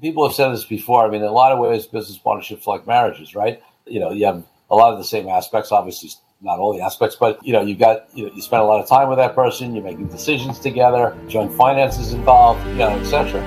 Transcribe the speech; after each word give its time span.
people 0.00 0.26
have 0.26 0.34
said 0.34 0.48
this 0.50 0.64
before. 0.64 1.06
I 1.06 1.10
mean, 1.10 1.22
in 1.22 1.28
a 1.28 1.32
lot 1.32 1.52
of 1.52 1.58
ways, 1.58 1.86
business 1.86 2.18
partnerships 2.18 2.66
like 2.66 2.86
marriages, 2.86 3.34
right? 3.34 3.62
You 3.86 4.00
know, 4.00 4.12
you 4.12 4.26
have 4.26 4.42
a 4.70 4.76
lot 4.76 4.92
of 4.92 4.98
the 4.98 5.04
same 5.04 5.28
aspects, 5.28 5.72
obviously 5.72 6.10
not 6.42 6.58
all 6.58 6.72
the 6.72 6.82
aspects, 6.82 7.16
but 7.16 7.44
you 7.44 7.52
know, 7.52 7.60
you've 7.60 7.78
got 7.78 8.06
you 8.16 8.26
know, 8.26 8.32
you 8.34 8.40
spend 8.40 8.62
a 8.62 8.64
lot 8.64 8.80
of 8.80 8.88
time 8.88 9.08
with 9.08 9.18
that 9.18 9.34
person, 9.34 9.74
you're 9.74 9.84
making 9.84 10.06
decisions 10.08 10.58
together, 10.58 11.16
joint 11.28 11.52
finances 11.52 12.12
involved, 12.14 12.66
you 12.68 12.76
know, 12.76 12.90
etc. 12.98 13.40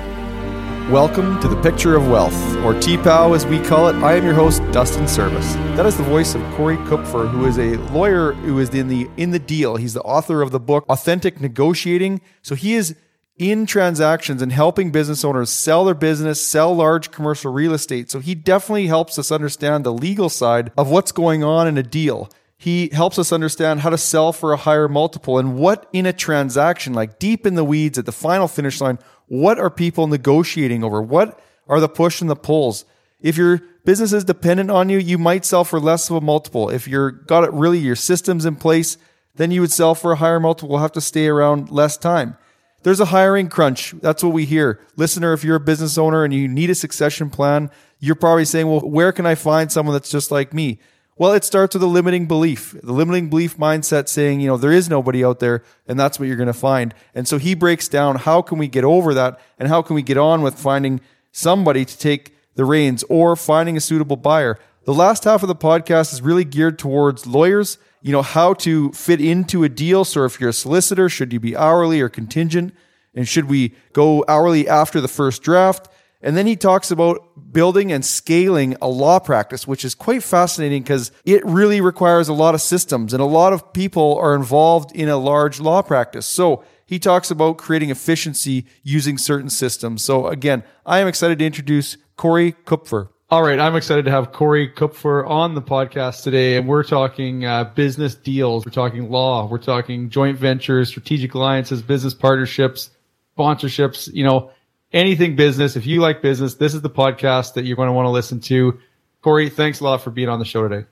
Welcome 0.90 1.40
to 1.40 1.48
the 1.48 1.60
Picture 1.62 1.96
of 1.96 2.08
Wealth, 2.08 2.56
or 2.58 2.74
TPOW 2.74 3.34
as 3.34 3.46
we 3.46 3.58
call 3.58 3.88
it. 3.88 3.96
I 3.96 4.16
am 4.16 4.24
your 4.24 4.34
host, 4.34 4.62
Dustin 4.70 5.08
Service. 5.08 5.54
That 5.76 5.86
is 5.86 5.96
the 5.96 6.02
voice 6.02 6.34
of 6.34 6.42
Corey 6.52 6.76
Kupfer, 6.76 7.26
who 7.26 7.46
is 7.46 7.58
a 7.58 7.78
lawyer 7.90 8.32
who 8.32 8.58
is 8.58 8.68
in 8.68 8.88
the 8.88 9.08
in 9.16 9.30
the 9.30 9.38
deal. 9.38 9.76
He's 9.76 9.94
the 9.94 10.02
author 10.02 10.42
of 10.42 10.50
the 10.50 10.60
book 10.60 10.84
Authentic 10.88 11.40
Negotiating. 11.40 12.20
So 12.42 12.54
he 12.54 12.74
is 12.74 12.94
in 13.36 13.66
transactions 13.66 14.40
and 14.40 14.52
helping 14.52 14.90
business 14.90 15.24
owners 15.24 15.50
sell 15.50 15.84
their 15.84 15.94
business, 15.94 16.44
sell 16.44 16.74
large 16.74 17.10
commercial 17.10 17.52
real 17.52 17.74
estate. 17.74 18.10
So 18.10 18.20
he 18.20 18.34
definitely 18.34 18.86
helps 18.86 19.18
us 19.18 19.32
understand 19.32 19.84
the 19.84 19.92
legal 19.92 20.28
side 20.28 20.70
of 20.76 20.90
what's 20.90 21.12
going 21.12 21.42
on 21.42 21.66
in 21.66 21.76
a 21.76 21.82
deal. 21.82 22.30
He 22.56 22.88
helps 22.92 23.18
us 23.18 23.32
understand 23.32 23.80
how 23.80 23.90
to 23.90 23.98
sell 23.98 24.32
for 24.32 24.52
a 24.52 24.56
higher 24.56 24.88
multiple 24.88 25.38
and 25.38 25.56
what 25.56 25.88
in 25.92 26.06
a 26.06 26.12
transaction, 26.12 26.94
like 26.94 27.18
deep 27.18 27.44
in 27.44 27.56
the 27.56 27.64
weeds 27.64 27.98
at 27.98 28.06
the 28.06 28.12
final 28.12 28.48
finish 28.48 28.80
line, 28.80 28.98
what 29.26 29.58
are 29.58 29.70
people 29.70 30.06
negotiating 30.06 30.84
over? 30.84 31.02
What 31.02 31.40
are 31.68 31.80
the 31.80 31.88
push 31.88 32.20
and 32.20 32.30
the 32.30 32.36
pulls? 32.36 32.84
If 33.20 33.36
your 33.36 33.60
business 33.84 34.12
is 34.12 34.24
dependent 34.24 34.70
on 34.70 34.88
you, 34.88 34.98
you 34.98 35.18
might 35.18 35.44
sell 35.44 35.64
for 35.64 35.80
less 35.80 36.08
of 36.08 36.16
a 36.16 36.20
multiple. 36.20 36.70
If 36.70 36.86
you're 36.86 37.10
got 37.10 37.44
it 37.44 37.52
really 37.52 37.78
your 37.78 37.96
systems 37.96 38.44
in 38.44 38.56
place, 38.56 38.96
then 39.34 39.50
you 39.50 39.60
would 39.60 39.72
sell 39.72 39.94
for 39.94 40.12
a 40.12 40.16
higher 40.16 40.38
multiple. 40.38 40.78
Have 40.78 40.92
to 40.92 41.00
stay 41.00 41.26
around 41.26 41.70
less 41.70 41.96
time. 41.96 42.36
There's 42.84 43.00
a 43.00 43.06
hiring 43.06 43.48
crunch. 43.48 43.92
That's 44.02 44.22
what 44.22 44.34
we 44.34 44.44
hear. 44.44 44.78
Listener, 44.94 45.32
if 45.32 45.42
you're 45.42 45.56
a 45.56 45.60
business 45.60 45.96
owner 45.96 46.22
and 46.22 46.34
you 46.34 46.46
need 46.46 46.68
a 46.68 46.74
succession 46.74 47.30
plan, 47.30 47.70
you're 47.98 48.14
probably 48.14 48.44
saying, 48.44 48.68
well, 48.68 48.80
where 48.80 49.10
can 49.10 49.24
I 49.24 49.34
find 49.34 49.72
someone 49.72 49.94
that's 49.94 50.10
just 50.10 50.30
like 50.30 50.52
me? 50.52 50.78
Well, 51.16 51.32
it 51.32 51.44
starts 51.44 51.74
with 51.74 51.82
a 51.82 51.86
limiting 51.86 52.26
belief, 52.26 52.76
the 52.82 52.92
limiting 52.92 53.30
belief 53.30 53.56
mindset 53.56 54.08
saying, 54.08 54.40
you 54.40 54.48
know, 54.48 54.58
there 54.58 54.70
is 54.70 54.90
nobody 54.90 55.24
out 55.24 55.40
there 55.40 55.62
and 55.88 55.98
that's 55.98 56.18
what 56.18 56.28
you're 56.28 56.36
going 56.36 56.46
to 56.48 56.52
find. 56.52 56.92
And 57.14 57.26
so 57.26 57.38
he 57.38 57.54
breaks 57.54 57.88
down 57.88 58.16
how 58.16 58.42
can 58.42 58.58
we 58.58 58.68
get 58.68 58.84
over 58.84 59.14
that 59.14 59.40
and 59.58 59.68
how 59.68 59.80
can 59.80 59.94
we 59.94 60.02
get 60.02 60.18
on 60.18 60.42
with 60.42 60.58
finding 60.58 61.00
somebody 61.32 61.86
to 61.86 61.98
take 61.98 62.36
the 62.54 62.66
reins 62.66 63.02
or 63.08 63.34
finding 63.34 63.78
a 63.78 63.80
suitable 63.80 64.16
buyer. 64.16 64.58
The 64.84 64.92
last 64.92 65.24
half 65.24 65.42
of 65.42 65.48
the 65.48 65.56
podcast 65.56 66.12
is 66.12 66.20
really 66.20 66.44
geared 66.44 66.78
towards 66.78 67.26
lawyers 67.26 67.78
you 68.04 68.12
know, 68.12 68.20
how 68.20 68.52
to 68.52 68.92
fit 68.92 69.18
into 69.18 69.64
a 69.64 69.68
deal. 69.70 70.04
So 70.04 70.26
if 70.26 70.38
you're 70.38 70.50
a 70.50 70.52
solicitor, 70.52 71.08
should 71.08 71.32
you 71.32 71.40
be 71.40 71.56
hourly 71.56 72.02
or 72.02 72.10
contingent? 72.10 72.74
And 73.14 73.26
should 73.26 73.46
we 73.46 73.74
go 73.94 74.22
hourly 74.28 74.68
after 74.68 75.00
the 75.00 75.08
first 75.08 75.42
draft? 75.42 75.88
And 76.20 76.36
then 76.36 76.46
he 76.46 76.54
talks 76.54 76.90
about 76.90 77.50
building 77.50 77.90
and 77.92 78.04
scaling 78.04 78.76
a 78.82 78.88
law 78.88 79.20
practice, 79.20 79.66
which 79.66 79.86
is 79.86 79.94
quite 79.94 80.22
fascinating 80.22 80.82
because 80.82 81.12
it 81.24 81.42
really 81.46 81.80
requires 81.80 82.28
a 82.28 82.34
lot 82.34 82.54
of 82.54 82.60
systems 82.60 83.14
and 83.14 83.22
a 83.22 83.26
lot 83.26 83.54
of 83.54 83.72
people 83.72 84.18
are 84.18 84.34
involved 84.34 84.94
in 84.94 85.08
a 85.08 85.16
large 85.16 85.58
law 85.58 85.80
practice. 85.80 86.26
So 86.26 86.62
he 86.84 86.98
talks 86.98 87.30
about 87.30 87.56
creating 87.56 87.88
efficiency 87.88 88.66
using 88.82 89.16
certain 89.16 89.48
systems. 89.48 90.04
So 90.04 90.26
again, 90.26 90.62
I 90.84 90.98
am 90.98 91.08
excited 91.08 91.38
to 91.38 91.46
introduce 91.46 91.96
Corey 92.16 92.52
Kupfer. 92.66 93.08
All 93.30 93.42
right, 93.42 93.58
I'm 93.58 93.74
excited 93.74 94.04
to 94.04 94.10
have 94.10 94.32
Corey 94.32 94.68
Kupfer 94.68 95.26
on 95.26 95.54
the 95.54 95.62
podcast 95.62 96.22
today, 96.22 96.58
and 96.58 96.68
we're 96.68 96.84
talking 96.84 97.46
uh, 97.46 97.64
business 97.64 98.14
deals, 98.14 98.66
we're 98.66 98.70
talking 98.70 99.10
law, 99.10 99.48
we're 99.48 99.56
talking 99.56 100.10
joint 100.10 100.38
ventures, 100.38 100.90
strategic 100.90 101.32
alliances, 101.32 101.80
business 101.80 102.12
partnerships, 102.12 102.90
sponsorships. 103.38 104.12
You 104.12 104.24
know, 104.24 104.50
anything 104.92 105.36
business. 105.36 105.74
If 105.74 105.86
you 105.86 106.02
like 106.02 106.20
business, 106.20 106.56
this 106.56 106.74
is 106.74 106.82
the 106.82 106.90
podcast 106.90 107.54
that 107.54 107.64
you're 107.64 107.76
going 107.76 107.88
to 107.88 107.94
want 107.94 108.04
to 108.04 108.10
listen 108.10 108.40
to. 108.40 108.78
Corey, 109.22 109.48
thanks 109.48 109.80
a 109.80 109.84
lot 109.84 110.02
for 110.02 110.10
being 110.10 110.28
on 110.28 110.38
the 110.38 110.44
show 110.44 110.68
today. 110.68 110.86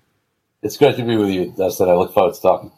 It's 0.63 0.79
great 0.79 0.97
to 0.97 1.05
be 1.05 1.19
with 1.19 1.29
you, 1.29 1.53
Dustin. 1.55 1.91
I 1.91 1.95
look 1.95 2.15
forward 2.15 2.35
to 2.35 2.41
talking. 2.41 2.73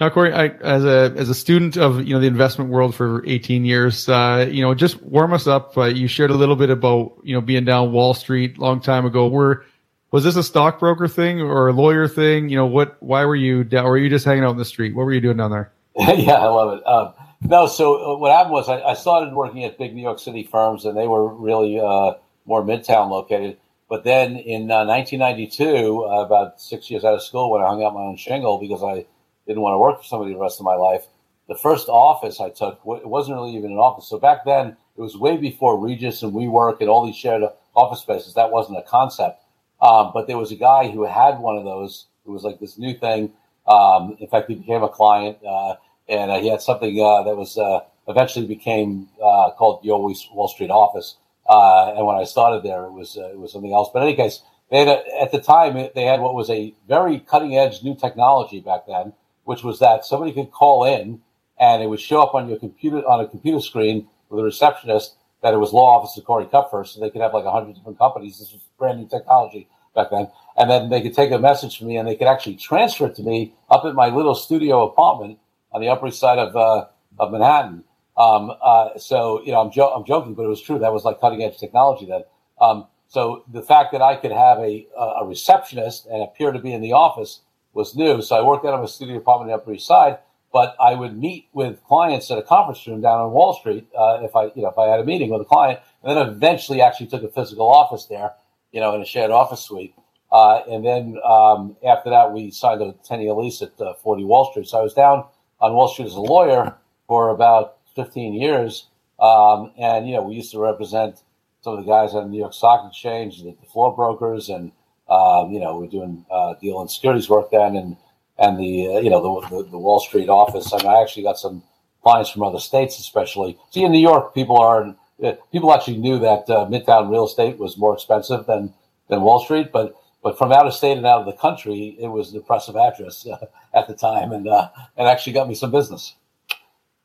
Now, 0.00 0.08
Corey, 0.08 0.32
I, 0.32 0.46
as 0.46 0.82
a 0.82 1.12
as 1.14 1.28
a 1.28 1.34
student 1.34 1.76
of 1.76 2.06
you 2.06 2.14
know 2.14 2.20
the 2.20 2.26
investment 2.26 2.70
world 2.70 2.94
for 2.94 3.22
18 3.26 3.66
years, 3.66 4.08
uh, 4.08 4.48
you 4.50 4.62
know, 4.62 4.72
just 4.74 5.02
warm 5.02 5.34
us 5.34 5.46
up. 5.46 5.76
Uh, 5.76 5.84
you 5.84 6.08
shared 6.08 6.30
a 6.30 6.34
little 6.34 6.56
bit 6.56 6.70
about 6.70 7.18
you 7.22 7.34
know 7.34 7.42
being 7.42 7.66
down 7.66 7.92
Wall 7.92 8.14
Street 8.14 8.56
a 8.56 8.60
long 8.62 8.80
time 8.80 9.04
ago. 9.04 9.28
Were 9.28 9.62
was 10.10 10.24
this 10.24 10.36
a 10.36 10.42
stockbroker 10.42 11.06
thing 11.06 11.42
or 11.42 11.68
a 11.68 11.72
lawyer 11.74 12.08
thing? 12.08 12.48
You 12.48 12.56
know, 12.56 12.66
what? 12.66 12.96
Why 13.00 13.26
were 13.26 13.36
you 13.36 13.62
down? 13.62 13.84
Were 13.84 13.98
you 13.98 14.08
just 14.08 14.24
hanging 14.24 14.42
out 14.42 14.52
in 14.52 14.56
the 14.56 14.64
street? 14.64 14.94
What 14.94 15.04
were 15.04 15.12
you 15.12 15.20
doing 15.20 15.36
down 15.36 15.50
there? 15.50 15.70
yeah, 15.96 16.32
I 16.32 16.46
love 16.46 16.78
it. 16.78 16.86
Um, 16.86 17.12
no, 17.42 17.66
so 17.66 18.14
uh, 18.14 18.16
what 18.16 18.32
happened 18.32 18.52
was 18.52 18.70
I, 18.70 18.80
I, 18.80 18.94
started 18.94 19.34
working 19.34 19.64
at 19.64 19.76
big 19.76 19.94
New 19.94 20.02
York 20.02 20.18
City 20.18 20.44
firms, 20.44 20.86
and 20.86 20.96
they 20.96 21.08
were 21.08 21.28
really 21.34 21.78
uh, 21.78 22.14
more 22.46 22.62
midtown 22.62 23.10
located. 23.10 23.58
But 23.88 24.04
then 24.04 24.36
in 24.36 24.68
1992, 24.68 26.04
uh, 26.04 26.24
about 26.24 26.60
six 26.60 26.90
years 26.90 27.04
out 27.04 27.14
of 27.14 27.22
school, 27.22 27.50
when 27.50 27.62
I 27.62 27.66
hung 27.66 27.82
out 27.82 27.92
my 27.92 28.00
own 28.00 28.16
shingle 28.16 28.58
because 28.58 28.82
I 28.82 29.04
didn't 29.50 29.62
want 29.62 29.74
to 29.74 29.78
work 29.78 29.98
for 29.98 30.04
somebody 30.04 30.32
the 30.32 30.38
rest 30.38 30.60
of 30.60 30.64
my 30.64 30.76
life. 30.76 31.06
The 31.48 31.56
first 31.56 31.88
office 31.88 32.40
I 32.40 32.50
took, 32.50 32.74
it 32.86 33.08
wasn't 33.08 33.36
really 33.36 33.56
even 33.56 33.72
an 33.72 33.78
office. 33.78 34.08
So 34.08 34.18
back 34.18 34.44
then, 34.44 34.76
it 34.96 35.00
was 35.00 35.16
way 35.16 35.36
before 35.36 35.76
Regis 35.76 36.22
and 36.22 36.32
WeWork 36.32 36.80
and 36.80 36.88
all 36.88 37.04
these 37.04 37.16
shared 37.16 37.42
office 37.74 38.00
spaces. 38.00 38.34
That 38.34 38.52
wasn't 38.52 38.78
a 38.78 38.82
concept. 38.82 39.42
Um, 39.82 40.12
but 40.14 40.28
there 40.28 40.38
was 40.38 40.52
a 40.52 40.56
guy 40.56 40.88
who 40.88 41.04
had 41.04 41.40
one 41.40 41.56
of 41.56 41.64
those. 41.64 42.06
It 42.24 42.30
was 42.30 42.44
like 42.44 42.60
this 42.60 42.78
new 42.78 42.94
thing. 42.94 43.32
Um, 43.66 44.16
in 44.20 44.28
fact, 44.28 44.48
he 44.48 44.54
became 44.54 44.84
a 44.84 44.88
client, 44.88 45.38
uh, 45.44 45.74
and 46.08 46.30
uh, 46.30 46.38
he 46.38 46.48
had 46.48 46.62
something 46.62 47.00
uh, 47.00 47.24
that 47.24 47.36
was 47.36 47.58
uh, 47.58 47.80
eventually 48.06 48.46
became 48.46 49.08
uh, 49.16 49.50
called 49.50 49.82
the 49.82 49.88
Wall 49.90 50.48
Street 50.48 50.70
office. 50.70 51.16
Uh, 51.48 51.94
and 51.96 52.06
when 52.06 52.16
I 52.16 52.24
started 52.24 52.62
there, 52.62 52.84
it 52.84 52.92
was 52.92 53.16
it 53.16 53.38
was 53.38 53.52
something 53.52 53.72
else. 53.72 53.88
But 53.92 54.02
in 54.02 54.08
any 54.08 54.16
case, 54.16 54.42
they 54.70 54.78
had 54.84 54.88
a, 54.88 55.22
at 55.22 55.32
the 55.32 55.40
time 55.40 55.74
they 55.94 56.04
had 56.04 56.20
what 56.20 56.34
was 56.34 56.50
a 56.50 56.74
very 56.86 57.18
cutting 57.18 57.56
edge 57.56 57.82
new 57.82 57.96
technology 57.96 58.60
back 58.60 58.86
then 58.86 59.14
which 59.44 59.62
was 59.62 59.78
that 59.80 60.04
somebody 60.04 60.32
could 60.32 60.50
call 60.50 60.84
in 60.84 61.20
and 61.58 61.82
it 61.82 61.86
would 61.86 62.00
show 62.00 62.22
up 62.22 62.34
on 62.34 62.48
your 62.48 62.58
computer 62.58 62.98
on 63.06 63.20
a 63.20 63.28
computer 63.28 63.60
screen 63.60 64.08
with 64.28 64.40
a 64.40 64.44
receptionist 64.44 65.16
that 65.42 65.54
it 65.54 65.58
was 65.58 65.72
law 65.72 65.98
office 65.98 66.16
of 66.16 66.24
Corey 66.24 66.46
Kupfer, 66.46 66.84
so 66.86 67.00
they 67.00 67.10
could 67.10 67.20
have 67.20 67.34
like 67.34 67.44
a 67.44 67.50
hundred 67.50 67.74
different 67.74 67.98
companies. 67.98 68.38
This 68.38 68.52
was 68.52 68.62
brand 68.78 68.98
new 68.98 69.08
technology 69.08 69.68
back 69.94 70.08
then, 70.10 70.28
and 70.56 70.70
then 70.70 70.88
they 70.90 71.02
could 71.02 71.14
take 71.14 71.30
a 71.30 71.38
message 71.38 71.78
from 71.78 71.88
me 71.88 71.96
and 71.96 72.08
they 72.08 72.16
could 72.16 72.28
actually 72.28 72.56
transfer 72.56 73.06
it 73.06 73.14
to 73.16 73.22
me 73.22 73.54
up 73.70 73.84
at 73.84 73.94
my 73.94 74.08
little 74.08 74.34
studio 74.34 74.86
apartment 74.86 75.38
on 75.72 75.80
the 75.80 75.88
Upper 75.88 76.08
East 76.08 76.20
Side 76.20 76.38
of 76.38 76.56
uh, 76.56 76.86
of 77.18 77.32
Manhattan. 77.32 77.84
Um, 78.16 78.52
uh, 78.62 78.98
so 78.98 79.42
you 79.44 79.52
know, 79.52 79.60
I'm, 79.60 79.70
jo- 79.70 79.92
I'm 79.94 80.04
joking, 80.04 80.34
but 80.34 80.44
it 80.44 80.48
was 80.48 80.60
true. 80.60 80.78
That 80.78 80.92
was 80.92 81.04
like 81.04 81.20
cutting 81.20 81.42
edge 81.42 81.58
technology 81.58 82.06
then. 82.06 82.22
Um, 82.60 82.86
so 83.08 83.44
the 83.50 83.62
fact 83.62 83.92
that 83.92 84.02
I 84.02 84.16
could 84.16 84.32
have 84.32 84.58
a 84.58 84.86
a 84.96 85.26
receptionist 85.26 86.06
and 86.06 86.22
appear 86.22 86.52
to 86.52 86.58
be 86.58 86.72
in 86.72 86.80
the 86.80 86.92
office 86.92 87.40
was 87.72 87.94
new. 87.94 88.22
So 88.22 88.36
I 88.36 88.42
worked 88.42 88.64
out 88.64 88.74
of 88.74 88.82
a 88.82 88.88
studio 88.88 89.16
apartment 89.16 89.50
the 89.50 89.54
Upper 89.54 89.72
East 89.72 89.86
Side, 89.86 90.18
but 90.52 90.76
I 90.80 90.94
would 90.94 91.16
meet 91.16 91.48
with 91.52 91.82
clients 91.84 92.30
at 92.30 92.38
a 92.38 92.42
conference 92.42 92.86
room 92.86 93.00
down 93.00 93.20
on 93.20 93.30
Wall 93.32 93.54
Street 93.54 93.88
uh, 93.96 94.18
if 94.22 94.34
I, 94.34 94.44
you 94.54 94.62
know, 94.62 94.68
if 94.68 94.78
I 94.78 94.88
had 94.88 95.00
a 95.00 95.04
meeting 95.04 95.30
with 95.30 95.42
a 95.42 95.44
client, 95.44 95.80
and 96.02 96.16
then 96.16 96.26
eventually 96.26 96.82
actually 96.82 97.06
took 97.06 97.22
a 97.22 97.28
physical 97.28 97.68
office 97.68 98.06
there, 98.06 98.32
you 98.72 98.80
know, 98.80 98.94
in 98.94 99.02
a 99.02 99.06
shared 99.06 99.30
office 99.30 99.60
suite. 99.60 99.94
Uh, 100.32 100.62
and 100.68 100.84
then 100.84 101.18
um, 101.24 101.76
after 101.86 102.10
that, 102.10 102.32
we 102.32 102.50
signed 102.50 102.82
a 102.82 102.94
10 103.04 103.20
year 103.20 103.32
lease 103.32 103.62
at 103.62 103.80
uh, 103.80 103.94
40 103.94 104.24
Wall 104.24 104.50
Street. 104.50 104.66
So 104.68 104.78
I 104.78 104.82
was 104.82 104.94
down 104.94 105.26
on 105.60 105.74
Wall 105.74 105.88
Street 105.88 106.06
as 106.06 106.14
a 106.14 106.20
lawyer 106.20 106.76
for 107.06 107.30
about 107.30 107.78
15 107.96 108.34
years. 108.34 108.86
Um, 109.18 109.72
and, 109.76 110.08
you 110.08 110.14
know, 110.14 110.22
we 110.22 110.34
used 110.34 110.52
to 110.52 110.58
represent 110.58 111.22
some 111.62 111.76
of 111.76 111.84
the 111.84 111.90
guys 111.90 112.14
on 112.14 112.24
the 112.24 112.30
New 112.30 112.38
York 112.38 112.54
Stock 112.54 112.88
Exchange, 112.88 113.42
the 113.42 113.54
floor 113.70 113.94
brokers, 113.94 114.48
and 114.48 114.72
um, 115.10 115.50
you 115.52 115.58
know, 115.58 115.78
we're 115.78 115.88
doing 115.88 116.24
uh, 116.30 116.54
deal 116.60 116.80
and 116.80 116.90
securities 116.90 117.28
work 117.28 117.50
then, 117.50 117.76
and 117.76 117.96
and 118.38 118.58
the 118.58 118.86
uh, 118.86 119.00
you 119.00 119.10
know 119.10 119.40
the, 119.40 119.48
the, 119.48 119.70
the 119.70 119.78
Wall 119.78 120.00
Street 120.00 120.28
office. 120.28 120.72
And 120.72 120.82
I 120.84 121.02
actually 121.02 121.24
got 121.24 121.38
some 121.38 121.62
clients 122.02 122.30
from 122.30 122.42
other 122.42 122.60
states, 122.60 122.98
especially. 122.98 123.58
See, 123.70 123.82
in 123.82 123.92
New 123.92 123.98
York, 123.98 124.34
people 124.34 124.58
are 124.58 124.94
uh, 125.22 125.32
people 125.52 125.72
actually 125.74 125.98
knew 125.98 126.18
that 126.20 126.48
uh, 126.48 126.66
Midtown 126.66 127.10
real 127.10 127.26
estate 127.26 127.58
was 127.58 127.76
more 127.76 127.94
expensive 127.94 128.46
than 128.46 128.72
than 129.08 129.22
Wall 129.22 129.40
Street, 129.40 129.72
but 129.72 129.96
but 130.22 130.38
from 130.38 130.52
out 130.52 130.66
of 130.66 130.74
state 130.74 130.96
and 130.96 131.06
out 131.06 131.20
of 131.20 131.26
the 131.26 131.32
country, 131.32 131.96
it 131.98 132.08
was 132.08 132.30
an 132.30 132.36
impressive 132.36 132.76
address 132.76 133.26
uh, 133.26 133.46
at 133.74 133.88
the 133.88 133.94
time, 133.94 134.32
and 134.32 134.48
uh, 134.48 134.68
and 134.96 135.08
actually 135.08 135.32
got 135.32 135.48
me 135.48 135.54
some 135.54 135.70
business. 135.70 136.14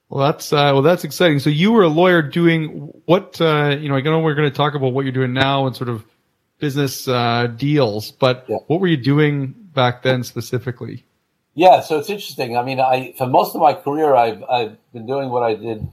Well, 0.10 0.24
that's 0.24 0.54
uh, 0.54 0.70
well, 0.74 0.84
that's 0.84 1.04
exciting. 1.04 1.40
So 1.40 1.50
you 1.50 1.72
were 1.72 1.84
a 1.84 1.90
lawyer 1.90 2.22
doing 2.22 2.92
what? 3.06 3.42
Uh, 3.42 3.78
you 3.80 3.90
know, 3.90 3.96
I 3.96 4.02
know 4.02 4.20
we're 4.20 4.36
going 4.36 4.50
to 4.50 4.56
talk 4.56 4.76
about 4.76 4.94
what 4.94 5.06
you're 5.06 5.12
doing 5.12 5.34
now 5.34 5.66
and 5.66 5.76
sort 5.76 5.90
of 5.90 6.06
business 6.60 7.08
uh, 7.08 7.48
deals, 7.48 8.12
but 8.12 8.46
yeah. 8.48 8.58
what 8.68 8.80
were 8.80 8.88
you 8.88 8.98
doing 8.98 9.54
back 9.74 10.04
then 10.04 10.24
specifically? 10.24 11.06
Yeah, 11.54 11.82
so 11.82 12.00
it's 12.00 12.10
interesting. 12.10 12.58
I 12.58 12.64
mean, 12.64 12.80
I 12.80 13.14
for 13.18 13.28
most 13.28 13.56
of 13.56 13.62
my 13.62 13.74
career, 13.74 14.14
I've 14.14 14.44
I've 14.44 14.78
been 14.92 15.06
doing 15.06 15.30
what 15.30 15.44
I 15.44 15.56
did 15.56 15.88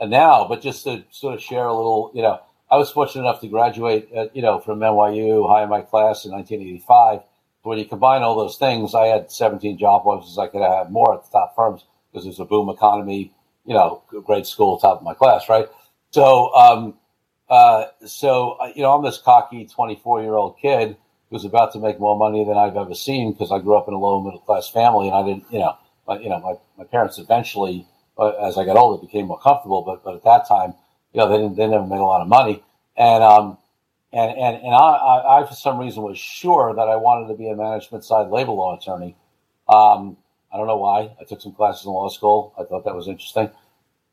now, 0.00 0.46
but 0.48 0.62
just 0.62 0.84
to 0.84 1.04
sort 1.10 1.34
of 1.34 1.42
share 1.42 1.66
a 1.66 1.74
little, 1.74 2.10
you 2.14 2.22
know, 2.22 2.40
I 2.70 2.76
was 2.76 2.90
fortunate 2.90 3.22
enough 3.22 3.40
to 3.42 3.48
graduate, 3.48 4.10
at, 4.12 4.34
you 4.34 4.42
know, 4.42 4.58
from 4.58 4.80
NYU, 4.80 5.46
high 5.48 5.62
in 5.62 5.68
my 5.68 5.82
class 5.82 6.24
in 6.24 6.32
1985. 6.32 7.20
When 7.62 7.78
you 7.78 7.84
combine 7.84 8.22
all 8.22 8.34
those 8.34 8.56
things, 8.56 8.94
I 8.94 9.06
had 9.06 9.30
17 9.30 9.78
job 9.78 10.06
offers. 10.06 10.38
I 10.38 10.48
could 10.48 10.62
have 10.62 10.86
had 10.86 10.90
more 10.90 11.14
at 11.14 11.24
the 11.24 11.30
top 11.30 11.54
firms 11.54 11.84
because 12.10 12.24
there's 12.24 12.40
a 12.40 12.44
boom 12.44 12.68
economy, 12.70 13.32
you 13.66 13.74
know, 13.74 14.02
great 14.24 14.46
school, 14.46 14.78
top 14.78 14.98
of 14.98 15.04
my 15.04 15.14
class, 15.14 15.48
right? 15.48 15.68
So, 16.10 16.52
um, 16.54 16.94
uh, 17.52 17.88
so 18.06 18.52
uh, 18.52 18.72
you 18.74 18.80
know, 18.82 18.94
I'm 18.96 19.04
this 19.04 19.18
cocky 19.18 19.66
24 19.66 20.22
year 20.22 20.32
old 20.32 20.56
kid 20.58 20.96
who's 21.30 21.44
about 21.44 21.74
to 21.74 21.78
make 21.78 22.00
more 22.00 22.16
money 22.18 22.46
than 22.46 22.56
I've 22.56 22.76
ever 22.78 22.94
seen 22.94 23.32
because 23.32 23.52
I 23.52 23.58
grew 23.58 23.76
up 23.76 23.88
in 23.88 23.94
a 23.94 23.98
low 23.98 24.22
middle 24.22 24.40
class 24.40 24.70
family, 24.70 25.08
and 25.08 25.16
I 25.16 25.22
didn't, 25.22 25.44
you 25.52 25.58
know, 25.58 25.76
my, 26.08 26.18
you 26.18 26.30
know, 26.30 26.40
my, 26.40 26.54
my 26.78 26.84
parents 26.84 27.18
eventually, 27.18 27.86
uh, 28.18 28.30
as 28.30 28.56
I 28.56 28.64
got 28.64 28.78
older, 28.78 29.04
became 29.04 29.26
more 29.26 29.38
comfortable, 29.38 29.82
but 29.82 30.02
but 30.02 30.14
at 30.14 30.24
that 30.24 30.48
time, 30.48 30.72
you 31.12 31.20
know, 31.20 31.28
they 31.28 31.36
didn't 31.36 31.56
they 31.56 31.66
never 31.66 31.86
made 31.86 31.98
a 31.98 32.04
lot 32.04 32.22
of 32.22 32.28
money, 32.28 32.64
and 32.96 33.22
um, 33.22 33.58
and 34.14 34.30
and 34.30 34.56
and 34.56 34.74
I, 34.74 34.78
I, 34.78 35.42
I 35.42 35.46
for 35.46 35.54
some 35.54 35.78
reason 35.78 36.02
was 36.02 36.18
sure 36.18 36.74
that 36.74 36.88
I 36.88 36.96
wanted 36.96 37.28
to 37.28 37.34
be 37.34 37.50
a 37.50 37.54
management 37.54 38.02
side 38.02 38.28
labor 38.30 38.52
law 38.52 38.78
attorney. 38.78 39.14
Um, 39.68 40.16
I 40.50 40.56
don't 40.56 40.66
know 40.66 40.78
why. 40.78 41.10
I 41.20 41.24
took 41.28 41.42
some 41.42 41.52
classes 41.52 41.84
in 41.84 41.92
law 41.92 42.08
school. 42.08 42.54
I 42.58 42.64
thought 42.64 42.86
that 42.86 42.94
was 42.94 43.08
interesting. 43.08 43.50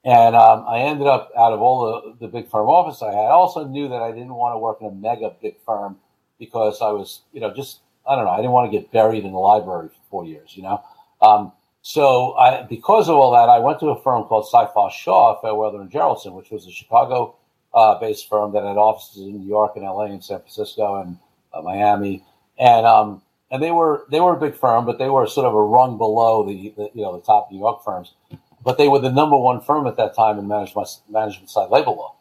And 0.09 0.35
um, 0.35 0.65
I 0.67 0.79
ended 0.79 1.05
up 1.05 1.31
out 1.37 1.53
of 1.53 1.61
all 1.61 2.15
the, 2.19 2.25
the 2.25 2.31
big 2.31 2.49
firm 2.49 2.67
office 2.67 3.03
I 3.03 3.11
had. 3.11 3.25
I 3.25 3.29
also 3.29 3.67
knew 3.67 3.87
that 3.89 4.01
I 4.01 4.09
didn't 4.09 4.33
want 4.33 4.55
to 4.55 4.57
work 4.57 4.81
in 4.81 4.87
a 4.87 4.91
mega 4.91 5.35
big 5.39 5.57
firm 5.63 5.97
because 6.39 6.81
I 6.81 6.89
was, 6.89 7.21
you 7.31 7.39
know, 7.39 7.53
just 7.53 7.81
I 8.07 8.15
don't 8.15 8.25
know. 8.25 8.31
I 8.31 8.37
didn't 8.37 8.53
want 8.53 8.71
to 8.71 8.75
get 8.75 8.91
buried 8.91 9.23
in 9.23 9.33
the 9.33 9.37
library 9.37 9.89
for 9.89 10.01
four 10.09 10.25
years, 10.25 10.57
you 10.57 10.63
know. 10.63 10.83
Um, 11.21 11.51
so 11.83 12.33
I, 12.37 12.63
because 12.63 13.07
of 13.07 13.17
all 13.17 13.33
that, 13.33 13.49
I 13.49 13.59
went 13.59 13.79
to 13.81 13.89
a 13.89 14.01
firm 14.01 14.23
called 14.23 14.47
Seyfarth 14.51 14.93
Shaw, 14.93 15.39
Fairweather 15.41 15.79
and 15.79 15.91
Geraldson, 15.91 16.33
which 16.33 16.49
was 16.49 16.65
a 16.65 16.71
Chicago-based 16.71 18.25
uh, 18.25 18.29
firm 18.29 18.51
that 18.53 18.63
had 18.63 18.77
offices 18.77 19.21
in 19.21 19.39
New 19.39 19.47
York 19.47 19.73
and 19.75 19.85
L.A. 19.85 20.07
and 20.07 20.23
San 20.23 20.39
Francisco 20.39 21.03
and 21.03 21.19
uh, 21.53 21.61
Miami, 21.61 22.23
and 22.57 22.83
um, 22.87 23.21
and 23.51 23.61
they 23.61 23.69
were 23.69 24.07
they 24.09 24.21
were 24.21 24.35
a 24.35 24.39
big 24.39 24.55
firm, 24.55 24.87
but 24.87 24.97
they 24.97 25.09
were 25.09 25.27
sort 25.27 25.45
of 25.45 25.53
a 25.53 25.61
rung 25.61 25.99
below 25.99 26.47
the, 26.47 26.73
the 26.75 26.89
you 26.95 27.03
know 27.03 27.15
the 27.15 27.23
top 27.23 27.51
New 27.51 27.59
York 27.59 27.83
firms 27.85 28.15
but 28.63 28.77
they 28.77 28.87
were 28.87 28.99
the 28.99 29.11
number 29.11 29.37
one 29.37 29.61
firm 29.61 29.87
at 29.87 29.97
that 29.97 30.15
time 30.15 30.37
in 30.37 30.47
management 30.47 30.87
management 31.09 31.49
side 31.49 31.69
labor 31.69 31.91
law. 31.91 32.15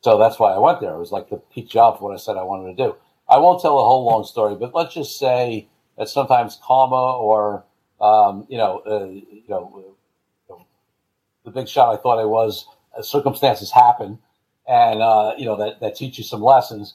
So 0.00 0.18
that's 0.18 0.38
why 0.38 0.52
I 0.52 0.58
went 0.58 0.80
there. 0.80 0.94
It 0.94 0.98
was 0.98 1.12
like 1.12 1.28
the 1.28 1.36
peak 1.36 1.68
job 1.68 1.98
for 1.98 2.08
what 2.08 2.14
I 2.14 2.18
said 2.18 2.36
I 2.36 2.42
wanted 2.42 2.76
to 2.76 2.84
do. 2.84 2.96
I 3.28 3.38
won't 3.38 3.62
tell 3.62 3.78
a 3.78 3.84
whole 3.84 4.04
long 4.04 4.24
story, 4.24 4.56
but 4.56 4.74
let's 4.74 4.94
just 4.94 5.18
say 5.18 5.68
that 5.96 6.08
sometimes 6.08 6.58
karma 6.62 7.16
or 7.16 7.64
um, 8.00 8.46
you 8.48 8.58
know, 8.58 8.82
uh, 8.84 9.06
you 9.06 9.44
know, 9.48 9.96
the 11.44 11.50
big 11.50 11.68
shot 11.68 11.94
I 11.94 12.02
thought 12.02 12.18
I 12.18 12.24
was, 12.24 12.66
uh, 12.98 13.02
circumstances 13.02 13.70
happen, 13.70 14.18
and 14.66 15.00
uh, 15.00 15.34
you 15.38 15.44
know 15.44 15.56
that 15.56 15.80
that 15.80 15.94
teach 15.94 16.18
you 16.18 16.24
some 16.24 16.42
lessons. 16.42 16.94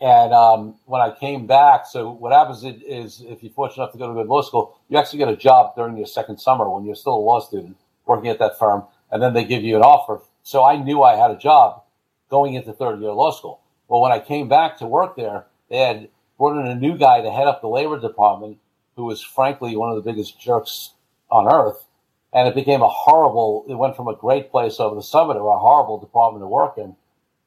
And 0.00 0.34
um, 0.34 0.74
when 0.84 1.00
I 1.00 1.12
came 1.12 1.46
back, 1.46 1.86
so 1.86 2.10
what 2.10 2.32
happens 2.32 2.62
is, 2.64 3.22
if 3.26 3.42
you're 3.42 3.52
fortunate 3.52 3.84
enough 3.84 3.92
to 3.92 3.98
go 3.98 4.08
to 4.08 4.14
good 4.14 4.26
law 4.26 4.42
school, 4.42 4.78
you 4.88 4.98
actually 4.98 5.20
get 5.20 5.28
a 5.28 5.36
job 5.36 5.74
during 5.76 5.96
your 5.96 6.06
second 6.06 6.38
summer 6.38 6.68
when 6.68 6.84
you're 6.84 6.94
still 6.96 7.14
a 7.14 7.24
law 7.24 7.40
student 7.40 7.76
working 8.06 8.30
at 8.30 8.38
that 8.38 8.58
firm, 8.58 8.84
and 9.10 9.22
then 9.22 9.34
they 9.34 9.44
give 9.44 9.62
you 9.62 9.76
an 9.76 9.82
offer. 9.82 10.20
So 10.42 10.64
I 10.64 10.76
knew 10.76 11.02
I 11.02 11.16
had 11.16 11.30
a 11.30 11.36
job 11.36 11.82
going 12.30 12.54
into 12.54 12.72
third 12.72 13.00
year 13.00 13.12
law 13.12 13.30
school. 13.30 13.60
Well, 13.88 14.00
when 14.00 14.12
I 14.12 14.20
came 14.20 14.48
back 14.48 14.78
to 14.78 14.86
work 14.86 15.16
there, 15.16 15.46
they 15.68 15.78
had 15.78 16.08
brought 16.38 16.58
in 16.58 16.66
a 16.66 16.74
new 16.74 16.96
guy 16.98 17.20
to 17.20 17.30
head 17.30 17.46
up 17.46 17.60
the 17.60 17.68
labor 17.68 17.98
department, 17.98 18.58
who 18.96 19.04
was 19.04 19.22
frankly 19.22 19.76
one 19.76 19.90
of 19.90 19.96
the 19.96 20.10
biggest 20.10 20.40
jerks 20.40 20.90
on 21.30 21.52
earth. 21.52 21.84
And 22.32 22.48
it 22.48 22.54
became 22.54 22.82
a 22.82 22.88
horrible, 22.88 23.64
it 23.68 23.74
went 23.74 23.96
from 23.96 24.08
a 24.08 24.16
great 24.16 24.50
place 24.50 24.80
over 24.80 24.96
the 24.96 25.02
summer 25.02 25.34
to 25.34 25.40
a 25.40 25.58
horrible 25.58 26.00
department 26.00 26.42
to 26.42 26.48
work 26.48 26.76
in. 26.76 26.96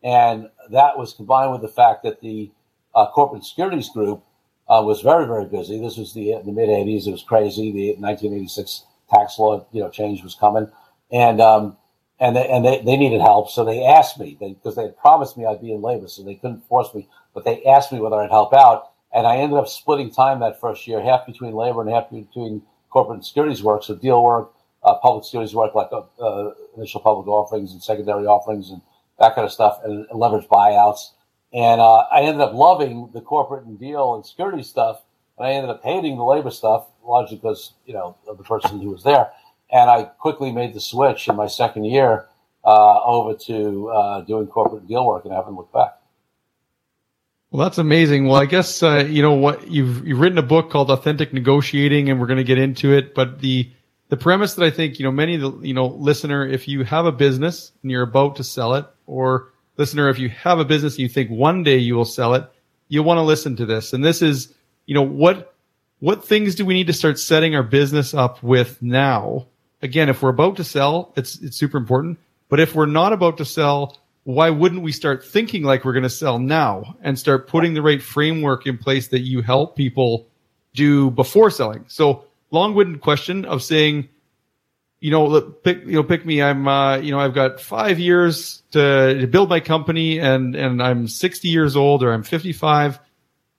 And 0.02 0.50
that 0.70 0.98
was 0.98 1.14
combined 1.14 1.52
with 1.52 1.62
the 1.62 1.68
fact 1.68 2.04
that 2.04 2.22
the 2.22 2.52
uh, 2.96 3.08
corporate 3.08 3.44
securities 3.44 3.90
group 3.90 4.24
uh, 4.70 4.82
was 4.86 5.02
very, 5.02 5.26
very 5.26 5.46
busy. 5.46 5.80
This 5.80 5.98
was 5.98 6.14
the, 6.14 6.42
the 6.46 6.52
mid 6.52 6.70
80s. 6.70 7.08
It 7.08 7.12
was 7.12 7.24
crazy. 7.24 7.72
The 7.72 7.96
1986 8.00 8.84
tax 9.10 9.40
law, 9.40 9.66
you 9.72 9.82
know, 9.82 9.90
change 9.90 10.24
was 10.24 10.36
coming, 10.36 10.70
and 11.12 11.42
um, 11.42 11.78
and 12.20 12.36
they, 12.36 12.48
and 12.48 12.66
they, 12.66 12.82
they 12.82 12.98
needed 12.98 13.22
help, 13.22 13.50
so 13.50 13.64
they 13.64 13.84
asked 13.84 14.20
me. 14.20 14.38
Because 14.40 14.76
they, 14.76 14.84
they 14.84 14.88
had 14.88 14.98
promised 14.98 15.38
me 15.38 15.46
I'd 15.46 15.62
be 15.62 15.72
in 15.72 15.82
labor, 15.82 16.08
so 16.08 16.24
they 16.24 16.36
couldn't 16.36 16.68
force 16.68 16.94
me, 16.94 17.08
but 17.34 17.46
they 17.46 17.64
asked 17.64 17.92
me 17.92 18.00
whether 18.00 18.16
I'd 18.18 18.32
help 18.32 18.54
out, 18.54 18.92
and 19.14 19.28
I 19.28 19.38
ended 19.38 19.60
up 19.60 19.68
splitting 19.68 20.12
time 20.12 20.40
that 20.40 20.60
first 20.60 20.88
year, 20.88 21.02
half 21.02 21.26
between 21.26 21.54
labor 21.54 21.82
and 21.82 21.90
half 21.90 22.10
between 22.10 22.64
corporate 22.90 23.24
securities 23.24 23.64
work, 23.64 23.84
so 23.84 23.96
deal 23.96 24.24
work, 24.24 24.52
uh, 24.84 24.96
public 24.96 25.26
securities 25.26 25.56
work 25.56 25.76
like 25.76 25.90
uh, 25.92 26.02
uh, 26.20 26.54
initial 26.76 27.02
public 27.02 27.28
offerings 27.28 27.72
and 27.72 27.84
secondary 27.84 28.26
offerings 28.26 28.70
and 28.72 28.82
that 29.20 29.36
kind 29.36 29.46
of 29.46 29.52
stuff, 29.52 29.80
and, 29.84 30.06
leverage 30.14 30.48
buyouts. 30.48 31.12
And 31.54 31.80
uh, 31.82 32.06
I 32.12 32.22
ended 32.22 32.42
up 32.42 32.54
loving 32.54 33.10
the 33.14 33.22
corporate 33.22 33.66
and 33.66 33.80
deal 33.80 34.16
and 34.16 34.26
security 34.26 34.64
stuff, 34.64 35.02
and 35.38 35.48
I 35.48 35.52
ended 35.52 35.70
up 35.70 35.84
hating 35.84 36.18
the 36.18 36.24
labor 36.24 36.52
stuff 36.52 36.88
largely 37.08 37.38
because 37.38 37.74
you 37.86 37.94
know 37.94 38.18
the 38.26 38.44
person 38.44 38.82
who 38.82 38.92
was 38.92 39.04
there. 39.04 39.32
And 39.72 39.90
I 39.90 40.04
quickly 40.04 40.52
made 40.52 40.74
the 40.74 40.80
switch 40.80 41.28
in 41.28 41.36
my 41.36 41.48
second 41.48 41.86
year 41.86 42.28
uh, 42.64 43.04
over 43.04 43.34
to 43.34 43.90
uh, 43.90 44.22
doing 44.22 44.48
corporate 44.48 44.88
deal 44.88 45.06
work, 45.06 45.26
and 45.26 45.34
haven't 45.34 45.56
looked 45.56 45.74
back. 45.74 45.98
Well, 47.52 47.64
that's 47.64 47.78
amazing. 47.78 48.28
Well, 48.28 48.42
I 48.42 48.46
guess 48.46 48.84
uh, 48.84 49.08
you 49.10 49.22
know 49.22 49.34
what 49.34 49.70
you've 49.70 50.06
you've 50.06 50.20
written 50.20 50.38
a 50.38 50.44
book 50.44 50.70
called 50.70 50.92
Authentic 50.92 51.34
Negotiating, 51.34 52.10
and 52.10 52.20
we're 52.20 52.28
going 52.28 52.38
to 52.38 52.44
get 52.44 52.58
into 52.58 52.94
it. 52.94 53.16
But 53.16 53.40
the 53.40 53.72
the 54.10 54.18
premise 54.18 54.56
that 54.56 54.66
I 54.66 54.70
think 54.70 55.00
you 55.00 55.06
know 55.06 55.12
many 55.12 55.36
of 55.36 55.42
the 55.42 55.68
you 55.68 55.74
know 55.74 55.88
listener, 55.88 56.46
if 56.46 56.68
you 56.68 56.84
have 56.84 57.06
a 57.06 57.12
business 57.12 57.72
and 57.82 57.92
you're 57.92 58.04
about 58.04 58.36
to 58.38 58.44
sell 58.44 58.76
it, 58.76 58.86
or 59.06 59.54
listener, 59.78 60.10
if 60.10 60.20
you 60.20 60.28
have 60.30 60.60
a 60.60 60.66
business 60.66 60.96
and 60.96 61.00
you 61.00 61.10
think 61.10 61.30
one 61.30 61.64
day 61.64 61.78
you 61.78 61.96
will 61.96 62.06
sell 62.06 62.34
it, 62.34 62.44
you'll 62.90 63.06
want 63.06 63.18
to 63.18 63.24
listen 63.24 63.56
to 63.56 63.66
this. 63.66 63.94
And 63.94 64.04
this 64.04 64.22
is 64.22 64.54
you 64.86 64.94
know 64.94 65.04
what 65.04 65.56
what 66.00 66.26
things 66.26 66.56
do 66.56 66.66
we 66.66 66.74
need 66.74 66.88
to 66.88 66.94
start 66.94 67.20
setting 67.20 67.56
our 67.56 67.64
business 67.64 68.14
up 68.14 68.44
with 68.44 68.82
now? 68.82 69.48
Again, 69.82 70.10
if 70.10 70.22
we're 70.22 70.30
about 70.30 70.58
to 70.58 70.64
sell, 70.64 71.14
it's 71.16 71.40
it's 71.42 71.58
super 71.58 71.78
important. 71.78 72.20
But 72.50 72.60
if 72.60 72.76
we're 72.76 72.86
not 72.86 73.14
about 73.14 73.38
to 73.38 73.46
sell, 73.46 73.98
why 74.24 74.50
wouldn't 74.50 74.82
we 74.82 74.92
start 74.92 75.24
thinking 75.24 75.64
like 75.64 75.86
we're 75.86 75.94
going 75.94 76.04
to 76.04 76.10
sell 76.10 76.40
now 76.40 76.98
and 77.02 77.18
start 77.18 77.48
putting 77.48 77.74
the 77.74 77.82
right 77.82 78.02
framework 78.02 78.68
in 78.68 78.78
place 78.78 79.08
that 79.10 79.20
you 79.20 79.42
help 79.42 79.76
people 79.76 80.28
do 80.74 81.12
before 81.12 81.50
selling? 81.50 81.86
So 81.88 82.26
long-winded 82.52 83.02
question 83.02 83.46
of 83.46 83.62
saying, 83.64 84.10
you 85.00 85.12
know, 85.12 85.42
pick, 85.42 85.86
you 85.86 85.94
know, 85.94 86.04
pick 86.04 86.26
me. 86.26 86.42
I'm, 86.42 86.68
uh, 86.68 86.98
you 86.98 87.12
know, 87.12 87.20
I've 87.20 87.34
got 87.34 87.60
five 87.60 88.00
years 88.00 88.64
to, 88.72 89.20
to 89.22 89.28
build 89.28 89.50
my 89.50 89.60
company 89.60 90.20
and, 90.20 90.56
and 90.56 90.82
I'm 90.82 91.08
60 91.08 91.48
years 91.48 91.76
old 91.76 92.04
or 92.04 92.12
I'm 92.12 92.24
55 92.24 93.00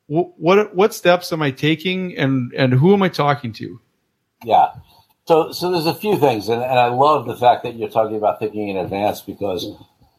what 0.09 0.75
what 0.75 0.95
steps 0.95 1.33
am 1.33 1.43
I 1.43 1.51
taking, 1.51 2.17
and 2.17 2.53
and 2.55 2.73
who 2.73 2.95
am 2.95 3.03
I 3.03 3.09
talking 3.09 3.53
to? 3.55 3.81
Yeah. 4.43 4.71
So, 5.27 5.53
so 5.53 5.71
there's 5.71 5.85
a 5.85 5.95
few 5.95 6.17
things, 6.17 6.49
and, 6.49 6.63
and 6.63 6.79
I 6.79 6.87
love 6.87 7.27
the 7.27 7.37
fact 7.37 7.63
that 7.65 7.77
you're 7.77 7.91
talking 7.91 8.17
about 8.17 8.39
thinking 8.39 8.69
in 8.71 8.79
advance 8.79 9.21
because 9.21 9.71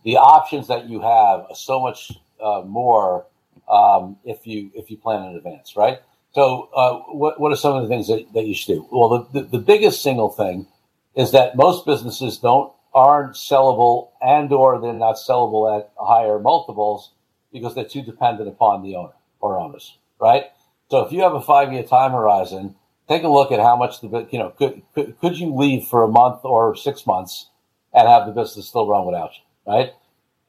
the 0.04 0.18
options 0.18 0.68
that 0.68 0.88
you 0.88 1.02
have 1.02 1.48
are 1.50 1.56
so 1.56 1.80
much 1.80 2.12
uh, 2.40 2.62
more 2.62 3.26
um, 3.68 4.18
if 4.24 4.46
you 4.46 4.70
if 4.76 4.92
you 4.92 4.98
plan 4.98 5.28
in 5.28 5.36
advance, 5.36 5.76
right? 5.76 6.00
So, 6.36 6.70
uh, 6.76 7.00
what 7.12 7.40
what 7.40 7.52
are 7.52 7.56
some 7.56 7.76
of 7.76 7.82
the 7.82 7.90
things 7.90 8.08
that, 8.08 8.32
that 8.36 8.46
you 8.46 8.54
should 8.54 8.74
do? 8.74 8.88
Well, 8.92 9.28
the, 9.34 9.42
the, 9.42 9.48
the 9.48 9.60
biggest 9.60 10.04
single 10.04 10.30
thing 10.30 10.68
is 11.16 11.32
that 11.32 11.56
most 11.56 11.88
businesses 11.88 12.38
don't 12.38 12.72
aren't 12.94 13.34
sellable 13.34 14.10
and 14.22 14.54
or 14.54 14.80
they're 14.80 14.94
not 14.94 15.16
sellable 15.16 15.76
at 15.76 15.92
higher 16.00 16.38
multiples 16.38 17.12
because 17.52 17.74
they're 17.74 17.84
too 17.84 18.04
dependent 18.04 18.48
upon 18.48 18.84
the 18.84 18.96
owner 18.96 19.14
or 19.40 19.60
owners, 19.60 19.98
right? 20.20 20.46
So 20.90 21.06
if 21.06 21.12
you 21.12 21.22
have 21.22 21.34
a 21.34 21.42
five 21.42 21.72
year 21.72 21.84
time 21.84 22.12
horizon, 22.12 22.76
take 23.08 23.24
a 23.24 23.28
look 23.28 23.52
at 23.52 23.60
how 23.60 23.76
much 23.76 24.02
the 24.02 24.28
you 24.32 24.40
know 24.40 24.50
could, 24.50 24.82
could 24.94 25.20
could 25.20 25.38
you 25.38 25.56
leave 25.56 25.86
for 25.86 26.04
a 26.04 26.08
month 26.08 26.42
or 26.44 26.76
six 26.76 27.06
months 27.06 27.50
and 27.94 28.08
have 28.08 28.26
the 28.26 28.32
business 28.32 28.68
still 28.68 28.88
run 28.88 29.06
without 29.06 29.32
you, 29.36 29.72
right? 29.72 29.94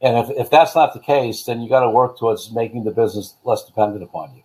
And 0.02 0.16
if, 0.16 0.30
if 0.30 0.50
that's 0.50 0.74
not 0.74 0.94
the 0.94 1.00
case, 1.00 1.44
then 1.44 1.60
you 1.60 1.68
got 1.68 1.80
to 1.80 1.90
work 1.90 2.18
towards 2.18 2.50
making 2.52 2.84
the 2.84 2.90
business 2.90 3.36
less 3.44 3.64
dependent 3.64 4.02
upon 4.02 4.34
you. 4.34 4.42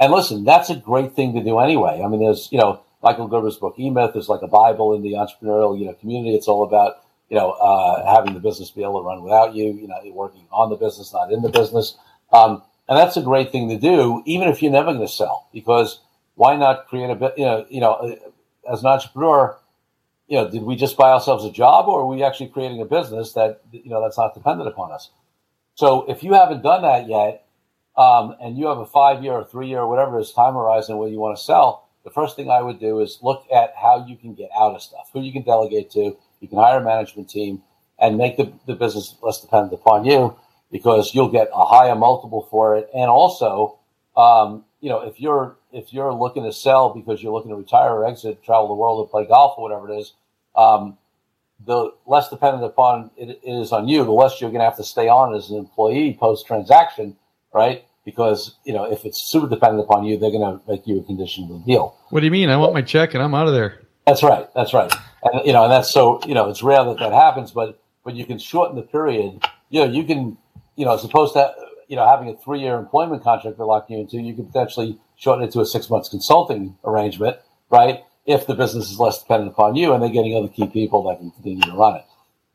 And 0.00 0.12
listen, 0.12 0.44
that's 0.44 0.68
a 0.68 0.76
great 0.76 1.14
thing 1.14 1.34
to 1.34 1.42
do 1.42 1.58
anyway. 1.58 2.02
I 2.04 2.08
mean, 2.08 2.20
there's 2.20 2.48
you 2.50 2.58
know 2.58 2.82
Michael 3.02 3.28
Gerber's 3.28 3.56
book 3.56 3.76
E 3.78 3.90
Myth 3.90 4.16
is 4.16 4.28
like 4.28 4.42
a 4.42 4.48
bible 4.48 4.94
in 4.94 5.02
the 5.02 5.12
entrepreneurial 5.12 5.78
you 5.78 5.86
know 5.86 5.94
community. 5.94 6.34
It's 6.34 6.48
all 6.48 6.64
about 6.64 7.02
you 7.28 7.36
know 7.36 7.52
uh, 7.52 8.14
having 8.14 8.34
the 8.34 8.40
business 8.40 8.70
be 8.70 8.82
able 8.82 9.00
to 9.00 9.06
run 9.06 9.22
without 9.22 9.54
you. 9.54 9.72
You 9.72 9.88
know, 9.88 9.96
working 10.12 10.46
on 10.50 10.70
the 10.70 10.76
business, 10.76 11.12
not 11.12 11.32
in 11.32 11.42
the 11.42 11.48
business. 11.48 11.96
Um, 12.32 12.62
and 12.88 12.98
that's 12.98 13.16
a 13.16 13.22
great 13.22 13.50
thing 13.50 13.68
to 13.68 13.78
do, 13.78 14.22
even 14.26 14.48
if 14.48 14.62
you're 14.62 14.72
never 14.72 14.92
going 14.92 15.06
to 15.06 15.12
sell, 15.12 15.48
because 15.52 16.00
why 16.34 16.56
not 16.56 16.86
create 16.86 17.10
a 17.10 17.14
bit, 17.14 17.34
you 17.36 17.44
know, 17.44 17.66
you 17.68 17.80
know, 17.80 17.92
uh, 17.92 18.72
as 18.72 18.80
an 18.82 18.86
entrepreneur, 18.88 19.56
you 20.28 20.36
know, 20.36 20.50
did 20.50 20.62
we 20.62 20.76
just 20.76 20.96
buy 20.96 21.10
ourselves 21.10 21.44
a 21.44 21.50
job 21.50 21.88
or 21.88 22.02
are 22.02 22.06
we 22.06 22.22
actually 22.22 22.48
creating 22.48 22.80
a 22.80 22.84
business 22.84 23.32
that, 23.32 23.60
you 23.72 23.90
know, 23.90 24.02
that's 24.02 24.18
not 24.18 24.34
dependent 24.34 24.68
upon 24.68 24.92
us? 24.92 25.10
So 25.74 26.08
if 26.08 26.22
you 26.22 26.34
haven't 26.34 26.62
done 26.62 26.82
that 26.82 27.08
yet, 27.08 27.44
um, 27.96 28.36
and 28.40 28.58
you 28.58 28.66
have 28.66 28.78
a 28.78 28.86
five 28.86 29.22
year 29.24 29.32
or 29.32 29.44
three 29.44 29.68
year 29.68 29.80
or 29.80 29.88
whatever 29.88 30.18
is 30.18 30.30
time 30.32 30.54
horizon 30.54 30.98
where 30.98 31.08
you 31.08 31.18
want 31.18 31.36
to 31.36 31.42
sell, 31.42 31.88
the 32.04 32.10
first 32.10 32.36
thing 32.36 32.50
I 32.50 32.62
would 32.62 32.78
do 32.78 33.00
is 33.00 33.18
look 33.22 33.44
at 33.52 33.74
how 33.80 34.04
you 34.06 34.16
can 34.16 34.34
get 34.34 34.50
out 34.56 34.74
of 34.74 34.82
stuff, 34.82 35.10
who 35.12 35.22
you 35.22 35.32
can 35.32 35.42
delegate 35.42 35.90
to. 35.92 36.16
You 36.40 36.48
can 36.48 36.58
hire 36.58 36.78
a 36.78 36.84
management 36.84 37.30
team 37.30 37.62
and 37.98 38.18
make 38.18 38.36
the, 38.36 38.52
the 38.66 38.74
business 38.74 39.16
less 39.22 39.40
dependent 39.40 39.72
upon 39.72 40.04
you 40.04 40.36
because 40.70 41.14
you'll 41.14 41.30
get 41.30 41.48
a 41.54 41.64
higher 41.64 41.94
multiple 41.94 42.48
for 42.50 42.76
it. 42.76 42.88
And 42.94 43.08
also, 43.08 43.78
um, 44.16 44.64
you 44.80 44.88
know, 44.88 45.00
if 45.00 45.20
you're 45.20 45.56
if 45.72 45.92
you're 45.92 46.12
looking 46.12 46.44
to 46.44 46.52
sell 46.52 46.94
because 46.94 47.22
you're 47.22 47.32
looking 47.32 47.50
to 47.50 47.56
retire 47.56 47.92
or 47.92 48.06
exit, 48.06 48.42
travel 48.42 48.68
the 48.68 48.74
world, 48.74 49.00
or 49.00 49.08
play 49.08 49.26
golf 49.26 49.58
or 49.58 49.62
whatever 49.62 49.90
it 49.90 49.98
is, 49.98 50.12
um, 50.54 50.96
the 51.64 51.92
less 52.06 52.28
dependent 52.28 52.64
upon 52.64 53.10
it 53.16 53.40
is 53.42 53.72
on 53.72 53.88
you, 53.88 54.04
the 54.04 54.12
less 54.12 54.40
you're 54.40 54.50
going 54.50 54.60
to 54.60 54.64
have 54.64 54.76
to 54.76 54.84
stay 54.84 55.08
on 55.08 55.34
as 55.34 55.50
an 55.50 55.56
employee 55.56 56.16
post 56.18 56.46
transaction, 56.46 57.16
right? 57.52 57.84
Because 58.04 58.56
you 58.64 58.72
know 58.72 58.84
if 58.84 59.04
it's 59.04 59.20
super 59.20 59.48
dependent 59.48 59.82
upon 59.82 60.04
you, 60.04 60.16
they're 60.16 60.30
going 60.30 60.58
to 60.58 60.60
make 60.70 60.86
you 60.86 61.00
a 61.00 61.02
condition 61.02 61.44
of 61.44 61.50
the 61.50 61.58
deal. 61.72 61.96
What 62.10 62.20
do 62.20 62.26
you 62.26 62.32
mean? 62.32 62.50
I 62.50 62.56
want 62.56 62.74
my 62.74 62.82
check 62.82 63.14
and 63.14 63.22
I'm 63.22 63.34
out 63.34 63.48
of 63.48 63.54
there. 63.54 63.80
That's 64.06 64.22
right. 64.22 64.48
That's 64.54 64.72
right. 64.72 64.92
And 65.24 65.44
you 65.44 65.52
know, 65.52 65.64
and 65.64 65.72
that's 65.72 65.90
so 65.90 66.20
you 66.26 66.34
know, 66.34 66.48
it's 66.48 66.62
rare 66.62 66.84
that 66.84 66.98
that 66.98 67.12
happens, 67.12 67.50
but 67.50 67.80
but 68.04 68.14
you 68.14 68.24
can 68.24 68.38
shorten 68.38 68.76
the 68.76 68.82
period. 68.82 69.44
You 69.68 69.84
know, 69.84 69.92
you 69.92 70.04
can 70.04 70.38
you 70.76 70.84
know, 70.84 70.94
as 70.94 71.04
opposed 71.04 71.32
to 71.34 71.52
you 71.88 71.96
know 71.96 72.06
having 72.06 72.28
a 72.28 72.36
three 72.36 72.60
year 72.60 72.76
employment 72.78 73.22
contract 73.24 73.56
they're 73.56 73.66
locking 73.66 73.96
you 73.96 74.02
into, 74.02 74.18
you 74.18 74.34
could 74.34 74.46
potentially 74.46 74.98
shorten 75.16 75.44
it 75.44 75.52
to 75.52 75.60
a 75.60 75.66
six 75.66 75.90
months 75.90 76.08
consulting 76.08 76.76
arrangement, 76.84 77.38
right? 77.70 78.04
If 78.26 78.46
the 78.46 78.54
business 78.54 78.90
is 78.90 78.98
less 78.98 79.20
dependent 79.20 79.52
upon 79.52 79.76
you 79.76 79.92
and 79.92 80.02
they're 80.02 80.10
getting 80.10 80.36
other 80.36 80.48
key 80.48 80.66
people 80.66 81.08
that 81.08 81.18
can 81.18 81.30
continue 81.30 81.62
to 81.62 81.72
run 81.72 81.96
it. 81.96 82.04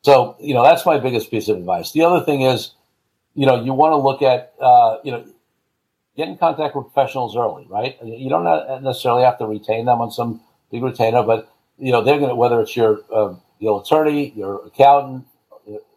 So 0.04 0.36
you 0.40 0.54
know, 0.54 0.64
that's 0.64 0.86
my 0.86 1.00
biggest 1.00 1.30
piece 1.30 1.48
of 1.50 1.58
advice. 1.58 1.92
The 1.92 2.04
other 2.04 2.24
thing 2.24 2.42
is, 2.42 2.72
you 3.36 3.46
know, 3.46 3.62
you 3.64 3.74
want 3.74 3.94
to 3.94 3.98
look 3.98 4.22
at 4.22 4.54
uh, 4.60 4.98
you 5.04 5.12
know 5.12 5.26
get 6.18 6.28
in 6.28 6.38
contact 6.38 6.76
with 6.76 6.86
professionals 6.94 7.36
early, 7.36 7.66
right? 7.70 7.98
You 8.04 8.30
don't 8.30 8.84
necessarily 8.84 9.24
have 9.24 9.38
to 9.40 9.48
retain 9.48 9.86
them 9.86 10.02
on 10.02 10.12
some 10.12 10.42
big 10.72 10.84
retainer, 10.84 11.24
but 11.24 11.52
you 11.78 11.92
know 11.92 12.04
they're 12.04 12.18
going 12.18 12.30
to 12.30 12.36
whether 12.36 12.62
it's 12.62 12.76
your 12.76 13.02
uh, 13.14 13.36
your 13.60 13.82
attorney, 13.82 14.34
your 14.36 14.66
accountant, 14.66 15.26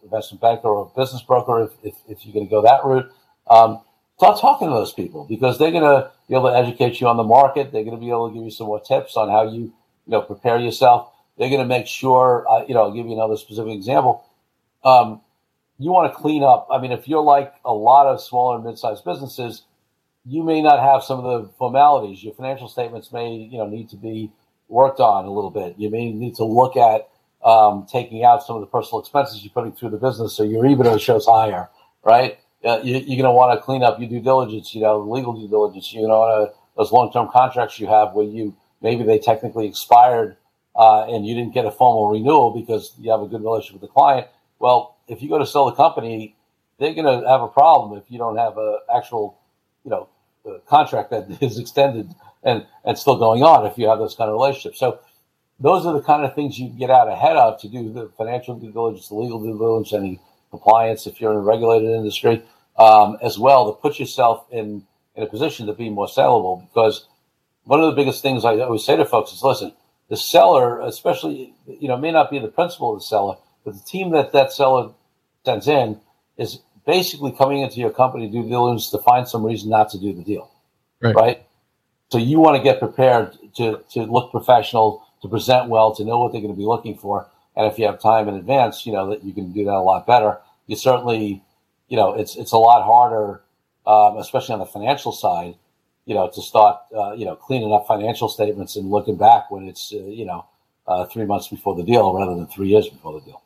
investment 0.04 0.40
banker, 0.40 0.68
or 0.68 0.92
a 0.94 1.00
business 1.00 1.23
broker, 1.23 1.64
if, 1.64 1.70
if, 1.82 1.94
if 2.08 2.25
you're 2.25 2.34
going 2.34 2.46
to 2.46 2.50
go 2.50 2.62
that 2.62 2.84
route. 2.84 3.11
Um, 3.49 3.80
start 4.16 4.40
talking 4.40 4.68
to 4.68 4.75
those 4.75 4.92
people 4.92 5.26
because 5.28 5.58
they're 5.58 5.73
going 5.73 5.82
to 5.82 6.11
be 6.28 6.34
able 6.34 6.50
to 6.50 6.56
educate 6.56 7.00
you 7.00 7.08
on 7.08 7.16
the 7.16 7.25
market. 7.25 7.73
They're 7.73 7.84
going 7.84 7.96
to 7.96 8.00
be 8.00 8.11
able 8.11 8.28
to 8.28 8.34
give 8.34 8.44
you 8.44 8.50
some 8.50 8.66
more 8.66 8.80
tips 8.80 9.16
on 9.16 9.28
how 9.28 9.50
you 9.50 9.62
you 9.62 9.73
know 10.06 10.23
prepare 10.23 10.58
yourself. 10.58 11.11
They're 11.38 11.50
going 11.50 11.62
to 11.62 11.66
make 11.68 11.87
sure. 11.87 12.46
Uh, 12.49 12.64
you 12.66 12.75
know, 12.75 12.82
I'll 12.82 12.94
give 12.94 13.06
you 13.06 13.12
another 13.12 13.37
specific 13.37 13.73
example. 13.73 14.25
Um, 14.84 15.20
you 15.78 15.90
want 15.90 16.12
to 16.12 16.16
clean 16.16 16.42
up. 16.44 16.68
I 16.70 16.80
mean, 16.80 16.92
if 16.92 17.08
you're 17.08 17.23
like 17.23 17.52
a 17.64 17.73
lot 17.73 18.06
of 18.06 18.23
smaller 18.23 18.56
and 18.56 18.64
mid-sized 18.64 19.04
businesses, 19.04 19.62
you 20.25 20.42
may 20.42 20.62
not 20.62 20.80
have 20.80 21.02
some 21.02 21.25
of 21.25 21.42
the 21.42 21.49
formalities. 21.58 22.23
Your 22.23 22.34
financial 22.34 22.68
statements 22.68 23.12
may, 23.12 23.34
you 23.34 23.58
know, 23.58 23.66
need 23.66 23.90
to 23.90 23.96
be 23.96 24.32
worked 24.68 25.00
on 25.00 25.25
a 25.25 25.30
little 25.32 25.50
bit. 25.50 25.75
You 25.78 25.90
may 25.90 26.12
need 26.12 26.37
to 26.37 26.44
look 26.44 26.76
at 26.76 27.08
um, 27.44 27.86
taking 27.90 28.24
out 28.24 28.42
some 28.42 28.56
of 28.56 28.60
the 28.60 28.66
personal 28.66 29.00
expenses 29.00 29.42
you're 29.44 29.52
putting 29.52 29.72
through 29.72 29.90
the 29.90 29.98
business, 29.98 30.34
so 30.34 30.42
your 30.42 30.64
EBITDA 30.64 31.00
shows 31.00 31.26
higher, 31.26 31.68
right? 32.02 32.38
Uh, 32.64 32.80
you, 32.82 32.96
are 32.96 33.00
going 33.00 33.24
to 33.24 33.30
want 33.30 33.58
to 33.58 33.62
clean 33.62 33.82
up 33.82 34.00
your 34.00 34.08
due 34.08 34.20
diligence, 34.20 34.74
you 34.74 34.80
know, 34.80 35.00
legal 35.00 35.34
due 35.34 35.48
diligence. 35.48 35.92
You 35.92 36.08
know, 36.08 36.22
uh, 36.22 36.50
those 36.76 36.90
long-term 36.90 37.28
contracts 37.30 37.78
you 37.78 37.86
have 37.86 38.14
where 38.14 38.24
you 38.24 38.56
maybe 38.80 39.04
they 39.04 39.18
technically 39.18 39.66
expired 39.66 40.36
uh, 40.74 41.04
and 41.04 41.26
you 41.26 41.34
didn't 41.34 41.52
get 41.52 41.66
a 41.66 41.70
formal 41.70 42.08
renewal 42.08 42.50
because 42.52 42.92
you 42.98 43.10
have 43.10 43.20
a 43.20 43.26
good 43.26 43.42
relationship 43.42 43.80
with 43.80 43.90
the 43.90 43.92
client. 43.92 44.26
Well, 44.58 44.96
if 45.08 45.22
you 45.22 45.28
go 45.28 45.38
to 45.38 45.46
sell 45.46 45.66
the 45.66 45.72
company, 45.72 46.36
they're 46.78 46.94
going 46.94 47.06
to 47.06 47.28
have 47.28 47.42
a 47.42 47.48
problem 47.48 47.98
if 47.98 48.10
you 48.10 48.18
don't 48.18 48.36
have 48.36 48.56
an 48.56 48.78
actual, 48.94 49.38
you 49.84 49.90
know, 49.90 50.08
contract 50.66 51.10
that 51.10 51.38
is 51.42 51.58
extended 51.58 52.08
and, 52.42 52.66
and 52.84 52.98
still 52.98 53.16
going 53.16 53.42
on 53.42 53.66
if 53.66 53.78
you 53.78 53.88
have 53.88 53.98
those 53.98 54.14
kind 54.14 54.28
of 54.28 54.34
relationships. 54.34 54.78
So 54.78 54.98
those 55.61 55.87
are 55.87 55.92
the 55.92 56.02
kind 56.02 56.25
of 56.25 56.34
things 56.34 56.58
you 56.58 56.68
get 56.68 56.90
out 56.90 57.08
ahead 57.08 57.37
of 57.37 57.61
to 57.61 57.68
do 57.68 57.92
the 57.92 58.11
financial 58.16 58.56
due 58.56 58.73
diligence, 58.73 59.08
the 59.08 59.14
legal 59.14 59.40
due 59.40 59.56
diligence, 59.56 59.92
any 59.92 60.20
compliance 60.50 61.06
if 61.06 61.20
you're 61.20 61.32
in 61.32 61.38
a 61.38 61.40
regulated 61.40 61.90
industry, 61.90 62.42
um, 62.78 63.16
as 63.23 63.38
well 63.38 63.73
to 63.73 63.80
put 63.80 63.99
yourself 63.99 64.46
in, 64.50 64.84
in 65.14 65.23
a 65.23 65.26
position 65.26 65.66
to 65.66 65.73
be 65.73 65.88
more 65.90 66.06
sellable. 66.06 66.66
Because 66.68 67.06
one 67.64 67.80
of 67.80 67.87
the 67.87 67.96
biggest 67.96 68.23
things 68.23 68.44
I 68.44 68.58
always 68.58 68.84
say 68.84 68.96
to 68.96 69.04
folks 69.04 69.32
is, 69.32 69.42
listen, 69.42 69.73
the 70.08 70.16
seller, 70.16 70.80
especially, 70.80 71.54
you 71.66 71.88
know, 71.88 71.96
may 71.96 72.11
not 72.11 72.30
be 72.30 72.38
the 72.38 72.49
principal 72.49 72.92
of 72.92 73.00
the 73.00 73.04
seller, 73.04 73.37
but 73.64 73.75
the 73.75 73.80
team 73.80 74.11
that 74.11 74.32
that 74.32 74.52
seller 74.52 74.90
sends 75.44 75.68
in 75.68 76.00
is 76.37 76.61
basically 76.87 77.32
coming 77.32 77.61
into 77.61 77.80
your 77.80 77.90
company 77.90 78.28
due 78.28 78.46
diligence 78.49 78.90
to 78.90 78.99
find 78.99 79.26
some 79.26 79.44
reason 79.44 79.70
not 79.70 79.88
to 79.90 79.99
do 79.99 80.12
the 80.12 80.23
deal. 80.23 80.50
Right. 81.00 81.14
right? 81.14 81.46
So 82.11 82.18
you 82.18 82.38
want 82.38 82.56
to 82.56 82.62
get 82.62 82.78
prepared 82.78 83.37
to, 83.56 83.82
to 83.92 84.02
look 84.04 84.30
professional, 84.30 85.02
to 85.25 85.28
present 85.31 85.71
well, 85.71 85.95
to 85.95 86.04
know 86.04 86.19
what 86.19 86.33
they're 86.33 86.43
going 86.43 86.52
to 86.52 86.59
be 86.59 86.66
looking 86.66 86.95
for. 86.95 87.26
And 87.57 87.66
if 87.66 87.78
you 87.78 87.87
have 87.87 87.99
time 87.99 88.28
in 88.28 88.35
advance, 88.35 88.85
you 88.85 88.93
know, 88.93 89.09
that 89.09 89.25
you 89.25 89.33
can 89.33 89.52
do 89.52 89.64
that 89.64 89.73
a 89.73 89.81
lot 89.81 90.07
better. 90.07 90.37
You 90.66 90.76
certainly, 90.76 91.43
you 91.88 91.97
know, 91.97 92.12
it's, 92.12 92.37
it's 92.37 92.52
a 92.52 92.59
lot 92.59 92.85
harder, 92.85 93.40
um, 93.87 94.19
especially 94.19 94.52
on 94.52 94.59
the 94.59 94.66
financial 94.66 95.12
side, 95.12 95.54
you 96.04 96.14
know, 96.14 96.28
to 96.28 96.43
start, 96.43 96.78
uh, 96.95 97.12
you 97.12 97.25
know, 97.25 97.37
cleaning 97.37 97.73
up 97.73 97.87
financial 97.87 98.28
statements 98.28 98.76
and 98.76 98.90
looking 98.90 99.16
back 99.16 99.50
when 99.50 99.66
it's, 99.66 99.95
uh, 99.95 99.97
you 99.97 100.26
know, 100.26 100.45
uh, 100.87 101.07
three 101.07 101.25
months 101.25 101.49
before 101.49 101.75
the 101.75 101.85
deal 101.85 102.12
rather 102.12 102.35
than 102.35 102.47
three 102.47 102.69
years 102.69 102.87
before 102.90 103.19
the 103.19 103.25
deal. 103.25 103.40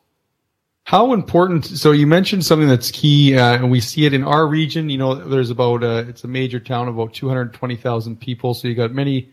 How 0.83 1.13
important? 1.13 1.63
So 1.63 1.93
you 1.93 2.07
mentioned 2.07 2.45
something 2.45 2.67
that's 2.67 2.91
key, 2.91 3.37
uh, 3.37 3.53
and 3.53 3.71
we 3.71 3.79
see 3.79 4.05
it 4.05 4.13
in 4.13 4.25
our 4.25 4.47
region. 4.47 4.89
You 4.89 4.97
know, 4.97 5.15
there's 5.15 5.49
about 5.49 5.81
uh, 5.81 6.03
it's 6.09 6.25
a 6.25 6.27
major 6.27 6.59
town 6.59 6.89
about 6.89 7.13
220,000 7.13 8.19
people. 8.19 8.53
So 8.53 8.67
you 8.67 8.75
got 8.75 8.91
many 8.91 9.29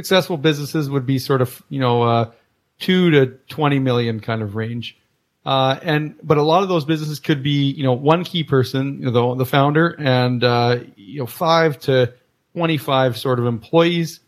successful 0.00 0.36
businesses 0.36 0.88
would 0.88 1.04
be 1.04 1.18
sort 1.18 1.42
of 1.42 1.62
you 1.68 1.80
know 1.80 2.02
uh, 2.02 2.30
two 2.78 3.10
to 3.10 3.26
20 3.48 3.78
million 3.78 4.20
kind 4.20 4.42
of 4.42 4.54
range. 4.54 4.96
Uh, 5.44 5.78
and 5.82 6.14
but 6.22 6.36
a 6.36 6.42
lot 6.42 6.62
of 6.62 6.68
those 6.68 6.84
businesses 6.84 7.18
could 7.18 7.42
be 7.42 7.70
you 7.70 7.82
know 7.82 7.92
one 7.92 8.24
key 8.24 8.44
person, 8.44 8.98
you 8.98 9.10
know, 9.10 9.34
the, 9.34 9.44
the 9.44 9.46
founder, 9.46 9.94
and 9.98 10.42
uh, 10.44 10.78
you 10.96 11.20
know 11.20 11.26
five 11.26 11.78
to 11.78 12.12
25 12.54 13.16
sort 13.16 13.38
of 13.38 13.46
employees. 13.46 14.20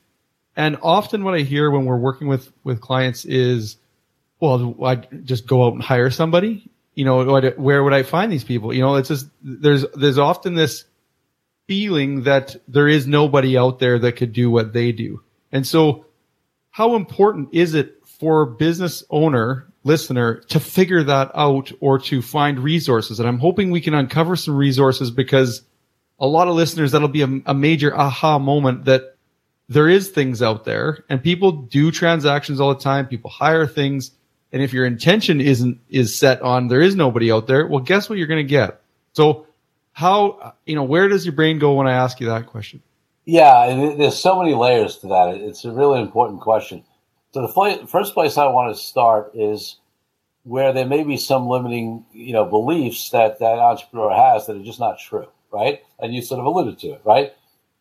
And 0.54 0.76
often 0.82 1.24
what 1.24 1.34
I 1.34 1.40
hear 1.40 1.70
when 1.70 1.86
we're 1.86 1.96
working 1.96 2.28
with 2.28 2.52
with 2.64 2.80
clients 2.80 3.24
is, 3.24 3.76
well, 4.40 4.76
I 4.84 4.96
just 5.24 5.46
go 5.46 5.66
out 5.66 5.72
and 5.74 5.82
hire 5.82 6.10
somebody 6.10 6.70
you 6.94 7.06
know, 7.06 7.24
where 7.56 7.82
would 7.82 7.94
I 7.94 8.02
find 8.02 8.30
these 8.30 8.44
people? 8.44 8.72
You 8.72 8.82
know, 8.82 8.96
it's 8.96 9.08
just, 9.08 9.26
there's, 9.42 9.86
there's 9.94 10.18
often 10.18 10.54
this 10.54 10.84
feeling 11.66 12.24
that 12.24 12.56
there 12.68 12.88
is 12.88 13.06
nobody 13.06 13.56
out 13.56 13.78
there 13.78 13.98
that 13.98 14.12
could 14.16 14.32
do 14.32 14.50
what 14.50 14.72
they 14.72 14.92
do. 14.92 15.22
And 15.52 15.66
so 15.66 16.06
how 16.70 16.96
important 16.96 17.50
is 17.52 17.74
it 17.74 17.98
for 18.06 18.46
business 18.46 19.04
owner 19.10 19.68
listener 19.84 20.36
to 20.48 20.58
figure 20.60 21.02
that 21.04 21.30
out 21.34 21.70
or 21.80 21.98
to 21.98 22.22
find 22.22 22.58
resources? 22.58 23.20
And 23.20 23.28
I'm 23.28 23.38
hoping 23.38 23.70
we 23.70 23.80
can 23.80 23.94
uncover 23.94 24.36
some 24.36 24.56
resources 24.56 25.10
because 25.10 25.62
a 26.18 26.26
lot 26.26 26.48
of 26.48 26.54
listeners, 26.54 26.92
that'll 26.92 27.08
be 27.08 27.22
a, 27.22 27.40
a 27.46 27.54
major 27.54 27.96
aha 27.96 28.38
moment 28.38 28.86
that 28.86 29.16
there 29.68 29.88
is 29.88 30.10
things 30.10 30.42
out 30.42 30.64
there 30.64 31.04
and 31.08 31.22
people 31.22 31.52
do 31.52 31.90
transactions 31.90 32.60
all 32.60 32.74
the 32.74 32.80
time. 32.80 33.06
People 33.06 33.30
hire 33.30 33.66
things 33.66 34.12
and 34.52 34.62
if 34.62 34.72
your 34.72 34.84
intention 34.84 35.40
isn't 35.40 35.80
is 35.88 36.14
set 36.14 36.42
on 36.42 36.68
there 36.68 36.82
is 36.82 36.94
nobody 36.94 37.32
out 37.32 37.46
there, 37.46 37.66
well, 37.66 37.80
guess 37.80 38.08
what 38.08 38.18
you're 38.18 38.26
going 38.26 38.44
to 38.44 38.50
get. 38.50 38.80
So, 39.14 39.46
how 39.92 40.54
you 40.64 40.74
know 40.74 40.84
where 40.84 41.08
does 41.08 41.24
your 41.24 41.34
brain 41.34 41.58
go 41.58 41.74
when 41.74 41.86
I 41.86 41.92
ask 41.92 42.20
you 42.20 42.28
that 42.28 42.46
question? 42.46 42.82
Yeah, 43.24 43.94
there's 43.96 44.18
so 44.18 44.38
many 44.40 44.54
layers 44.54 44.98
to 44.98 45.06
that. 45.08 45.34
It's 45.36 45.64
a 45.64 45.70
really 45.70 46.00
important 46.00 46.40
question. 46.40 46.84
So 47.32 47.42
the 47.42 47.86
first 47.86 48.14
place 48.14 48.36
I 48.36 48.46
want 48.46 48.74
to 48.74 48.82
start 48.82 49.30
is 49.34 49.76
where 50.44 50.72
there 50.72 50.86
may 50.86 51.04
be 51.04 51.16
some 51.16 51.46
limiting, 51.46 52.04
you 52.12 52.32
know, 52.32 52.44
beliefs 52.44 53.10
that 53.10 53.38
that 53.38 53.58
entrepreneur 53.58 54.12
has 54.12 54.46
that 54.46 54.56
are 54.56 54.64
just 54.64 54.80
not 54.80 54.98
true, 54.98 55.28
right? 55.52 55.82
And 56.00 56.12
you 56.12 56.20
sort 56.20 56.40
of 56.40 56.46
alluded 56.46 56.78
to 56.80 56.88
it, 56.88 57.02
right? 57.04 57.32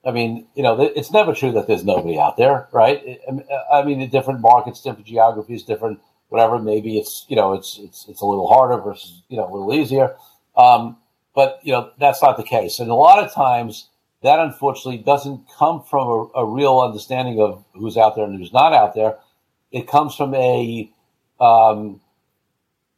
I 0.05 0.11
mean, 0.11 0.47
you 0.55 0.63
know, 0.63 0.79
it's 0.79 1.11
never 1.11 1.33
true 1.33 1.51
that 1.53 1.67
there's 1.67 1.83
nobody 1.83 2.19
out 2.19 2.37
there, 2.37 2.67
right? 2.71 3.19
I 3.71 3.83
mean, 3.83 3.99
the 3.99 4.07
different 4.07 4.41
markets, 4.41 4.81
different 4.81 5.05
geographies, 5.07 5.63
different 5.63 5.99
whatever. 6.29 6.57
Maybe 6.57 6.97
it's 6.97 7.25
you 7.27 7.35
know 7.35 7.53
it's 7.53 7.77
it's 7.77 8.07
it's 8.07 8.21
a 8.21 8.25
little 8.25 8.47
harder 8.47 8.81
versus 8.81 9.21
you 9.27 9.37
know 9.37 9.43
a 9.47 9.51
little 9.53 9.73
easier. 9.73 10.15
Um, 10.57 10.97
but 11.35 11.59
you 11.61 11.71
know 11.71 11.91
that's 11.99 12.21
not 12.21 12.37
the 12.37 12.43
case, 12.43 12.79
and 12.79 12.89
a 12.89 12.95
lot 12.95 13.23
of 13.23 13.31
times 13.31 13.89
that 14.23 14.39
unfortunately 14.39 14.97
doesn't 14.97 15.45
come 15.57 15.83
from 15.83 16.07
a, 16.07 16.39
a 16.39 16.45
real 16.45 16.79
understanding 16.79 17.41
of 17.41 17.63
who's 17.73 17.97
out 17.97 18.15
there 18.15 18.25
and 18.25 18.37
who's 18.37 18.53
not 18.53 18.73
out 18.73 18.93
there. 18.95 19.17
It 19.71 19.87
comes 19.87 20.15
from 20.15 20.33
a 20.35 20.91
um, 21.39 22.01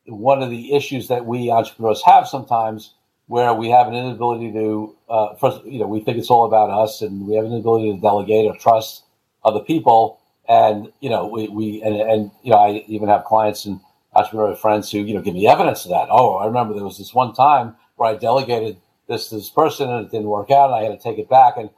one 0.06 0.44
of 0.44 0.50
the 0.50 0.74
issues 0.74 1.08
that 1.08 1.25
we 1.25 1.50
entrepreneurs 1.50 2.03
have 2.06 2.27
sometimes 2.27 2.94
where 3.27 3.53
we 3.53 3.70
have 3.70 3.88
an 3.88 3.94
inability 3.94 4.51
to 4.51 4.96
uh, 5.10 5.36
first 5.36 5.63
you 5.65 5.80
know 5.80 5.88
we 5.88 6.01
think 6.01 6.18
it's 6.18 6.30
all 6.30 6.46
about 6.46 6.70
us 6.70 7.01
and 7.01 7.25
we 7.25 7.36
have 7.36 7.46
an 7.46 7.53
inability 7.53 7.94
to 7.94 8.01
delegate 8.01 8.46
or 8.46 8.58
trust 8.58 9.03
other 9.46 9.62
people 9.62 10.20
and, 10.48 10.92
you 11.00 11.10
know, 11.10 11.27
we, 11.27 11.48
we 11.48 11.82
and, 11.84 11.96
and, 11.96 12.32
you 12.44 12.51
know, 12.51 12.58
I 12.58 12.84
even 12.88 13.08
have 13.08 13.24
clients 13.24 13.65
and 13.65 13.80
entrepreneurial 14.15 14.58
friends 14.58 14.92
who, 14.92 15.00
you 15.00 15.13
know, 15.13 15.22
give 15.22 15.34
me 15.34 15.48
evidence 15.48 15.86
of 15.86 15.92
that. 15.92 16.08
Oh, 16.12 16.36
I 16.36 16.46
remember 16.46 16.74
there 16.74 16.84
was 16.84 16.98
this 16.98 17.13
one 17.13 17.34
time 17.34 17.75
where 17.96 18.10
I 18.10 18.15
delegated 18.15 18.77
this 19.07 19.29
this 19.29 19.50
person 19.50 19.89
and 19.89 20.05
it 20.05 20.12
didn't 20.12 20.27
work 20.27 20.51
out 20.51 20.67
and 20.67 20.75
I 20.75 20.83
had 20.83 20.98
to 20.98 21.03
take 21.03 21.19
it 21.19 21.29
back. 21.29 21.57
And, 21.57 21.69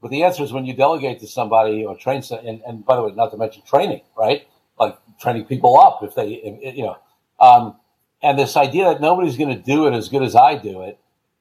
but 0.00 0.10
the 0.10 0.22
answer 0.24 0.42
is 0.42 0.52
when 0.52 0.66
you 0.66 0.74
delegate 0.74 1.20
to 1.20 1.26
somebody 1.26 1.84
or 1.84 1.96
train, 1.96 2.22
and, 2.30 2.62
and 2.66 2.84
by 2.84 2.96
the 2.96 3.02
way, 3.02 3.12
not 3.14 3.30
to 3.30 3.36
mention 3.36 3.62
training, 3.62 4.02
right? 4.16 4.46
Like 4.78 4.98
training 5.20 5.46
people 5.46 5.78
up 5.78 6.02
if 6.02 6.14
they, 6.14 6.34
if, 6.34 6.76
you 6.76 6.84
know, 6.84 6.98
um, 7.40 7.76
and 8.22 8.38
this 8.38 8.56
idea 8.56 8.84
that 8.84 9.00
nobody's 9.00 9.36
going 9.36 9.54
to 9.54 9.62
do 9.62 9.86
it 9.86 9.94
as 9.94 10.08
good 10.08 10.22
as 10.22 10.34
I 10.34 10.56
do 10.56 10.82
it, 10.82 10.98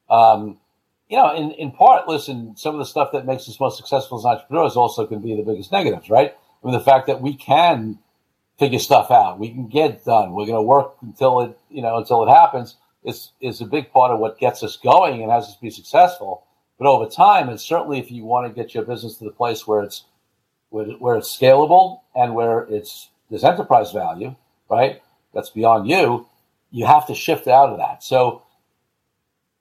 um, 0.09 0.57
you 1.09 1.17
know, 1.17 1.33
in, 1.33 1.51
in 1.51 1.71
part, 1.71 2.07
listen, 2.07 2.55
some 2.57 2.75
of 2.75 2.79
the 2.79 2.85
stuff 2.85 3.11
that 3.13 3.25
makes 3.25 3.47
us 3.47 3.59
most 3.59 3.77
successful 3.77 4.17
as 4.19 4.25
entrepreneurs 4.25 4.75
also 4.75 5.05
can 5.05 5.19
be 5.19 5.35
the 5.35 5.43
biggest 5.43 5.71
negatives, 5.71 6.09
right? 6.09 6.35
I 6.63 6.65
mean, 6.65 6.73
the 6.73 6.83
fact 6.83 7.07
that 7.07 7.21
we 7.21 7.35
can 7.35 7.99
figure 8.57 8.79
stuff 8.79 9.11
out. 9.11 9.39
We 9.39 9.49
can 9.49 9.67
get 9.67 10.05
done. 10.05 10.33
We're 10.33 10.45
going 10.45 10.57
to 10.57 10.61
work 10.61 10.95
until 11.01 11.41
it, 11.41 11.57
you 11.69 11.81
know, 11.81 11.97
until 11.97 12.23
it 12.23 12.29
happens. 12.29 12.75
Is 13.03 13.31
is 13.41 13.61
a 13.61 13.65
big 13.65 13.91
part 13.91 14.11
of 14.11 14.19
what 14.19 14.39
gets 14.39 14.63
us 14.63 14.77
going 14.77 15.21
and 15.21 15.31
has 15.31 15.45
us 15.45 15.55
be 15.55 15.69
successful. 15.69 16.45
But 16.77 16.87
over 16.87 17.09
time, 17.09 17.49
and 17.49 17.59
certainly 17.59 17.99
if 17.99 18.11
you 18.11 18.23
want 18.23 18.47
to 18.47 18.53
get 18.53 18.73
your 18.73 18.83
business 18.83 19.17
to 19.17 19.25
the 19.25 19.31
place 19.31 19.67
where 19.67 19.83
it's 19.83 20.05
where, 20.69 20.85
where 20.85 21.17
it's 21.17 21.35
scalable 21.35 22.01
and 22.15 22.33
where 22.33 22.61
it's 22.69 23.09
there's 23.29 23.43
enterprise 23.43 23.91
value, 23.91 24.35
right? 24.69 25.01
That's 25.33 25.49
beyond 25.49 25.89
you. 25.89 26.27
You 26.71 26.85
have 26.85 27.07
to 27.07 27.15
shift 27.15 27.47
out 27.47 27.69
of 27.69 27.77
that. 27.77 28.03
So 28.03 28.43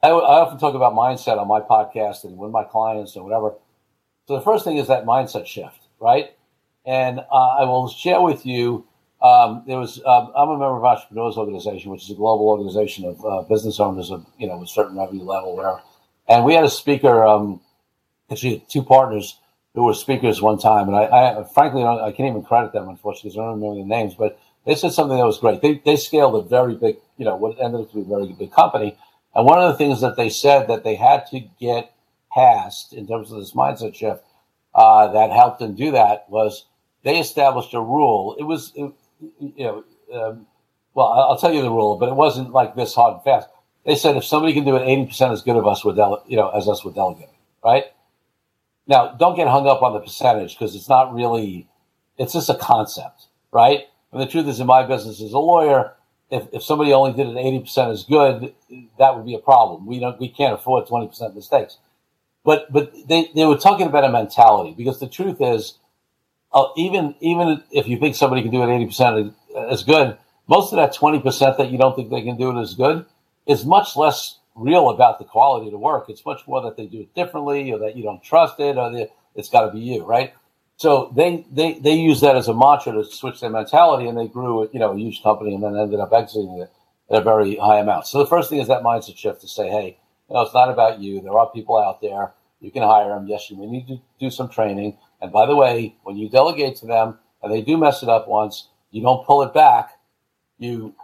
I, 0.02 0.08
I 0.08 0.40
often 0.40 0.58
talk 0.58 0.74
about 0.74 0.94
mindset 0.94 1.38
on 1.38 1.48
my 1.48 1.60
podcast 1.60 2.24
and 2.24 2.36
with 2.36 2.50
my 2.50 2.64
clients 2.64 3.14
and 3.16 3.24
whatever. 3.24 3.54
So 4.26 4.36
the 4.36 4.42
first 4.42 4.64
thing 4.64 4.76
is 4.76 4.88
that 4.88 5.04
mindset 5.04 5.46
shift, 5.46 5.80
right? 6.00 6.32
And 6.84 7.20
uh, 7.20 7.56
I 7.60 7.64
will 7.64 7.88
share 7.88 8.20
with 8.20 8.44
you. 8.44 8.86
Um, 9.22 9.64
there 9.66 9.78
was 9.78 9.98
um, 10.04 10.32
I'm 10.36 10.48
a 10.48 10.58
member 10.58 10.76
of 10.78 10.84
Entrepreneurs 10.84 11.36
Organization, 11.36 11.92
which 11.92 12.04
is 12.04 12.10
a 12.10 12.14
global 12.14 12.48
organization 12.48 13.06
of 13.06 13.24
uh, 13.24 13.42
business 13.42 13.80
owners 13.80 14.10
of 14.10 14.26
you 14.38 14.48
know 14.48 14.62
a 14.62 14.66
certain 14.66 14.98
revenue 14.98 15.24
level, 15.24 15.56
whatever. 15.56 15.82
And 16.28 16.44
we 16.44 16.54
had 16.54 16.64
a 16.64 16.70
speaker, 16.70 17.24
um, 17.24 17.60
actually 18.30 18.64
two 18.68 18.82
partners 18.82 19.38
who 19.74 19.84
were 19.84 19.94
speakers 19.94 20.42
one 20.42 20.58
time, 20.58 20.88
and 20.88 20.96
I, 20.96 21.40
I 21.40 21.44
frankly 21.54 21.84
I 21.84 22.12
can't 22.12 22.30
even 22.30 22.42
credit 22.42 22.72
them 22.72 22.88
unfortunately 22.88 23.30
because 23.30 23.38
I 23.38 23.44
don't 23.44 23.60
remember 23.60 23.82
the 23.82 23.88
names, 23.88 24.14
but 24.14 24.38
they 24.66 24.74
said 24.74 24.92
something 24.92 25.16
that 25.18 25.26
was 25.26 25.38
great. 25.38 25.62
They 25.62 25.82
they 25.84 25.96
scaled 25.96 26.34
a 26.44 26.48
very 26.48 26.74
big, 26.74 26.96
you 27.18 27.24
know, 27.24 27.36
what 27.36 27.60
ended 27.60 27.82
up 27.82 27.90
to 27.90 27.96
be 27.96 28.02
a 28.02 28.04
very 28.04 28.32
big 28.32 28.52
company 28.52 28.96
and 29.34 29.46
one 29.46 29.58
of 29.58 29.70
the 29.72 29.78
things 29.78 30.00
that 30.00 30.16
they 30.16 30.28
said 30.28 30.68
that 30.68 30.84
they 30.84 30.96
had 30.96 31.26
to 31.28 31.40
get 31.60 31.94
past 32.32 32.92
in 32.92 33.06
terms 33.06 33.32
of 33.32 33.38
this 33.38 33.52
mindset 33.52 33.94
shift 33.94 34.22
uh, 34.74 35.08
that 35.12 35.30
helped 35.30 35.58
them 35.60 35.74
do 35.74 35.92
that 35.92 36.28
was 36.28 36.66
they 37.04 37.18
established 37.18 37.74
a 37.74 37.80
rule. 37.80 38.36
It 38.38 38.44
was, 38.44 38.72
it, 38.76 38.92
you 39.40 39.64
know, 39.64 39.84
um, 40.14 40.46
well, 40.94 41.08
I'll 41.08 41.38
tell 41.38 41.54
you 41.54 41.62
the 41.62 41.70
rule, 41.70 41.96
but 41.98 42.08
it 42.10 42.16
wasn't 42.16 42.52
like 42.52 42.76
this 42.76 42.94
hard 42.94 43.14
and 43.14 43.24
fast. 43.24 43.48
They 43.86 43.96
said 43.96 44.16
if 44.16 44.24
somebody 44.24 44.54
can 44.54 44.64
do 44.64 44.76
it 44.76 44.82
80% 44.82 45.32
as 45.32 45.42
good 45.42 45.56
of 45.56 45.66
us 45.66 45.84
with, 45.84 45.96
dele- 45.96 46.22
you 46.28 46.36
know, 46.36 46.50
as 46.50 46.68
us 46.68 46.84
with 46.84 46.94
delegating, 46.96 47.34
right? 47.64 47.86
Now, 48.86 49.14
don't 49.14 49.36
get 49.36 49.48
hung 49.48 49.66
up 49.68 49.82
on 49.82 49.94
the 49.94 50.00
percentage 50.00 50.58
because 50.58 50.74
it's 50.76 50.88
not 50.88 51.14
really, 51.14 51.68
it's 52.18 52.34
just 52.34 52.50
a 52.50 52.56
concept, 52.56 53.26
right? 53.52 53.82
And 54.12 54.20
the 54.22 54.26
truth 54.26 54.46
is, 54.48 54.60
in 54.60 54.66
my 54.68 54.84
business 54.86 55.22
as 55.22 55.32
a 55.32 55.38
lawyer, 55.38 55.94
if, 56.30 56.48
if 56.52 56.62
somebody 56.62 56.92
only 56.92 57.12
did 57.12 57.28
it 57.28 57.36
80% 57.36 57.92
as 57.92 58.04
good, 58.04 58.54
that 58.98 59.16
would 59.16 59.26
be 59.26 59.34
a 59.34 59.38
problem. 59.40 59.86
We 59.86 60.00
don't, 60.00 60.20
we 60.20 60.28
can't 60.28 60.54
afford 60.54 60.86
20% 60.86 61.34
mistakes. 61.34 61.78
But, 62.44 62.72
but 62.72 62.92
they, 63.08 63.30
they 63.34 63.46
were 63.46 63.58
talking 63.58 63.86
about 63.88 64.04
a 64.04 64.10
mentality 64.10 64.74
because 64.76 65.00
the 65.00 65.08
truth 65.08 65.38
is, 65.40 65.78
uh, 66.54 66.66
even, 66.76 67.14
even 67.20 67.62
if 67.70 67.88
you 67.88 67.98
think 67.98 68.14
somebody 68.14 68.42
can 68.42 68.50
do 68.50 68.62
it 68.62 68.66
80% 68.66 69.34
as 69.70 69.84
good, 69.84 70.18
most 70.48 70.72
of 70.72 70.76
that 70.76 70.94
20% 70.94 71.56
that 71.56 71.70
you 71.70 71.78
don't 71.78 71.96
think 71.96 72.10
they 72.10 72.22
can 72.22 72.36
do 72.36 72.56
it 72.56 72.60
as 72.60 72.74
good 72.74 73.06
is 73.46 73.64
much 73.64 73.96
less 73.96 74.38
real 74.54 74.90
about 74.90 75.18
the 75.18 75.24
quality 75.24 75.66
of 75.66 75.72
the 75.72 75.78
work. 75.78 76.06
It's 76.08 76.24
much 76.26 76.46
more 76.46 76.62
that 76.62 76.76
they 76.76 76.86
do 76.86 77.00
it 77.00 77.14
differently 77.14 77.72
or 77.72 77.78
that 77.78 77.96
you 77.96 78.02
don't 78.02 78.22
trust 78.22 78.60
it 78.60 78.76
or 78.76 79.08
it's 79.34 79.48
got 79.48 79.66
to 79.66 79.72
be 79.72 79.80
you, 79.80 80.04
right? 80.04 80.34
So 80.76 81.12
they, 81.14 81.46
they, 81.50 81.74
they 81.74 81.94
used 81.94 82.22
that 82.22 82.36
as 82.36 82.48
a 82.48 82.54
mantra 82.54 82.92
to 82.92 83.04
switch 83.04 83.40
their 83.40 83.50
mentality 83.50 84.08
and 84.08 84.18
they 84.18 84.26
grew, 84.26 84.68
you 84.72 84.80
know, 84.80 84.92
a 84.92 84.98
huge 84.98 85.22
company 85.22 85.54
and 85.54 85.62
then 85.62 85.76
ended 85.76 86.00
up 86.00 86.12
exiting 86.12 86.58
it 86.58 86.70
at 87.10 87.20
a 87.20 87.24
very 87.24 87.56
high 87.56 87.78
amount. 87.78 88.06
So 88.06 88.18
the 88.18 88.26
first 88.26 88.50
thing 88.50 88.58
is 88.58 88.68
that 88.68 88.82
mindset 88.82 89.16
shift 89.16 89.40
to 89.42 89.48
say, 89.48 89.68
hey, 89.68 89.98
you 90.28 90.34
know, 90.34 90.42
it's 90.42 90.54
not 90.54 90.70
about 90.70 90.98
you. 91.00 91.20
There 91.20 91.38
are 91.38 91.50
people 91.50 91.78
out 91.78 92.00
there. 92.00 92.32
You 92.60 92.70
can 92.70 92.82
hire 92.82 93.08
them. 93.08 93.26
Yes, 93.26 93.50
you 93.50 93.56
may 93.56 93.66
need 93.66 93.88
to 93.88 94.00
do 94.18 94.30
some 94.30 94.48
training. 94.48 94.96
And 95.22 95.30
by 95.32 95.46
the 95.46 95.56
way, 95.56 95.94
when 96.02 96.16
you 96.16 96.28
delegate 96.28 96.76
to 96.76 96.86
them 96.86 97.18
and 97.42 97.52
they 97.52 97.62
do 97.62 97.78
mess 97.78 98.02
it 98.02 98.08
up 98.08 98.28
once, 98.28 98.68
you 98.90 99.00
don't 99.00 99.24
pull 99.24 99.42
it 99.42 99.54
back. 99.54 99.98
You, 100.58 100.94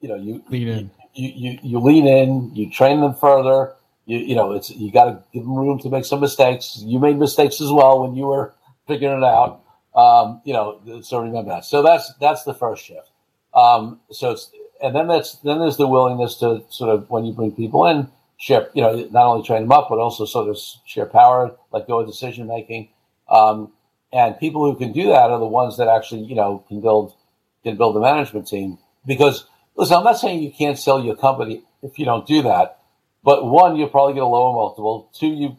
you 0.00 0.08
know, 0.08 0.16
you 0.16 0.44
lean 0.50 0.68
in. 0.68 0.90
You, 1.14 1.32
you, 1.34 1.58
you 1.62 1.78
lean 1.80 2.06
in. 2.06 2.54
You 2.54 2.70
train 2.70 3.00
them 3.00 3.14
further. 3.14 3.74
You, 4.04 4.18
you 4.18 4.36
know, 4.36 4.52
it's 4.52 4.70
you 4.70 4.92
got 4.92 5.06
to 5.06 5.22
give 5.32 5.42
them 5.42 5.54
room 5.54 5.78
to 5.80 5.88
make 5.88 6.04
some 6.04 6.20
mistakes. 6.20 6.78
You 6.84 6.98
made 6.98 7.18
mistakes 7.18 7.60
as 7.60 7.72
well 7.72 8.02
when 8.02 8.14
you 8.14 8.26
were 8.26 8.54
figuring 8.86 9.18
it 9.18 9.24
out. 9.24 9.62
Um, 9.96 10.42
you 10.44 10.52
know, 10.52 10.80
so 11.02 11.20
remember 11.20 11.50
that. 11.50 11.64
So 11.64 11.82
that's 11.82 12.12
that's 12.20 12.44
the 12.44 12.54
first 12.54 12.84
shift. 12.84 13.10
Um, 13.54 14.00
so 14.10 14.32
it's 14.32 14.50
and 14.82 14.94
then 14.94 15.08
that's 15.08 15.36
then 15.36 15.58
there's 15.58 15.76
the 15.76 15.88
willingness 15.88 16.36
to 16.36 16.62
sort 16.68 16.90
of 16.90 17.08
when 17.10 17.24
you 17.24 17.32
bring 17.32 17.52
people 17.52 17.86
in, 17.86 18.08
share 18.36 18.68
you 18.74 18.82
know 18.82 19.08
not 19.10 19.26
only 19.26 19.46
train 19.46 19.62
them 19.62 19.72
up 19.72 19.88
but 19.88 19.98
also 19.98 20.24
sort 20.24 20.48
of 20.48 20.58
share 20.86 21.06
power, 21.06 21.56
let 21.72 21.86
go 21.86 22.00
of 22.00 22.06
decision 22.06 22.46
making. 22.46 22.90
Um, 23.28 23.72
and 24.12 24.38
people 24.38 24.64
who 24.64 24.78
can 24.78 24.92
do 24.92 25.08
that 25.08 25.30
are 25.30 25.38
the 25.38 25.46
ones 25.46 25.76
that 25.76 25.88
actually 25.88 26.22
you 26.22 26.34
know 26.34 26.64
can 26.68 26.80
build 26.80 27.14
can 27.62 27.76
build 27.76 27.96
a 27.96 28.00
management 28.00 28.48
team. 28.48 28.78
Because 29.06 29.46
listen, 29.76 29.96
I'm 29.96 30.04
not 30.04 30.18
saying 30.18 30.42
you 30.42 30.52
can't 30.52 30.78
sell 30.78 31.02
your 31.02 31.16
company 31.16 31.62
if 31.82 31.98
you 31.98 32.04
don't 32.04 32.26
do 32.26 32.42
that, 32.42 32.78
but 33.22 33.44
one, 33.44 33.76
you'll 33.76 33.88
probably 33.88 34.14
get 34.14 34.22
a 34.22 34.26
lower 34.26 34.52
multiple. 34.52 35.10
Two, 35.12 35.28
you 35.28 35.56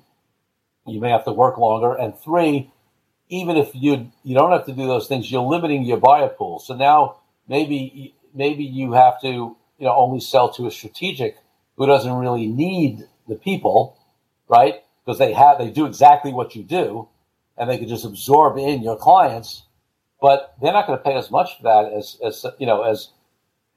you 0.88 0.99
may 0.99 1.12
have 1.12 1.25
to 1.25 1.32
work 1.32 1.58
longer, 1.58 1.93
and 1.93 2.17
three, 2.17 2.71
even 3.29 3.58
if 3.58 3.71
you 3.73 4.12
you 4.23 4.36
don't 4.36 4.51
have 4.51 4.65
to 4.65 4.73
do 4.73 4.88
those 4.88 5.08
things, 5.08 5.32
you're 5.32 5.41
limiting 5.41 5.84
your 5.84 5.97
buyer 5.97 6.29
pool. 6.29 6.60
So 6.60 6.75
now 6.75 7.17
maybe 7.47 8.15
maybe 8.34 8.63
you 8.63 8.93
have 8.93 9.21
to 9.21 9.27
you 9.27 9.58
know 9.79 9.95
only 9.95 10.19
sell 10.19 10.49
to 10.53 10.67
a 10.67 10.71
strategic 10.71 11.38
who 11.77 11.86
doesn't 11.86 12.13
really 12.13 12.47
need 12.47 13.08
the 13.27 13.36
people, 13.36 13.97
right? 14.47 14.84
Because 15.05 15.19
they 15.19 15.34
have 15.34 15.60
they 15.60 15.69
do 15.69 15.86
exactly 15.86 16.34
what 16.34 16.55
you 16.55 16.63
do, 16.63 17.08
and 17.60 17.69
they 17.69 17.78
can 17.78 17.88
just 17.88 18.06
absorb 18.06 18.58
in 18.58 18.82
your 18.82 18.98
clients, 18.98 19.63
but 20.22 20.56
they're 20.62 20.74
not 20.74 20.88
going 20.88 20.98
to 20.98 21.04
pay 21.04 21.15
as 21.15 21.30
much 21.30 21.58
for 21.58 21.63
that 21.63 21.93
as 21.93 22.17
as 22.26 22.45
you 22.58 22.65
know 22.65 22.82
as 22.84 23.10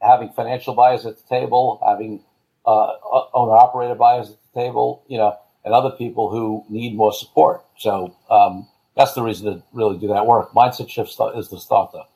having 0.01 0.31
financial 0.31 0.75
buyers 0.75 1.05
at 1.05 1.17
the 1.17 1.23
table, 1.29 1.81
having 1.87 2.23
uh, 2.65 2.93
owner 3.35 3.53
operator 3.53 3.95
buyers 3.95 4.31
at 4.31 4.37
the 4.55 4.61
table, 4.61 5.05
you 5.09 5.19
know, 5.19 5.37
and 5.65 5.75
other 5.75 5.91
people 5.91 6.31
who 6.31 6.65
need 6.69 6.97
more 6.97 7.13
support. 7.13 7.65
So 7.77 8.17
um, 8.31 8.69
that's 8.97 9.15
the 9.15 9.23
reason 9.23 9.53
to 9.53 9.63
really 9.73 9.99
do 9.99 10.09
that 10.09 10.27
work. 10.27 10.53
Mindset 10.53 10.89
shift 10.89 11.17
is 11.37 11.49
the 11.49 11.61
stuff, 11.61 11.91
though. 11.93 12.07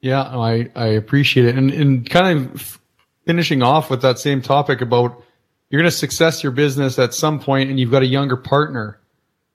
Yeah, 0.00 0.22
I, 0.22 0.70
I 0.76 0.86
appreciate 0.86 1.46
it. 1.46 1.56
And, 1.56 1.70
and 1.70 2.08
kind 2.08 2.50
of 2.50 2.80
finishing 3.26 3.62
off 3.62 3.90
with 3.90 4.02
that 4.02 4.18
same 4.18 4.40
topic 4.40 4.80
about 4.80 5.22
you're 5.68 5.80
going 5.80 5.90
to 5.90 5.96
success 5.96 6.42
your 6.42 6.52
business 6.52 6.98
at 6.98 7.12
some 7.12 7.40
point 7.40 7.70
and 7.70 7.80
you've 7.80 7.90
got 7.90 8.02
a 8.02 8.06
younger 8.06 8.36
partner 8.36 9.00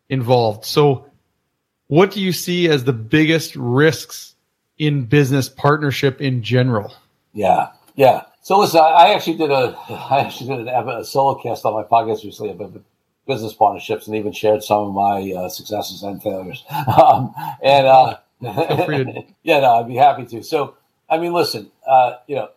involved. 0.10 0.66
So 0.66 1.11
what 1.92 2.10
do 2.12 2.22
you 2.22 2.32
see 2.32 2.70
as 2.70 2.86
the 2.86 2.94
biggest 2.94 3.54
risks 3.58 4.34
in 4.78 5.04
business 5.04 5.50
partnership 5.50 6.22
in 6.22 6.42
general? 6.42 6.94
Yeah. 7.34 7.68
Yeah. 7.98 8.24
So 8.44 8.60
listen, 8.60 8.80
I 8.80 9.14
actually 9.14 9.36
did 9.36 9.52
a, 9.52 9.78
I 9.90 10.20
actually 10.22 10.56
did 10.56 10.70
a 10.70 11.04
solo 11.04 11.36
cast 11.44 11.66
on 11.66 11.74
my 11.74 11.84
podcast 11.84 12.24
recently 12.24 12.52
about 12.52 12.82
business 13.28 13.52
partnerships 13.54 14.08
and 14.08 14.16
even 14.16 14.32
shared 14.32 14.64
some 14.64 14.88
of 14.88 14.94
my 14.94 15.34
uh, 15.34 15.50
successes 15.50 16.02
and 16.02 16.24
failures. 16.24 16.64
Um, 16.88 17.34
and 17.62 17.86
uh, 17.86 18.18
yeah, 19.44 19.60
no, 19.60 19.74
I'd 19.82 19.90
be 19.90 19.96
happy 19.96 20.26
to. 20.28 20.44
So, 20.44 20.78
I 21.10 21.18
mean, 21.18 21.34
listen, 21.34 21.72
uh, 21.86 22.20
you 22.26 22.38
know, 22.38 22.52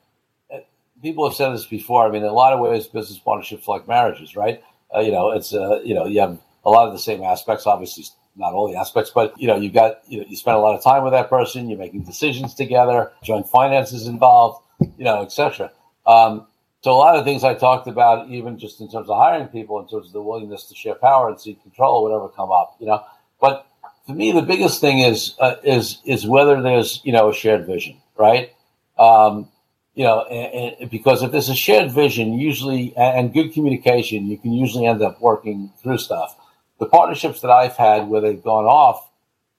uh, 0.55 0.59
people 1.03 1.29
have 1.29 1.37
said 1.37 1.51
this 1.51 1.67
before. 1.67 2.07
I 2.07 2.11
mean, 2.13 2.23
in 2.23 2.29
a 2.29 2.33
lot 2.33 2.53
of 2.53 2.61
ways, 2.61 2.87
business 2.87 3.19
partnerships 3.19 3.67
like 3.67 3.89
marriages, 3.89 4.37
right? 4.37 4.63
Uh, 4.95 5.01
you 5.01 5.11
know, 5.11 5.33
it's 5.33 5.53
uh, 5.53 5.81
you 5.83 5.97
know, 5.97 6.07
you 6.07 6.21
have 6.21 6.39
a 6.65 6.71
lot 6.71 6.87
of 6.87 6.93
the 6.93 7.01
same 7.01 7.25
aspects. 7.25 7.67
Obviously, 7.67 8.05
not 8.37 8.53
all 8.53 8.71
the 8.71 8.79
aspects, 8.79 9.11
but 9.15 9.39
you 9.41 9.47
know, 9.47 9.57
you've 9.57 9.75
got 9.75 10.01
you 10.09 10.21
know, 10.21 10.27
you 10.29 10.37
spend 10.37 10.57
a 10.57 10.61
lot 10.61 10.77
of 10.77 10.83
time 10.83 11.05
with 11.05 11.13
that 11.13 11.31
person. 11.31 11.69
You're 11.69 11.79
making 11.79 12.03
decisions 12.03 12.55
together. 12.55 13.13
Joint 13.23 13.49
finances 13.49 14.07
involved. 14.07 14.63
You 14.99 15.05
know, 15.05 15.23
etc. 15.23 15.71
Um, 16.07 16.47
so 16.83 16.93
a 16.93 16.97
lot 16.97 17.17
of 17.17 17.25
things 17.25 17.45
I 17.45 17.55
talked 17.55 17.87
about, 17.87 18.29
even 18.29 18.59
just 18.59 18.81
in 18.81 18.91
terms 18.91 19.09
of 19.09 19.17
hiring 19.17 19.49
people, 19.49 19.81
in 19.81 19.89
terms 19.89 20.09
of 20.09 20.13
the 20.13 20.21
willingness 20.21 20.65
to 20.65 20.75
share 20.75 20.95
power 20.95 21.31
and 21.31 21.41
seek 21.41 21.63
control, 21.63 22.03
whatever 22.03 22.29
come 22.29 22.51
up, 22.51 22.77
you 22.79 22.87
know. 22.87 23.03
But 23.41 23.67
for 24.07 24.15
me, 24.15 24.33
the 24.33 24.43
biggest 24.43 24.81
thing 24.81 24.99
is 24.99 25.35
uh, 25.39 25.57
is 25.63 26.03
is 26.05 26.27
whether 26.27 26.61
there's 26.61 27.01
you 27.05 27.13
know 27.13 27.31
a 27.31 27.35
shared 27.35 27.67
vision, 27.67 27.97
right? 28.19 28.53
Um, 28.99 29.49
you 29.95 30.05
know, 30.05 30.23
and, 30.25 30.77
and 30.81 30.91
because 30.91 31.23
if 31.23 31.33
there's 31.33 31.49
a 31.49 31.55
shared 31.55 31.91
vision, 31.91 32.35
usually 32.35 32.95
and 32.97 33.33
good 33.33 33.53
communication, 33.53 34.27
you 34.27 34.37
can 34.37 34.53
usually 34.53 34.87
end 34.87 35.03
up 35.03 35.21
working 35.21 35.73
through 35.83 35.99
stuff. 35.99 36.37
The 36.79 36.87
partnerships 36.87 37.41
that 37.41 37.51
I've 37.51 37.77
had 37.77 38.09
where 38.09 38.21
they've 38.21 38.43
gone 38.43 38.65
off 38.65 39.11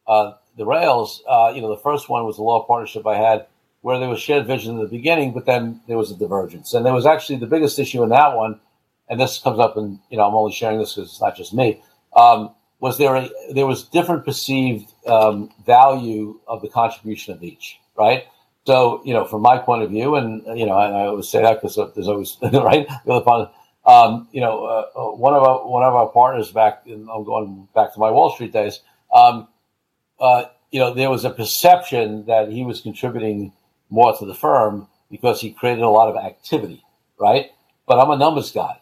uh, 0.07 0.33
the 0.57 0.65
rails, 0.65 1.23
uh, 1.27 1.51
you 1.53 1.61
know, 1.61 1.69
the 1.69 1.81
first 1.81 2.09
one 2.09 2.25
was 2.25 2.37
a 2.37 2.43
law 2.43 2.65
partnership 2.65 3.05
I 3.07 3.17
had 3.17 3.47
where 3.81 3.99
there 3.99 4.09
was 4.09 4.19
shared 4.19 4.47
vision 4.47 4.73
in 4.75 4.81
the 4.81 4.87
beginning, 4.87 5.31
but 5.31 5.45
then 5.45 5.79
there 5.87 5.97
was 5.97 6.11
a 6.11 6.17
divergence. 6.17 6.73
And 6.73 6.85
there 6.85 6.93
was 6.93 7.05
actually 7.05 7.37
the 7.37 7.45
biggest 7.45 7.77
issue 7.77 8.01
in 8.03 8.09
that 8.09 8.35
one, 8.35 8.59
and 9.07 9.19
this 9.19 9.37
comes 9.37 9.59
up 9.59 9.77
in, 9.77 9.99
you 10.09 10.17
know, 10.17 10.27
I'm 10.27 10.33
only 10.33 10.53
sharing 10.53 10.79
this 10.79 10.95
because 10.95 11.11
it's 11.11 11.21
not 11.21 11.35
just 11.35 11.53
me, 11.53 11.83
um, 12.15 12.49
was 12.79 12.97
there 12.97 13.15
a, 13.15 13.29
there 13.53 13.67
was 13.67 13.83
different 13.83 14.25
perceived 14.25 14.91
um, 15.05 15.51
value 15.65 16.39
of 16.47 16.61
the 16.61 16.67
contribution 16.67 17.33
of 17.33 17.43
each, 17.43 17.79
right? 17.95 18.25
So, 18.65 19.03
you 19.05 19.13
know, 19.13 19.25
from 19.25 19.43
my 19.43 19.59
point 19.59 19.83
of 19.83 19.91
view, 19.91 20.15
and, 20.15 20.43
you 20.57 20.65
know, 20.65 20.79
and 20.79 20.95
I 20.95 21.05
always 21.05 21.29
say 21.29 21.43
that 21.43 21.61
because 21.61 21.75
there's 21.93 22.07
always, 22.07 22.37
right, 22.41 22.87
the 23.05 23.13
other 23.13 23.23
part, 23.23 23.51
um, 23.85 24.27
you 24.31 24.41
know, 24.41 24.65
uh, 24.65 24.85
uh, 24.95 25.15
one 25.15 25.33
of 25.33 25.43
our, 25.43 25.67
one 25.67 25.83
of 25.83 25.93
our 25.93 26.07
partners 26.07 26.51
back, 26.51 26.83
in, 26.85 27.07
I'm 27.11 27.23
going 27.23 27.67
back 27.75 27.93
to 27.93 27.99
my 27.99 28.09
Wall 28.11 28.31
Street 28.31 28.51
days, 28.51 28.81
um, 29.13 29.47
uh, 30.19 30.45
you 30.71 30.79
know, 30.79 30.93
there 30.93 31.09
was 31.09 31.23
a 31.23 31.29
perception 31.29 32.25
that 32.25 32.51
he 32.51 32.63
was 32.63 32.81
contributing 32.81 33.53
more 33.89 34.17
to 34.17 34.25
the 34.25 34.33
firm 34.33 34.87
because 35.11 35.39
he 35.39 35.51
created 35.51 35.83
a 35.83 35.89
lot 35.89 36.09
of 36.09 36.15
activity, 36.15 36.83
right? 37.19 37.51
But 37.87 37.99
I'm 37.99 38.09
a 38.09 38.17
numbers 38.17 38.51
guy. 38.51 38.81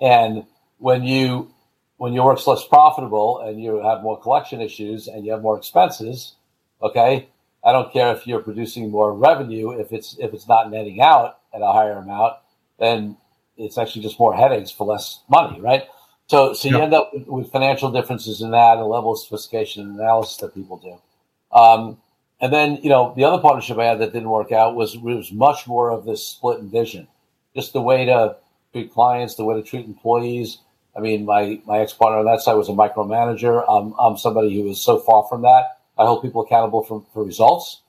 And 0.00 0.44
when 0.78 1.04
you 1.04 1.52
when 1.98 2.14
your 2.14 2.24
work's 2.24 2.46
less 2.46 2.66
profitable 2.66 3.40
and 3.40 3.62
you 3.62 3.82
have 3.82 4.02
more 4.02 4.18
collection 4.18 4.62
issues 4.62 5.06
and 5.06 5.24
you 5.24 5.32
have 5.32 5.42
more 5.42 5.58
expenses, 5.58 6.34
okay, 6.82 7.28
I 7.62 7.72
don't 7.72 7.92
care 7.92 8.14
if 8.16 8.26
you're 8.26 8.40
producing 8.40 8.90
more 8.90 9.14
revenue, 9.14 9.78
if 9.78 9.92
it's 9.92 10.16
if 10.18 10.32
it's 10.32 10.48
not 10.48 10.70
netting 10.70 11.00
out 11.00 11.38
at 11.54 11.60
a 11.60 11.72
higher 11.72 11.98
amount, 11.98 12.34
then 12.78 13.16
it's 13.60 13.78
actually 13.78 14.02
just 14.02 14.18
more 14.18 14.34
headaches 14.34 14.70
for 14.70 14.86
less 14.86 15.20
money, 15.28 15.60
right? 15.60 15.84
So 16.28 16.52
so 16.54 16.68
you 16.68 16.78
end 16.78 16.94
up 16.94 17.10
with 17.26 17.50
financial 17.50 17.90
differences 17.90 18.40
in 18.40 18.52
that, 18.52 18.78
a 18.78 18.84
level 18.84 19.12
of 19.12 19.18
sophistication 19.18 19.82
and 19.82 19.98
analysis 19.98 20.36
that 20.38 20.54
people 20.54 20.78
do. 20.78 21.00
Um, 21.56 21.98
and 22.40 22.52
then, 22.52 22.78
you 22.82 22.88
know, 22.88 23.12
the 23.16 23.24
other 23.24 23.42
partnership 23.42 23.78
I 23.78 23.84
had 23.84 23.98
that 23.98 24.12
didn't 24.12 24.30
work 24.30 24.52
out 24.52 24.74
was 24.74 24.96
was 24.96 25.32
much 25.32 25.66
more 25.66 25.90
of 25.90 26.04
this 26.04 26.26
split 26.26 26.60
in 26.60 26.70
vision, 26.70 27.08
just 27.54 27.72
the 27.72 27.82
way 27.82 28.06
to 28.06 28.36
treat 28.72 28.92
clients, 28.92 29.34
the 29.34 29.44
way 29.44 29.60
to 29.60 29.62
treat 29.62 29.86
employees. 29.86 30.58
I 30.96 31.00
mean, 31.00 31.24
my 31.24 31.60
my 31.66 31.80
ex 31.80 31.92
partner 31.92 32.18
on 32.18 32.24
that 32.26 32.40
side 32.40 32.54
was 32.54 32.68
a 32.68 32.72
micromanager. 32.72 33.68
Um, 33.68 33.94
I'm 33.98 34.16
somebody 34.16 34.54
who 34.54 34.68
is 34.70 34.80
so 34.80 34.98
far 34.98 35.26
from 35.28 35.42
that. 35.42 35.78
I 35.98 36.06
hold 36.06 36.22
people 36.22 36.42
accountable 36.42 36.82
for, 36.82 37.04
for 37.12 37.22
results, 37.22 37.82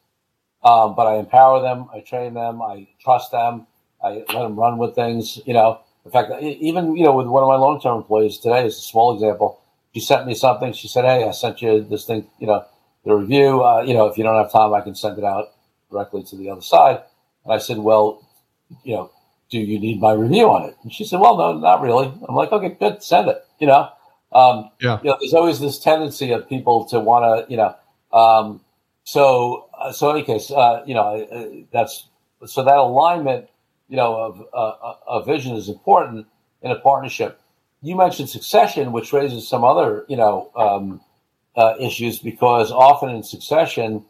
um, 0.64 0.96
but 0.96 1.08
I 1.08 1.16
empower 1.16 1.62
them, 1.62 1.88
I 1.94 2.02
train 2.02 2.34
them, 2.34 2.62
I 2.62 2.90
trust 3.00 3.32
them, 3.32 3.68
I 4.04 4.10
let 4.10 4.28
them 4.28 4.56
run 4.56 4.78
with 4.78 4.96
things. 4.96 5.40
You 5.46 5.54
know, 5.54 5.80
in 6.06 6.12
fact, 6.12 6.32
even 6.42 6.96
you 6.96 7.04
know, 7.04 7.16
with 7.16 7.28
one 7.28 7.44
of 7.44 7.50
my 7.50 7.58
long 7.58 7.80
term 7.82 7.98
employees 7.98 8.38
today 8.38 8.66
is 8.66 8.78
a 8.78 8.82
small 8.82 9.14
example. 9.14 9.62
She 9.94 10.00
sent 10.00 10.26
me 10.26 10.36
something. 10.36 10.74
She 10.74 10.88
said, 10.88 11.06
"Hey, 11.06 11.28
I 11.28 11.32
sent 11.32 11.62
you 11.62 11.84
this 11.84 12.06
thing. 12.06 12.28
You 12.40 12.48
know, 12.48 12.66
the 13.06 13.16
review. 13.16 13.64
Uh, 13.64 13.82
you 13.82 13.94
know, 13.94 14.08
if 14.08 14.18
you 14.18 14.24
don't 14.24 14.42
have 14.42 14.52
time, 14.52 14.74
I 14.74 14.82
can 14.82 14.96
send 14.96 15.18
it 15.18 15.24
out 15.24 15.50
directly 15.92 16.24
to 16.24 16.36
the 16.36 16.50
other 16.50 16.62
side." 16.62 17.02
And 17.44 17.54
I 17.54 17.58
said, 17.58 17.78
"Well, 17.78 18.28
you 18.84 18.96
know, 18.96 19.12
do 19.50 19.60
you 19.60 19.80
need 19.80 20.00
my 20.00 20.14
review 20.14 20.50
on 20.50 20.70
it? 20.70 20.78
And 20.84 20.92
she 20.92 21.04
said, 21.04 21.20
well, 21.20 21.38
no, 21.38 21.58
not 21.58 21.82
really. 21.82 22.12
I'm 22.28 22.36
like, 22.36 22.52
okay, 22.52 22.70
good, 22.80 23.04
send 23.04 23.30
it. 23.30 23.46
You 23.60 23.68
know, 23.68 23.90
um, 24.32 24.72
yeah. 24.80 25.00
You 25.04 25.10
know, 25.10 25.18
there's 25.20 25.34
always 25.34 25.60
this 25.60 25.78
tendency 25.78 26.32
of 26.32 26.48
people 26.48 26.86
to 26.86 27.00
want 27.00 27.26
to, 27.26 27.52
you 27.52 27.58
know, 27.58 27.76
um, 28.18 28.62
so 29.04 29.70
uh, 29.78 29.92
so 29.92 30.10
in 30.12 30.18
any 30.18 30.26
case, 30.26 30.52
uh, 30.52 30.84
you 30.86 30.94
know, 30.94 31.22
uh, 31.22 31.66
that's 31.72 32.08
so 32.46 32.64
that 32.64 32.78
alignment, 32.78 33.50
you 33.92 33.98
know, 33.98 34.16
of 34.16 34.48
uh, 34.54 34.94
of 35.06 35.26
vision 35.26 35.54
is 35.56 35.68
important 35.68 36.26
in 36.62 36.72
a 36.72 36.80
partnership. 36.80 37.42
You 37.82 37.98
mentioned 37.98 38.30
succession, 38.30 38.94
which 38.94 39.12
raises 39.12 39.48
some 39.48 39.66
other, 39.66 40.06
you 40.08 40.16
know, 40.16 40.50
um, 40.56 41.02
uh, 41.58 41.76
issues 41.78 42.18
because 42.20 42.72
often 42.72 43.10
in 43.10 43.22
succession 43.22 44.06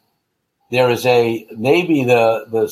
there 0.70 0.92
is 0.92 1.04
a 1.08 1.48
maybe 1.58 2.04
the 2.04 2.46
the 2.48 2.68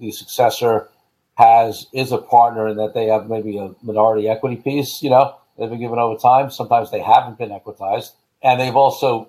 the 0.00 0.10
successor 0.10 0.88
has 1.36 1.86
is 1.92 2.10
a 2.10 2.18
partner 2.18 2.66
and 2.66 2.78
that 2.78 2.92
they 2.92 3.06
have 3.06 3.28
maybe 3.28 3.56
a 3.56 3.70
minority 3.80 4.28
equity 4.28 4.56
piece, 4.56 5.00
you 5.00 5.10
know, 5.10 5.36
they've 5.56 5.70
been 5.70 5.80
given 5.80 5.98
over 5.98 6.18
time. 6.18 6.50
Sometimes 6.50 6.90
they 6.90 7.00
haven't 7.00 7.38
been 7.38 7.52
equitized. 7.52 8.12
And 8.42 8.60
they've 8.60 8.76
also 8.76 9.28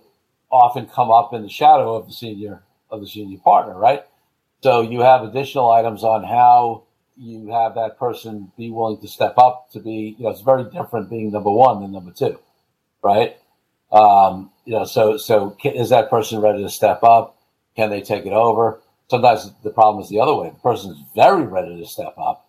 often 0.52 0.88
come 0.88 1.12
up 1.12 1.34
in 1.34 1.44
the 1.44 1.50
shadow 1.50 1.96
of 1.96 2.08
the 2.08 2.14
senior 2.14 2.64
of 2.90 3.02
the 3.02 3.08
senior 3.08 3.38
partner, 3.38 3.78
right? 3.78 4.04
So 4.64 4.82
you 4.82 5.02
have 5.02 5.24
additional 5.24 5.72
items 5.72 6.04
on 6.04 6.24
how 6.24 6.83
you 7.18 7.52
have 7.52 7.76
that 7.76 7.98
person 8.00 8.52
be 8.58 8.72
willing 8.72 9.00
to 9.02 9.08
step 9.08 9.38
up 9.38 9.72
to 9.72 9.80
be, 9.80 10.16
you 10.18 10.24
know, 10.24 10.30
it's 10.30 10.42
very 10.42 10.64
different 10.66 11.10
being 11.10 11.32
number 11.32 11.52
one 11.52 11.82
than 11.82 11.92
number 11.92 12.12
two, 12.12 12.40
right? 13.04 13.38
Um, 13.92 14.52
you 14.66 14.74
know, 14.74 14.86
so 14.86 15.18
so 15.18 15.56
is 15.64 15.90
that 15.90 16.10
person 16.10 16.40
ready 16.40 16.64
to 16.64 16.70
step 16.70 17.04
up? 17.04 17.38
Can 17.76 17.90
they 17.90 18.02
take 18.02 18.26
it 18.26 18.34
over? 18.34 18.80
Sometimes 19.10 19.52
the 19.64 19.70
problem 19.70 20.04
is 20.04 20.10
the 20.10 20.20
other 20.20 20.34
way. 20.34 20.50
The 20.50 20.56
person 20.56 20.92
is 20.92 20.98
very 21.16 21.44
ready 21.44 21.80
to 21.80 21.86
step 21.86 22.16
up, 22.18 22.48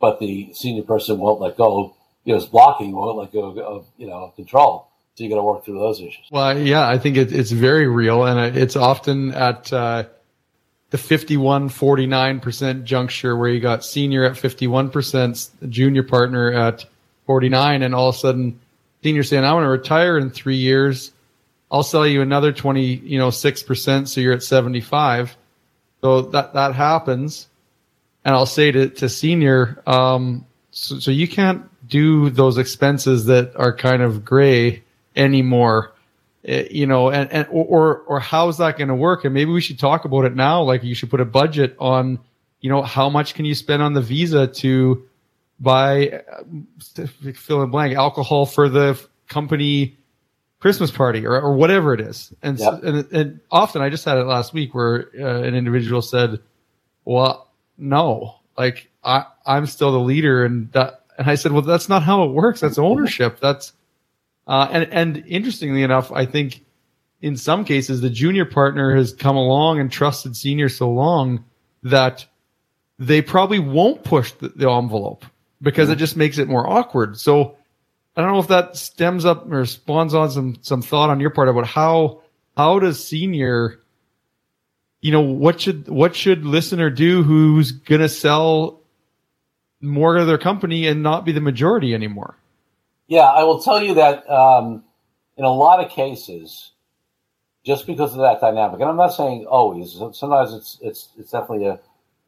but 0.00 0.18
the 0.18 0.50
senior 0.54 0.82
person 0.82 1.18
won't 1.18 1.40
let 1.40 1.56
go. 1.56 1.94
You 2.24 2.34
know, 2.34 2.38
is 2.38 2.46
blocking, 2.46 2.92
won't 2.92 3.18
let 3.18 3.32
go 3.32 3.58
of 3.60 3.86
you 3.98 4.06
know 4.06 4.32
control. 4.36 4.88
So 5.14 5.24
you 5.24 5.30
got 5.30 5.36
to 5.36 5.42
work 5.42 5.64
through 5.64 5.80
those 5.80 6.00
issues. 6.00 6.26
Well, 6.30 6.56
yeah, 6.56 6.88
I 6.88 6.96
think 6.96 7.16
it, 7.16 7.32
it's 7.32 7.50
very 7.50 7.88
real, 7.88 8.24
and 8.24 8.56
it's 8.56 8.76
often 8.76 9.32
at 9.32 9.72
uh, 9.72 10.04
the 10.90 10.98
51 10.98 11.68
49% 11.68 12.84
juncture 12.84 13.36
where 13.36 13.50
you 13.50 13.60
got 13.60 13.84
senior 13.84 14.24
at 14.24 14.32
51%, 14.32 15.68
junior 15.68 16.02
partner 16.02 16.52
at 16.52 16.84
49, 17.26 17.82
and 17.82 17.94
all 17.94 18.08
of 18.08 18.14
a 18.14 18.18
sudden, 18.18 18.58
senior 19.02 19.22
saying, 19.22 19.44
"I 19.44 19.52
want 19.52 19.64
to 19.64 19.68
retire 19.68 20.18
in 20.18 20.30
three 20.30 20.56
years." 20.56 21.12
I'll 21.70 21.82
sell 21.82 22.06
you 22.06 22.22
another 22.22 22.50
20, 22.50 22.82
you 22.82 23.18
know, 23.18 23.30
6%. 23.30 24.08
So 24.08 24.22
you're 24.22 24.32
at 24.32 24.42
75 24.42 25.36
so 26.00 26.22
that 26.22 26.54
that 26.54 26.74
happens, 26.74 27.48
and 28.24 28.34
I'll 28.34 28.46
say 28.46 28.70
to 28.70 28.88
to 28.88 29.08
senior, 29.08 29.82
um, 29.86 30.46
so, 30.70 30.98
so 30.98 31.10
you 31.10 31.26
can't 31.26 31.64
do 31.88 32.30
those 32.30 32.58
expenses 32.58 33.26
that 33.26 33.56
are 33.56 33.74
kind 33.74 34.02
of 34.02 34.24
gray 34.24 34.82
anymore 35.16 35.92
you 36.48 36.86
know, 36.86 37.10
and, 37.10 37.30
and 37.30 37.46
or 37.50 37.98
or 37.98 38.20
how's 38.20 38.58
that 38.58 38.78
going 38.78 38.88
to 38.88 38.94
work? 38.94 39.24
And 39.24 39.34
maybe 39.34 39.50
we 39.50 39.60
should 39.60 39.78
talk 39.78 40.04
about 40.04 40.24
it 40.24 40.34
now. 40.34 40.62
Like 40.62 40.82
you 40.82 40.94
should 40.94 41.10
put 41.10 41.20
a 41.20 41.24
budget 41.24 41.76
on, 41.78 42.18
you 42.60 42.70
know, 42.70 42.82
how 42.82 43.10
much 43.10 43.34
can 43.34 43.44
you 43.44 43.54
spend 43.54 43.82
on 43.82 43.92
the 43.92 44.00
visa 44.00 44.46
to 44.46 45.06
buy 45.60 46.22
uh, 46.32 47.06
fill 47.34 47.62
in 47.62 47.70
blank 47.70 47.96
alcohol 47.96 48.46
for 48.46 48.68
the 48.68 48.98
company 49.28 49.98
Christmas 50.60 50.90
party 50.90 51.26
or, 51.26 51.40
or 51.40 51.54
whatever 51.54 51.94
it 51.94 52.00
is. 52.00 52.32
And, 52.42 52.58
yep. 52.58 52.82
and, 52.82 53.12
and 53.12 53.40
often 53.50 53.82
I 53.82 53.90
just 53.90 54.04
had 54.04 54.18
it 54.18 54.24
last 54.24 54.52
week 54.52 54.74
where 54.74 55.08
uh, 55.18 55.42
an 55.42 55.54
individual 55.54 56.02
said, 56.02 56.40
well, 57.04 57.48
no, 57.76 58.36
like 58.56 58.90
I, 59.04 59.26
I'm 59.46 59.66
still 59.66 59.92
the 59.92 59.98
leader. 59.98 60.44
And 60.44 60.72
that, 60.72 61.04
and 61.16 61.30
I 61.30 61.36
said, 61.36 61.52
well, 61.52 61.62
that's 61.62 61.88
not 61.88 62.02
how 62.02 62.24
it 62.24 62.32
works. 62.32 62.60
That's 62.60 62.78
ownership. 62.78 63.38
That's, 63.40 63.72
uh, 64.48 64.68
and, 64.72 64.92
and 64.92 65.24
interestingly 65.26 65.82
enough, 65.82 66.10
I 66.10 66.24
think 66.24 66.64
in 67.20 67.36
some 67.36 67.64
cases, 67.64 68.00
the 68.00 68.10
junior 68.10 68.46
partner 68.46 68.96
has 68.96 69.12
come 69.12 69.36
along 69.36 69.78
and 69.78 69.92
trusted 69.92 70.36
senior 70.36 70.68
so 70.68 70.90
long 70.90 71.44
that 71.82 72.26
they 72.98 73.22
probably 73.22 73.58
won't 73.58 74.04
push 74.04 74.32
the, 74.32 74.48
the 74.48 74.70
envelope 74.70 75.24
because 75.60 75.88
mm-hmm. 75.88 75.94
it 75.94 75.98
just 75.98 76.16
makes 76.16 76.38
it 76.38 76.48
more 76.48 76.68
awkward. 76.68 77.18
So 77.18 77.56
I 78.16 78.22
don't 78.22 78.32
know 78.32 78.40
if 78.40 78.48
that 78.48 78.76
stems 78.76 79.24
up 79.24 79.50
or 79.50 79.66
spawns 79.66 80.14
on 80.14 80.30
some 80.30 80.56
some 80.62 80.82
thought 80.82 81.10
on 81.10 81.20
your 81.20 81.30
part 81.30 81.48
about 81.48 81.66
how 81.66 82.22
how 82.56 82.78
does 82.78 83.04
senior 83.04 83.80
you 85.00 85.12
know 85.12 85.20
what 85.20 85.60
should 85.60 85.88
what 85.88 86.16
should 86.16 86.44
listener 86.44 86.90
do 86.90 87.22
who's 87.22 87.70
going 87.70 88.00
to 88.00 88.08
sell 88.08 88.80
more 89.80 90.16
of 90.16 90.26
their 90.26 90.38
company 90.38 90.88
and 90.88 91.02
not 91.02 91.24
be 91.24 91.30
the 91.30 91.40
majority 91.40 91.94
anymore 91.94 92.36
yeah 93.08 93.24
i 93.24 93.42
will 93.42 93.60
tell 93.60 93.82
you 93.82 93.94
that 93.94 94.28
um, 94.30 94.84
in 95.36 95.44
a 95.44 95.50
lot 95.52 95.84
of 95.84 95.90
cases 95.90 96.72
just 97.64 97.86
because 97.86 98.12
of 98.12 98.20
that 98.20 98.40
dynamic 98.40 98.80
and 98.80 98.88
i'm 98.88 98.96
not 98.96 99.08
saying 99.08 99.44
always 99.46 99.92
sometimes 100.12 100.54
it's 100.54 100.78
it's 100.80 101.08
it's 101.18 101.32
definitely 101.32 101.66
a, 101.66 101.80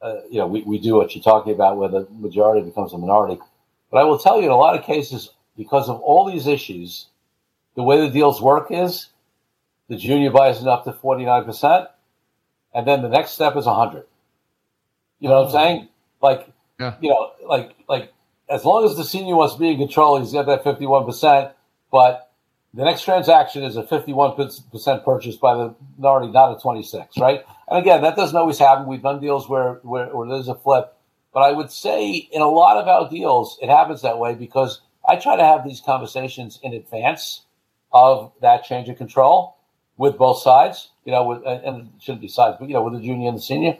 a 0.03 0.23
you 0.31 0.39
know 0.39 0.47
we, 0.47 0.63
we 0.63 0.79
do 0.79 0.97
what 0.97 1.15
you're 1.15 1.23
talking 1.23 1.55
about 1.55 1.77
where 1.77 1.89
the 1.89 2.07
majority 2.19 2.65
becomes 2.65 2.93
a 2.93 2.99
minority 2.99 3.41
but 3.91 3.99
i 3.99 4.05
will 4.05 4.19
tell 4.19 4.39
you 4.39 4.47
in 4.47 4.51
a 4.51 4.57
lot 4.57 4.77
of 4.77 4.85
cases 4.85 5.31
because 5.61 5.91
of 5.91 6.01
all 6.01 6.25
these 6.25 6.47
issues, 6.47 7.09
the 7.75 7.83
way 7.83 8.01
the 8.01 8.11
deals 8.11 8.41
work 8.41 8.69
is 8.71 9.09
the 9.89 9.97
junior 9.97 10.31
buys 10.31 10.63
it 10.63 10.67
up 10.67 10.85
to 10.85 10.93
49%, 10.93 11.87
and 12.73 12.89
then 12.89 13.03
the 13.03 13.11
next 13.11 13.33
step 13.33 13.57
is 13.57 13.67
100. 13.67 14.05
You 15.19 15.29
know 15.29 15.43
what 15.43 15.47
I'm 15.47 15.53
saying? 15.53 15.89
Like, 16.23 16.49
yeah. 16.79 16.95
you 17.03 17.11
know, 17.11 17.33
like, 17.45 17.75
like, 17.91 18.13
as 18.51 18.65
long 18.65 18.85
as 18.85 18.97
the 18.97 19.05
senior 19.05 19.37
wants 19.37 19.55
to 19.55 19.61
be 19.61 19.71
in 19.71 19.79
control, 19.79 20.19
he's 20.19 20.33
got 20.33 20.47
that 20.47 20.65
51%, 20.65 21.53
but 21.93 22.33
the 22.75 22.85
next 22.85 23.03
transaction 23.03 23.63
is 23.63 23.77
a 23.77 23.83
51% 23.83 25.05
purchase 25.05 25.37
by 25.37 25.55
the 25.55 25.75
minority, 25.97 26.33
not 26.33 26.57
a 26.57 26.61
26, 26.61 27.19
right? 27.19 27.45
And 27.69 27.79
again, 27.79 28.03
that 28.03 28.17
doesn't 28.17 28.37
always 28.37 28.59
happen. 28.59 28.87
We've 28.87 29.03
done 29.03 29.21
deals 29.21 29.49
where, 29.49 29.75
where, 29.83 30.07
where 30.15 30.29
there's 30.29 30.49
a 30.49 30.55
flip, 30.55 30.93
but 31.33 31.41
I 31.41 31.53
would 31.53 31.71
say 31.71 32.11
in 32.11 32.43
a 32.43 32.49
lot 32.49 32.77
of 32.77 32.89
our 32.89 33.09
deals, 33.09 33.59
it 33.63 33.69
happens 33.69 34.03
that 34.03 34.19
way 34.19 34.35
because 34.35 34.81
I 35.09 35.17
try 35.17 35.37
to 35.37 35.45
have 35.45 35.65
these 35.65 35.81
conversations 35.81 36.59
in 36.63 36.75
advance 36.75 37.43
of 37.93 38.33
that 38.41 38.65
change 38.65 38.89
of 38.89 38.97
control 38.97 39.57
with 39.97 40.17
both 40.17 40.43
sides, 40.43 40.91
you 41.05 41.13
know, 41.13 41.25
with, 41.25 41.43
and 41.45 41.89
it 41.89 42.03
shouldn't 42.03 42.23
be 42.23 42.29
sides, 42.29 42.57
but, 42.59 42.69
you 42.69 42.75
know, 42.75 42.83
with 42.83 42.95
the 42.95 43.01
junior 43.01 43.29
and 43.29 43.39
the 43.39 43.43
senior. 43.43 43.77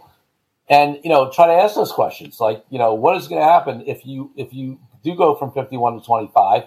And, 0.71 1.01
you 1.03 1.11
know, 1.11 1.31
try 1.31 1.49
to 1.49 1.53
ask 1.53 1.75
those 1.75 1.93
questions 1.93 2.41
like, 2.41 2.65
you 2.71 2.79
know, 2.79 2.95
what 2.95 3.17
is 3.17 3.29
going 3.29 3.43
to 3.43 3.47
happen 3.49 3.83
if 3.87 4.07
you, 4.07 4.31
if 4.37 4.55
you 4.55 4.79
do 5.05 5.17
go 5.17 5.35
from 5.35 5.53
51 5.53 6.01
to 6.01 6.07
25, 6.07 6.63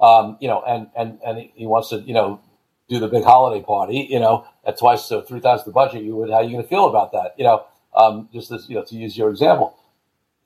um, 0.00 0.38
you 0.40 0.48
know, 0.48 0.62
and, 0.66 0.88
and, 0.96 1.20
and 1.24 1.50
he 1.54 1.66
wants 1.66 1.90
to, 1.90 2.00
you 2.00 2.14
know, 2.14 2.40
do 2.88 2.98
the 2.98 3.08
big 3.08 3.22
holiday 3.24 3.62
party, 3.64 4.08
you 4.10 4.18
know, 4.18 4.46
at 4.66 4.78
twice, 4.78 5.04
so 5.04 5.20
three 5.20 5.40
times 5.40 5.64
the 5.64 5.72
budget, 5.72 6.02
you 6.02 6.16
would, 6.16 6.30
how 6.30 6.36
are 6.36 6.42
you 6.42 6.52
going 6.52 6.62
to 6.62 6.68
feel 6.68 6.86
about 6.86 7.12
that? 7.12 7.34
You 7.38 7.44
know, 7.44 7.66
um, 7.94 8.28
just 8.32 8.50
as, 8.50 8.68
you 8.68 8.76
know, 8.76 8.84
to 8.84 8.96
use 8.96 9.16
your 9.16 9.30
example. 9.30 9.76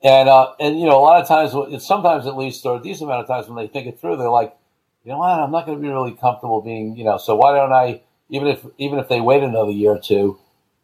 And 0.01 0.29
uh, 0.29 0.53
and 0.61 0.79
you 0.79 0.85
know, 0.85 0.97
a 0.97 1.03
lot 1.03 1.21
of 1.21 1.27
times, 1.27 1.51
sometimes 1.83 2.25
at 2.25 2.37
least, 2.37 2.65
or 2.65 2.77
a 2.77 2.81
decent 2.81 3.09
amount 3.09 3.21
of 3.21 3.27
times, 3.27 3.49
when 3.49 3.57
they 3.57 3.67
think 3.67 3.85
it 3.85 3.99
through, 3.99 4.15
they're 4.15 4.29
like, 4.29 4.55
you 5.03 5.11
know 5.11 5.17
what, 5.17 5.39
I'm 5.39 5.51
not 5.51 5.65
going 5.65 5.77
to 5.77 5.81
be 5.81 5.89
really 5.89 6.13
comfortable 6.13 6.61
being, 6.61 6.95
you 6.95 7.03
know, 7.03 7.17
so 7.17 7.35
why 7.35 7.53
don't 7.53 7.73
I 7.73 8.01
even 8.29 8.47
if 8.47 8.65
even 8.77 8.99
if 8.99 9.09
they 9.09 9.19
wait 9.19 9.43
another 9.43 9.71
year 9.71 9.91
or 9.91 9.99
two, 9.99 10.39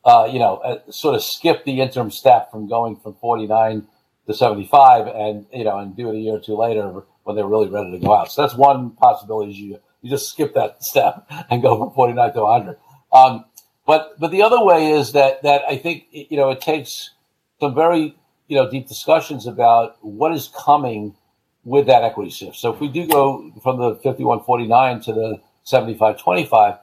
uh, 0.05 0.29
you 0.31 0.39
know, 0.39 0.57
uh, 0.57 0.79
sort 0.91 1.15
of 1.15 1.23
skip 1.23 1.65
the 1.65 1.81
interim 1.81 2.11
step 2.11 2.51
from 2.51 2.67
going 2.67 2.95
from 2.95 3.15
49 3.15 3.87
to 4.27 4.33
75 4.33 5.07
and, 5.07 5.45
you 5.51 5.63
know, 5.63 5.79
and 5.79 5.95
do 5.95 6.09
it 6.09 6.15
a 6.15 6.19
year 6.19 6.35
or 6.35 6.39
two 6.39 6.55
later 6.55 7.03
when 7.23 7.35
they're 7.35 7.47
really 7.47 7.69
ready 7.69 7.91
to 7.91 7.99
go 7.99 8.15
out. 8.15 8.31
So 8.31 8.43
that's 8.43 8.55
one 8.55 8.91
possibility 8.91 9.51
is 9.51 9.57
you, 9.57 9.79
you 10.01 10.09
just 10.09 10.29
skip 10.29 10.53
that 10.53 10.83
step 10.83 11.25
and 11.49 11.61
go 11.61 11.77
from 11.77 11.93
49 11.93 12.33
to 12.33 12.41
100. 12.41 12.77
Um, 13.11 13.45
but, 13.87 14.19
but 14.19 14.31
the 14.31 14.43
other 14.43 14.63
way 14.63 14.91
is 14.91 15.13
that, 15.13 15.41
that 15.43 15.63
I 15.67 15.77
think, 15.77 16.05
you 16.11 16.37
know, 16.37 16.51
it 16.51 16.61
takes 16.61 17.11
some 17.59 17.73
very, 17.73 18.15
you 18.47 18.55
know, 18.57 18.69
deep 18.69 18.87
discussions 18.87 19.47
about 19.47 19.97
what 20.01 20.33
is 20.33 20.51
coming 20.55 21.15
with 21.63 21.87
that 21.87 22.03
equity 22.03 22.29
shift. 22.29 22.57
So 22.57 22.73
if 22.73 22.79
we 22.79 22.89
do 22.89 23.07
go 23.07 23.51
from 23.63 23.77
the 23.77 23.95
5149 23.95 25.01
to 25.01 25.13
the 25.13 25.41
7525, 25.63 26.77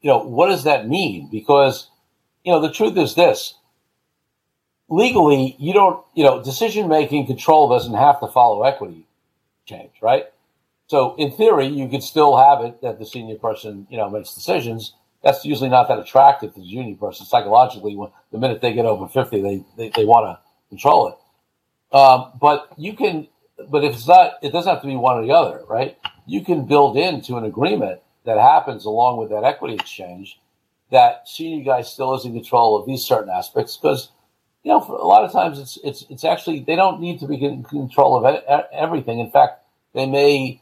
you 0.00 0.10
know, 0.10 0.18
what 0.18 0.48
does 0.48 0.64
that 0.64 0.88
mean? 0.88 1.28
Because 1.30 1.88
you 2.48 2.54
know, 2.54 2.62
the 2.62 2.72
truth 2.72 2.96
is 2.96 3.14
this 3.14 3.56
legally, 4.88 5.54
you 5.58 5.74
don't, 5.74 6.02
you 6.14 6.24
know, 6.24 6.42
decision 6.42 6.88
making 6.88 7.26
control 7.26 7.68
doesn't 7.68 7.92
have 7.92 8.18
to 8.20 8.26
follow 8.26 8.62
equity 8.62 9.06
change, 9.66 9.90
right? 10.00 10.24
So 10.86 11.14
in 11.16 11.30
theory, 11.30 11.66
you 11.66 11.90
could 11.90 12.02
still 12.02 12.38
have 12.38 12.64
it 12.64 12.80
that 12.80 12.98
the 12.98 13.04
senior 13.04 13.36
person, 13.36 13.86
you 13.90 13.98
know, 13.98 14.08
makes 14.08 14.32
decisions. 14.32 14.94
That's 15.22 15.44
usually 15.44 15.68
not 15.68 15.88
that 15.88 15.98
attractive 15.98 16.54
to 16.54 16.60
the 16.60 16.66
junior 16.66 16.94
person 16.94 17.26
psychologically. 17.26 17.94
When 17.94 18.08
the 18.32 18.38
minute 18.38 18.62
they 18.62 18.72
get 18.72 18.86
over 18.86 19.06
fifty, 19.08 19.42
they 19.42 19.62
they, 19.76 19.90
they 19.94 20.06
want 20.06 20.24
to 20.24 20.40
control 20.70 21.08
it. 21.08 21.94
Um, 21.94 22.32
but 22.40 22.72
you 22.78 22.94
can, 22.94 23.28
but 23.68 23.84
if 23.84 23.92
it's 23.92 24.08
not, 24.08 24.38
it 24.40 24.52
doesn't 24.52 24.72
have 24.72 24.80
to 24.80 24.88
be 24.88 24.96
one 24.96 25.18
or 25.18 25.26
the 25.26 25.32
other, 25.32 25.64
right? 25.68 25.98
You 26.24 26.42
can 26.42 26.64
build 26.64 26.96
into 26.96 27.36
an 27.36 27.44
agreement 27.44 28.00
that 28.24 28.38
happens 28.38 28.86
along 28.86 29.18
with 29.18 29.28
that 29.28 29.44
equity 29.44 29.74
exchange 29.74 30.40
that 30.90 31.28
senior 31.28 31.64
guy 31.64 31.82
still 31.82 32.14
is 32.14 32.24
in 32.24 32.32
control 32.32 32.78
of 32.78 32.86
these 32.86 33.02
certain 33.02 33.30
aspects 33.30 33.76
because 33.76 34.10
you 34.62 34.70
know 34.70 34.78
a 34.78 35.06
lot 35.06 35.24
of 35.24 35.32
times 35.32 35.58
it's 35.58 35.78
it's 35.84 36.04
it's 36.10 36.24
actually 36.24 36.60
they 36.60 36.76
don't 36.76 37.00
need 37.00 37.20
to 37.20 37.26
be 37.26 37.42
in 37.44 37.62
control 37.64 38.24
of 38.24 38.42
everything. 38.72 39.18
In 39.18 39.30
fact, 39.30 39.62
they 39.94 40.06
may 40.06 40.60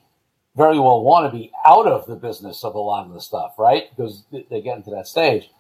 very 0.57 0.79
well 0.79 1.03
want 1.03 1.31
to 1.31 1.37
be 1.37 1.53
out 1.65 1.87
of 1.87 2.07
the 2.07 2.17
business 2.17 2.65
of 2.65 2.75
a 2.75 2.79
lot 2.79 3.07
of 3.07 3.13
the 3.13 3.21
stuff, 3.21 3.55
right? 3.59 3.85
Because 3.95 4.25
they 4.31 4.61
get 4.63 4.77
into 4.77 4.91
that 4.91 5.07
stage. 5.07 5.51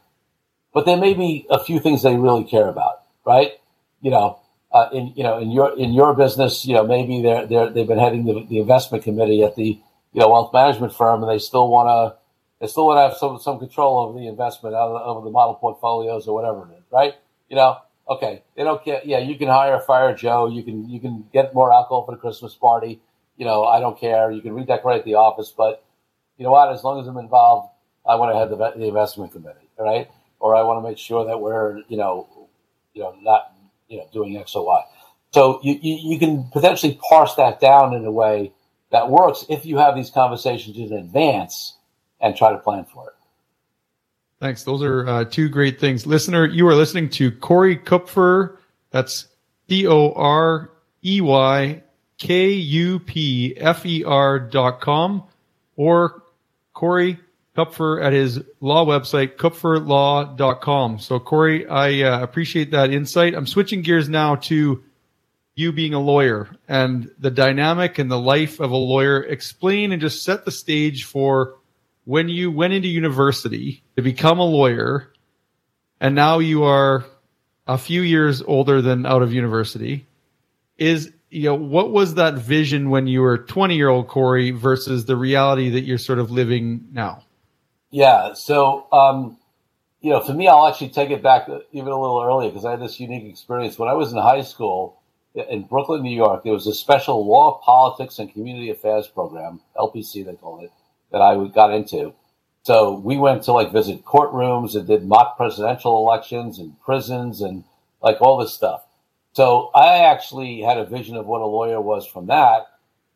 But 0.72 0.86
there 0.86 0.96
may 0.96 1.14
be 1.14 1.46
a 1.50 1.62
few 1.62 1.80
things 1.80 2.02
they 2.02 2.16
really 2.16 2.44
care 2.44 2.68
about, 2.68 3.02
right? 3.24 3.52
You 4.00 4.10
know, 4.10 4.40
uh, 4.72 4.88
in 4.92 5.12
you 5.16 5.22
know 5.22 5.38
in 5.38 5.50
your 5.50 5.76
in 5.78 5.92
your 5.92 6.14
business, 6.14 6.66
you 6.66 6.74
know 6.74 6.86
maybe 6.86 7.22
they're 7.22 7.46
they 7.46 7.56
are 7.56 7.70
they've 7.70 7.86
been 7.86 7.98
heading 7.98 8.24
the, 8.24 8.44
the 8.48 8.58
investment 8.58 9.04
committee 9.04 9.42
at 9.42 9.56
the 9.56 9.80
you 10.12 10.20
know 10.20 10.28
wealth 10.28 10.52
management 10.52 10.94
firm, 10.94 11.22
and 11.22 11.30
they 11.30 11.38
still 11.38 11.68
want 11.68 11.88
to 11.88 12.25
they 12.60 12.66
still 12.66 12.86
want 12.86 12.98
to 12.98 13.02
have 13.02 13.16
some 13.16 13.38
some 13.38 13.58
control 13.58 13.98
over 13.98 14.18
the 14.18 14.26
investment, 14.26 14.74
over 14.74 15.24
the 15.24 15.30
model 15.30 15.54
portfolios 15.54 16.26
or 16.26 16.34
whatever 16.34 16.68
it 16.70 16.78
is, 16.78 16.84
right? 16.90 17.14
You 17.48 17.56
know, 17.56 17.78
okay, 18.08 18.42
they 18.56 18.64
don't 18.64 18.82
care. 18.82 19.00
Yeah, 19.04 19.18
you 19.18 19.36
can 19.36 19.48
hire 19.48 19.74
a 19.74 19.80
fire 19.80 20.14
Joe. 20.14 20.48
You 20.48 20.62
can 20.62 20.88
you 20.88 21.00
can 21.00 21.26
get 21.32 21.54
more 21.54 21.72
alcohol 21.72 22.04
for 22.04 22.12
the 22.12 22.20
Christmas 22.20 22.54
party. 22.54 23.00
You 23.36 23.44
know, 23.44 23.64
I 23.64 23.80
don't 23.80 23.98
care. 23.98 24.30
You 24.30 24.40
can 24.40 24.54
redecorate 24.54 25.04
the 25.04 25.14
office, 25.14 25.52
but 25.54 25.84
you 26.38 26.44
know 26.44 26.50
what? 26.50 26.72
As 26.72 26.82
long 26.82 27.00
as 27.00 27.06
I'm 27.06 27.18
involved, 27.18 27.70
I 28.08 28.14
want 28.14 28.32
to 28.32 28.38
have 28.38 28.50
the, 28.50 28.56
the 28.56 28.88
investment 28.88 29.32
committee, 29.32 29.68
right? 29.78 30.10
Or 30.40 30.54
I 30.54 30.62
want 30.62 30.82
to 30.82 30.88
make 30.88 30.98
sure 30.98 31.26
that 31.26 31.38
we're 31.38 31.82
you 31.88 31.98
know, 31.98 32.48
you 32.94 33.02
know, 33.02 33.14
not 33.20 33.52
you 33.88 33.98
know 33.98 34.08
doing 34.12 34.36
X 34.38 34.54
or 34.54 34.64
Y. 34.64 34.82
So 35.32 35.60
you, 35.62 35.78
you, 35.82 36.12
you 36.12 36.18
can 36.18 36.44
potentially 36.50 36.98
parse 37.10 37.34
that 37.34 37.60
down 37.60 37.92
in 37.92 38.06
a 38.06 38.10
way 38.10 38.52
that 38.90 39.10
works 39.10 39.44
if 39.50 39.66
you 39.66 39.76
have 39.76 39.94
these 39.94 40.08
conversations 40.08 40.78
in 40.78 40.92
advance 40.96 41.76
and 42.20 42.36
try 42.36 42.52
to 42.52 42.58
plan 42.58 42.84
for 42.84 43.08
it. 43.08 43.14
Thanks. 44.40 44.64
Those 44.64 44.82
are 44.82 45.08
uh, 45.08 45.24
two 45.24 45.48
great 45.48 45.80
things. 45.80 46.06
Listener, 46.06 46.46
you 46.46 46.68
are 46.68 46.74
listening 46.74 47.08
to 47.10 47.30
Corey 47.30 47.76
Kupfer. 47.76 48.58
That's 48.90 49.28
C 49.68 49.86
O 49.86 50.12
R 50.12 50.70
E 51.04 51.20
Y 51.20 51.82
K 52.18 52.50
U 52.50 52.98
P 52.98 53.54
F 53.56 53.86
E 53.86 54.04
R 54.04 54.38
dot 54.38 54.80
com 54.80 55.24
or 55.76 56.22
Corey 56.74 57.18
Kupfer 57.56 58.02
at 58.02 58.12
his 58.12 58.42
law 58.60 58.84
website, 58.84 59.36
kupferlaw.com. 59.36 60.98
So, 60.98 61.18
Corey, 61.18 61.66
I 61.66 62.02
uh, 62.02 62.22
appreciate 62.22 62.70
that 62.72 62.90
insight. 62.90 63.34
I'm 63.34 63.46
switching 63.46 63.80
gears 63.80 64.10
now 64.10 64.36
to 64.36 64.82
you 65.54 65.72
being 65.72 65.94
a 65.94 66.00
lawyer 66.00 66.50
and 66.68 67.10
the 67.18 67.30
dynamic 67.30 67.98
and 67.98 68.10
the 68.10 68.18
life 68.18 68.60
of 68.60 68.70
a 68.70 68.76
lawyer. 68.76 69.22
Explain 69.22 69.92
and 69.92 70.02
just 70.02 70.22
set 70.22 70.44
the 70.44 70.50
stage 70.50 71.04
for 71.04 71.54
when 72.06 72.28
you 72.28 72.52
went 72.52 72.72
into 72.72 72.86
university 72.86 73.82
to 73.96 74.02
become 74.02 74.38
a 74.38 74.44
lawyer 74.44 75.12
and 76.00 76.14
now 76.14 76.38
you 76.38 76.62
are 76.62 77.04
a 77.66 77.76
few 77.76 78.00
years 78.00 78.40
older 78.42 78.80
than 78.80 79.04
out 79.04 79.22
of 79.22 79.32
university 79.32 80.06
is 80.78 81.12
you 81.30 81.42
know 81.42 81.54
what 81.54 81.90
was 81.90 82.14
that 82.14 82.34
vision 82.34 82.90
when 82.90 83.08
you 83.08 83.20
were 83.20 83.36
20 83.36 83.76
year 83.76 83.88
old 83.88 84.06
corey 84.06 84.52
versus 84.52 85.04
the 85.04 85.16
reality 85.16 85.68
that 85.70 85.82
you're 85.82 85.98
sort 85.98 86.20
of 86.20 86.30
living 86.30 86.86
now? 86.92 87.24
Yeah 87.90 88.34
so 88.34 88.86
um 88.92 89.36
you 90.00 90.10
know 90.10 90.20
for 90.20 90.32
me 90.32 90.46
i'll 90.46 90.68
actually 90.68 90.90
take 90.90 91.10
it 91.10 91.24
back 91.24 91.48
even 91.72 91.88
a 91.88 92.00
little 92.00 92.22
earlier 92.22 92.50
because 92.50 92.64
i 92.64 92.70
had 92.70 92.80
this 92.80 93.00
unique 93.00 93.24
experience. 93.24 93.78
When 93.78 93.88
i 93.88 93.94
was 93.94 94.12
in 94.12 94.18
high 94.18 94.42
school 94.42 95.02
in 95.34 95.64
brooklyn 95.64 96.02
new 96.02 96.16
york 96.16 96.44
there 96.44 96.52
was 96.52 96.66
a 96.68 96.72
special 96.72 97.26
law 97.26 97.60
politics 97.64 98.20
and 98.20 98.32
community 98.32 98.70
affairs 98.70 99.06
program 99.08 99.60
lpc 99.76 100.24
they 100.24 100.34
called 100.34 100.62
it 100.62 100.70
that 101.16 101.22
I 101.22 101.46
got 101.48 101.72
into. 101.72 102.12
So 102.62 102.98
we 102.98 103.16
went 103.16 103.44
to 103.44 103.52
like 103.52 103.72
visit 103.72 104.04
courtrooms 104.04 104.74
and 104.74 104.86
did 104.86 105.06
mock 105.06 105.38
presidential 105.38 105.96
elections 105.96 106.58
and 106.58 106.78
prisons 106.82 107.40
and 107.40 107.64
like 108.02 108.20
all 108.20 108.36
this 108.36 108.52
stuff. 108.52 108.82
So 109.32 109.70
I 109.74 110.04
actually 110.04 110.60
had 110.60 110.76
a 110.76 110.84
vision 110.84 111.16
of 111.16 111.26
what 111.26 111.40
a 111.40 111.46
lawyer 111.46 111.80
was 111.80 112.06
from 112.06 112.26
that 112.26 112.66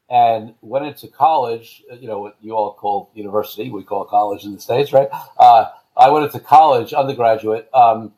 and 0.09 0.55
went 0.63 0.87
into 0.87 1.09
college, 1.09 1.83
you 2.01 2.09
know, 2.09 2.21
what 2.21 2.37
you 2.41 2.53
all 2.53 2.73
call 2.73 3.11
university, 3.15 3.71
we 3.71 3.85
call 3.85 4.05
college 4.07 4.45
in 4.45 4.55
the 4.55 4.61
States, 4.61 4.93
right? 4.93 5.09
Uh, 5.39 5.67
I 5.97 6.09
went 6.09 6.25
into 6.25 6.41
college, 6.41 6.95
undergraduate, 6.95 7.69
um, 7.75 8.15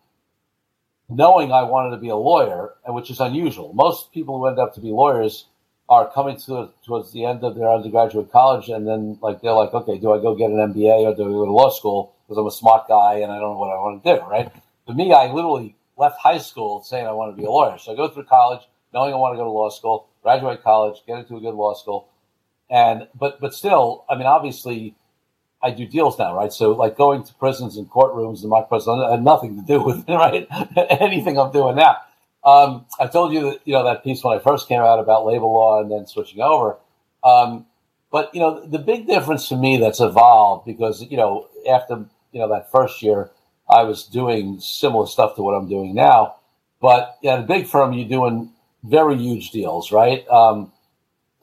knowing 1.09 1.51
I 1.51 1.65
wanted 1.65 1.91
to 1.91 1.97
be 1.97 2.09
a 2.09 2.17
lawyer, 2.17 2.75
which 2.87 3.11
is 3.11 3.19
unusual. 3.19 3.73
Most 3.73 4.13
people 4.13 4.39
who 4.39 4.47
end 4.47 4.61
up 4.61 4.75
to 4.75 4.81
be 4.81 4.89
lawyers 4.91 5.47
are 5.93 6.11
coming 6.11 6.39
to 6.39 6.71
towards 6.87 7.13
the 7.13 7.27
end 7.27 7.45
of 7.45 7.55
their 7.55 7.71
undergraduate 7.71 8.33
college, 8.33 8.71
and 8.71 8.89
then 8.89 9.19
like 9.21 9.43
they're 9.43 9.53
like, 9.53 9.75
okay, 9.75 9.99
do 9.99 10.13
I 10.13 10.23
go 10.23 10.35
get 10.35 10.51
an 10.51 10.57
MBA 10.73 11.05
or 11.05 11.15
do 11.15 11.25
I 11.25 11.29
go 11.29 11.45
to 11.45 11.53
law 11.53 11.69
school 11.69 12.15
because 12.25 12.39
I'm 12.39 12.47
a 12.47 12.51
smart 12.51 12.89
guy 12.89 13.17
and 13.17 13.31
I 13.31 13.39
don't 13.39 13.53
know 13.53 13.59
what 13.59 13.77
I 13.77 13.79
want 13.79 14.03
to 14.03 14.17
do, 14.17 14.23
right? 14.25 14.51
For 14.87 14.95
me, 14.95 15.13
I 15.13 15.31
literally 15.31 15.77
left 15.99 16.19
high 16.19 16.39
school 16.39 16.83
saying 16.83 17.07
I 17.07 17.13
want 17.13 17.37
to 17.37 17.41
be 17.41 17.47
a 17.47 17.51
lawyer, 17.51 17.77
so 17.77 17.93
I 17.93 17.97
go 17.97 18.09
through 18.09 18.25
college 18.25 18.63
knowing 18.95 19.13
I 19.13 19.17
want 19.17 19.35
to 19.35 19.37
go 19.37 19.45
to 19.45 19.51
law 19.51 19.69
school, 19.69 20.09
graduate 20.23 20.63
college, 20.63 21.03
get 21.07 21.19
into 21.19 21.37
a 21.37 21.41
good 21.41 21.55
law 21.55 21.75
school, 21.75 22.09
and 22.71 23.07
but 23.15 23.39
but 23.39 23.53
still, 23.55 24.05
I 24.09 24.17
mean, 24.17 24.27
obviously. 24.27 24.95
I 25.65 25.71
do 25.71 25.87
deals 25.87 26.19
now, 26.19 26.35
right? 26.35 26.53
So, 26.53 26.73
like 26.73 26.97
going 26.97 27.23
to 27.23 27.35
prisons 27.35 27.77
and 27.77 27.89
courtrooms 27.89 28.41
and 28.41 28.51
my 28.51 28.63
prison 28.63 29.01
had 29.09 29.23
nothing 29.23 29.55
to 29.61 29.63
do 29.65 29.81
with 29.81 30.03
right 30.09 30.49
anything 31.01 31.39
I'm 31.39 31.53
doing 31.53 31.77
now. 31.77 31.99
Um, 32.45 32.87
I 32.99 33.07
told 33.07 33.33
you 33.33 33.43
that 33.43 33.61
you 33.65 33.73
know 33.73 33.85
that 33.85 34.03
piece 34.03 34.25
when 34.25 34.37
I 34.37 34.41
first 34.41 34.69
came 34.69 34.81
out 34.81 34.99
about 34.99 35.27
labor 35.27 35.45
law 35.45 35.81
and 35.81 35.91
then 35.91 36.07
switching 36.07 36.41
over. 36.41 36.77
Um, 37.23 37.67
but 38.11 38.35
you 38.35 38.41
know 38.41 38.65
the 38.67 38.79
big 38.79 39.07
difference 39.07 39.49
to 39.49 39.57
me 39.57 39.77
that's 39.77 40.01
evolved 40.01 40.67
because 40.67 41.03
you 41.03 41.17
know 41.17 41.49
after 41.71 42.05
you 42.33 42.41
know 42.41 42.49
that 42.49 42.71
first 42.71 43.03
year 43.03 43.31
I 43.69 43.85
was 43.85 44.05
doing 44.05 44.61
similar 44.61 45.07
stuff 45.07 45.37
to 45.37 45.43
what 45.43 45.53
I'm 45.53 45.69
doing 45.69 45.95
now, 45.95 46.37
but 46.81 47.17
at 47.25 47.39
a 47.39 47.43
big 47.43 47.67
firm 47.67 47.93
you're 47.93 48.09
doing 48.09 48.53
very 48.83 49.17
huge 49.17 49.51
deals, 49.51 49.93
right? 49.93 50.29
Um, 50.29 50.73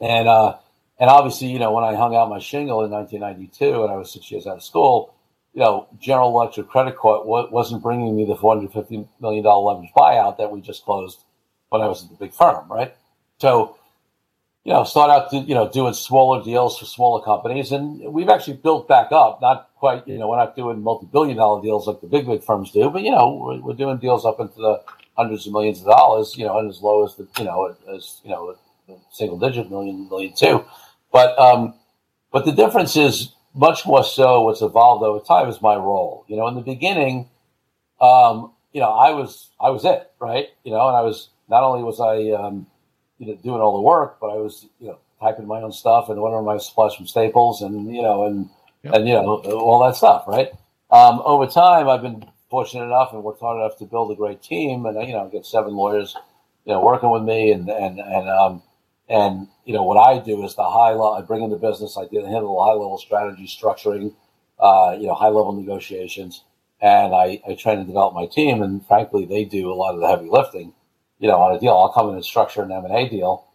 and 0.01 0.27
uh, 0.27 0.57
and 0.99 1.09
obviously 1.09 1.47
you 1.47 1.59
know 1.59 1.71
when 1.71 1.85
I 1.85 1.95
hung 1.95 2.13
out 2.13 2.29
my 2.29 2.39
shingle 2.39 2.83
in 2.83 2.91
1992 2.91 3.83
and 3.83 3.93
I 3.93 3.95
was 3.95 4.11
six 4.11 4.29
years 4.29 4.45
out 4.45 4.57
of 4.57 4.63
school, 4.63 5.15
you 5.53 5.61
know, 5.61 5.87
General 5.99 6.29
Electric 6.29 6.67
Credit 6.67 6.95
Corp 6.95 7.25
wasn't 7.25 7.81
bringing 7.81 8.15
me 8.15 8.25
the 8.25 8.35
$450 8.35 9.07
million 9.19 9.43
leverage 9.43 9.91
buyout 9.97 10.37
that 10.37 10.51
we 10.51 10.61
just 10.61 10.85
closed 10.85 11.23
when 11.69 11.81
I 11.81 11.87
was 11.87 12.03
at 12.03 12.09
the 12.09 12.15
big 12.15 12.33
firm, 12.33 12.69
right? 12.69 12.95
So, 13.39 13.77
you 14.63 14.73
know, 14.73 14.83
start 14.83 15.09
out, 15.09 15.31
to, 15.31 15.37
you 15.37 15.55
know, 15.55 15.69
doing 15.69 15.93
smaller 15.93 16.43
deals 16.43 16.77
for 16.77 16.85
smaller 16.85 17.23
companies. 17.23 17.71
And 17.71 18.13
we've 18.13 18.29
actually 18.29 18.57
built 18.57 18.87
back 18.87 19.11
up, 19.11 19.41
not 19.41 19.69
quite, 19.77 20.07
you 20.07 20.17
know, 20.17 20.27
we're 20.27 20.37
not 20.37 20.55
doing 20.55 20.83
multi 20.83 21.07
billion 21.11 21.37
dollar 21.37 21.61
deals 21.61 21.87
like 21.87 22.01
the 22.01 22.07
big, 22.07 22.27
big 22.27 22.43
firms 22.43 22.71
do, 22.71 22.89
but, 22.89 23.01
you 23.01 23.11
know, 23.11 23.33
we're, 23.33 23.59
we're, 23.61 23.73
doing 23.73 23.97
deals 23.97 24.25
up 24.25 24.39
into 24.39 24.55
the 24.55 24.81
hundreds 25.17 25.47
of 25.47 25.53
millions 25.53 25.79
of 25.79 25.85
dollars, 25.85 26.37
you 26.37 26.45
know, 26.45 26.59
and 26.59 26.69
as 26.69 26.81
low 26.81 27.05
as 27.05 27.15
the, 27.15 27.27
you 27.39 27.45
know, 27.45 27.75
as, 27.93 28.21
you 28.23 28.29
know, 28.29 28.55
single 29.11 29.39
digit 29.39 29.69
million, 29.69 30.07
million 30.09 30.33
two. 30.35 30.63
But, 31.11 31.37
um, 31.39 31.73
but 32.31 32.45
the 32.45 32.51
difference 32.51 32.95
is 32.95 33.33
much 33.53 33.85
more 33.85 34.03
so 34.03 34.43
what's 34.43 34.61
evolved 34.61 35.03
over 35.03 35.19
time 35.23 35.47
is 35.49 35.61
my 35.61 35.75
role. 35.75 36.25
You 36.27 36.37
know, 36.37 36.47
in 36.47 36.55
the 36.55 36.61
beginning, 36.61 37.29
um, 38.01 38.51
you 38.73 38.81
know, 38.81 38.91
I 38.91 39.11
was 39.11 39.49
I 39.59 39.69
was 39.69 39.85
it, 39.85 40.11
right? 40.19 40.47
You 40.63 40.71
know, 40.71 40.87
and 40.87 40.95
I 40.95 41.01
was 41.01 41.29
not 41.49 41.63
only 41.63 41.83
was 41.83 41.99
I 41.99 42.31
um, 42.31 42.67
you 43.17 43.27
know 43.27 43.35
doing 43.35 43.61
all 43.61 43.75
the 43.75 43.81
work, 43.81 44.17
but 44.19 44.27
I 44.27 44.37
was 44.37 44.67
you 44.79 44.87
know 44.87 44.99
typing 45.19 45.47
my 45.47 45.61
own 45.61 45.71
stuff 45.71 46.09
and 46.09 46.19
ordering 46.19 46.45
my 46.45 46.57
supplies 46.57 46.95
from 46.95 47.07
Staples 47.07 47.61
and 47.61 47.93
you 47.93 48.01
know 48.01 48.25
and 48.25 48.49
yep. 48.83 48.95
and 48.95 49.07
you 49.07 49.13
know 49.13 49.37
all 49.37 49.83
that 49.83 49.95
stuff, 49.95 50.25
right? 50.27 50.51
um, 50.91 51.21
over 51.23 51.45
time, 51.45 51.87
I've 51.87 52.01
been 52.01 52.25
fortunate 52.49 52.85
enough 52.85 53.13
and 53.13 53.23
worked 53.23 53.41
hard 53.41 53.57
enough 53.57 53.77
to 53.77 53.85
build 53.85 54.11
a 54.11 54.15
great 54.15 54.41
team, 54.41 54.85
and 54.85 55.07
you 55.07 55.13
know, 55.13 55.29
get 55.31 55.45
seven 55.45 55.73
lawyers, 55.73 56.15
you 56.65 56.73
know, 56.73 56.81
working 56.81 57.11
with 57.11 57.23
me, 57.23 57.51
and 57.51 57.69
and 57.69 57.99
and 57.99 58.29
um, 58.29 58.63
and 59.09 59.47
you 59.65 59.73
know, 59.73 59.83
what 59.83 59.97
I 59.97 60.19
do 60.19 60.43
is 60.43 60.55
the 60.55 60.69
high 60.69 60.91
level. 60.91 61.13
I 61.13 61.21
bring 61.21 61.43
in 61.43 61.49
the 61.49 61.57
business. 61.57 61.97
I 61.97 62.03
handle 62.03 62.55
the 62.55 62.63
high 62.63 62.73
level 62.73 62.97
strategy 62.97 63.47
structuring, 63.47 64.13
uh, 64.59 64.95
you 64.99 65.07
know, 65.07 65.15
high 65.15 65.27
level 65.27 65.51
negotiations, 65.53 66.43
and 66.81 67.13
I, 67.13 67.41
I 67.47 67.55
train 67.55 67.79
and 67.79 67.87
develop 67.87 68.13
my 68.13 68.27
team. 68.27 68.61
And 68.61 68.85
frankly, 68.85 69.25
they 69.25 69.45
do 69.45 69.71
a 69.71 69.75
lot 69.75 69.95
of 69.95 70.01
the 70.01 70.07
heavy 70.07 70.29
lifting. 70.29 70.73
You 71.19 71.27
know, 71.27 71.39
on 71.39 71.55
a 71.55 71.59
deal, 71.59 71.73
I'll 71.73 71.91
come 71.91 72.09
in 72.09 72.15
and 72.15 72.23
structure 72.23 72.61
an 72.61 72.71
M 72.71 72.85
and 72.85 72.93
A 72.93 73.09
deal, 73.09 73.45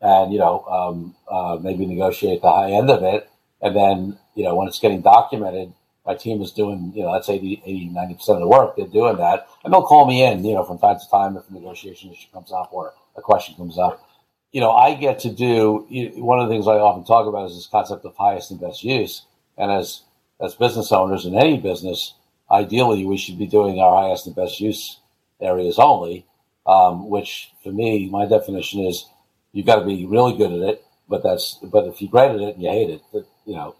and 0.00 0.32
you 0.32 0.38
know, 0.38 0.64
um, 0.64 1.14
uh, 1.30 1.58
maybe 1.60 1.86
negotiate 1.86 2.42
the 2.42 2.52
high 2.52 2.72
end 2.72 2.90
of 2.90 3.02
it, 3.02 3.30
and 3.62 3.74
then 3.74 4.18
you 4.34 4.44
know, 4.44 4.54
when 4.54 4.68
it's 4.68 4.80
getting 4.80 5.00
documented 5.00 5.72
my 6.06 6.14
team 6.14 6.40
is 6.40 6.52
doing, 6.52 6.92
you 6.94 7.02
know, 7.02 7.12
that's 7.12 7.28
80, 7.28 7.62
80 7.66 7.90
90% 7.90 8.28
of 8.28 8.40
the 8.40 8.46
work. 8.46 8.76
They're 8.76 8.86
doing 8.86 9.16
that. 9.16 9.48
And 9.64 9.72
they'll 9.72 9.82
call 9.82 10.06
me 10.06 10.22
in, 10.22 10.44
you 10.44 10.54
know, 10.54 10.62
from 10.62 10.78
time 10.78 10.98
to 11.00 11.10
time 11.10 11.36
if 11.36 11.50
a 11.50 11.52
negotiation 11.52 12.12
issue 12.12 12.28
comes 12.32 12.52
up 12.52 12.72
or 12.72 12.94
a 13.16 13.20
question 13.20 13.56
comes 13.56 13.76
up. 13.76 14.05
You 14.52 14.60
know, 14.60 14.70
I 14.70 14.94
get 14.94 15.20
to 15.20 15.30
do 15.30 15.86
one 16.16 16.38
of 16.40 16.48
the 16.48 16.54
things 16.54 16.66
I 16.66 16.72
often 16.72 17.04
talk 17.04 17.26
about 17.26 17.50
is 17.50 17.56
this 17.56 17.66
concept 17.66 18.04
of 18.04 18.16
highest 18.16 18.50
and 18.50 18.60
best 18.60 18.82
use. 18.84 19.22
And 19.58 19.70
as, 19.70 20.02
as 20.40 20.54
business 20.54 20.92
owners 20.92 21.26
in 21.26 21.34
any 21.36 21.58
business, 21.58 22.14
ideally 22.50 23.04
we 23.04 23.16
should 23.16 23.38
be 23.38 23.46
doing 23.46 23.80
our 23.80 24.02
highest 24.02 24.26
and 24.26 24.36
best 24.36 24.60
use 24.60 25.00
areas 25.40 25.78
only, 25.78 26.26
um, 26.66 27.08
which 27.10 27.50
for 27.62 27.72
me, 27.72 28.08
my 28.08 28.26
definition 28.26 28.80
is 28.80 29.06
you've 29.52 29.66
got 29.66 29.80
to 29.80 29.86
be 29.86 30.06
really 30.06 30.36
good 30.36 30.52
at 30.52 30.68
it. 30.68 30.84
But 31.08 31.22
that's, 31.22 31.58
but 31.62 31.86
if 31.86 32.00
you're 32.00 32.10
great 32.10 32.30
at 32.30 32.40
it 32.40 32.54
and 32.54 32.62
you 32.62 32.70
hate 32.70 32.90
it, 32.90 33.02
you 33.44 33.54
know, 33.54 33.76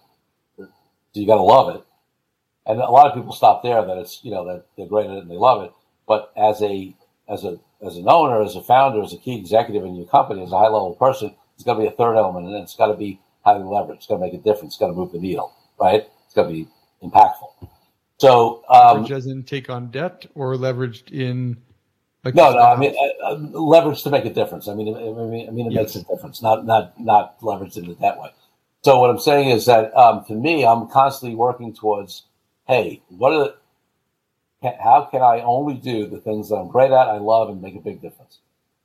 you 1.12 1.26
got 1.26 1.36
to 1.36 1.42
love 1.42 1.74
it 1.74 1.82
and 2.66 2.80
a 2.80 2.90
lot 2.90 3.06
of 3.06 3.14
people 3.14 3.32
stop 3.32 3.62
there 3.62 3.84
that 3.84 3.96
it's 3.98 4.22
you 4.24 4.30
know 4.30 4.44
that 4.46 4.66
they're 4.76 4.86
great 4.86 5.06
at 5.06 5.16
it 5.16 5.22
and 5.22 5.30
they 5.30 5.36
love 5.36 5.62
it 5.62 5.72
but 6.06 6.32
as 6.36 6.60
a 6.62 6.94
as 7.28 7.44
a 7.44 7.58
as 7.86 7.96
an 7.96 8.08
owner 8.08 8.42
as 8.42 8.56
a 8.56 8.62
founder 8.62 9.02
as 9.02 9.12
a 9.12 9.18
key 9.18 9.38
executive 9.38 9.84
in 9.84 9.94
your 9.94 10.06
company 10.06 10.42
as 10.42 10.52
a 10.52 10.58
high 10.58 10.64
level 10.64 10.94
person 10.98 11.34
it's 11.54 11.64
got 11.64 11.74
to 11.74 11.80
be 11.80 11.86
a 11.86 11.92
third 11.92 12.16
element 12.16 12.46
and 12.46 12.56
it's 12.56 12.76
got 12.76 12.86
to 12.86 12.94
be 12.94 13.20
highly 13.44 13.62
leveraged 13.62 13.96
it's 13.96 14.06
got 14.06 14.16
to 14.16 14.20
make 14.20 14.34
a 14.34 14.38
difference 14.38 14.74
it's 14.74 14.78
got 14.78 14.88
to 14.88 14.92
move 14.92 15.12
the 15.12 15.18
needle 15.18 15.52
right 15.80 16.08
it's 16.24 16.34
got 16.34 16.44
to 16.44 16.52
be 16.52 16.66
impactful 17.02 17.68
so 18.18 18.64
um, 18.68 19.02
leverage 19.02 19.12
as 19.12 19.26
in 19.26 19.42
take 19.42 19.70
on 19.70 19.90
debt 19.90 20.26
or 20.34 20.54
leveraged 20.54 21.10
in 21.12 21.56
like 22.24 22.34
no, 22.34 22.50
no. 22.50 22.58
I 22.58 22.76
mean, 22.76 22.92
uh, 23.22 23.34
uh, 23.34 23.36
leverage 23.36 24.02
to 24.02 24.10
make 24.10 24.24
a 24.24 24.34
difference. 24.34 24.66
I 24.66 24.74
mean, 24.74 24.96
I 24.96 25.00
mean, 25.00 25.46
I 25.46 25.52
mean, 25.52 25.68
it 25.68 25.74
yes. 25.74 25.94
makes 25.94 25.94
a 25.94 26.02
difference. 26.12 26.42
Not, 26.42 26.66
not, 26.66 26.98
not 26.98 27.38
leveraged 27.38 27.76
in 27.76 27.94
that 28.00 28.18
way. 28.18 28.30
So 28.82 28.98
what 28.98 29.10
I'm 29.10 29.20
saying 29.20 29.50
is 29.50 29.66
that 29.66 29.96
um, 29.96 30.24
for 30.24 30.34
me, 30.34 30.66
I'm 30.66 30.88
constantly 30.88 31.36
working 31.36 31.72
towards 31.72 32.24
hey, 32.66 33.02
what 33.08 33.32
are 33.32 33.38
the, 33.38 33.54
how 34.62 35.08
can 35.10 35.22
I 35.22 35.40
only 35.40 35.74
do 35.74 36.06
the 36.06 36.20
things 36.20 36.48
that 36.48 36.56
I'm 36.56 36.68
great 36.68 36.90
at, 36.90 37.08
I 37.08 37.18
love, 37.18 37.48
and 37.48 37.60
make 37.60 37.76
a 37.76 37.80
big 37.80 38.00
difference 38.00 38.38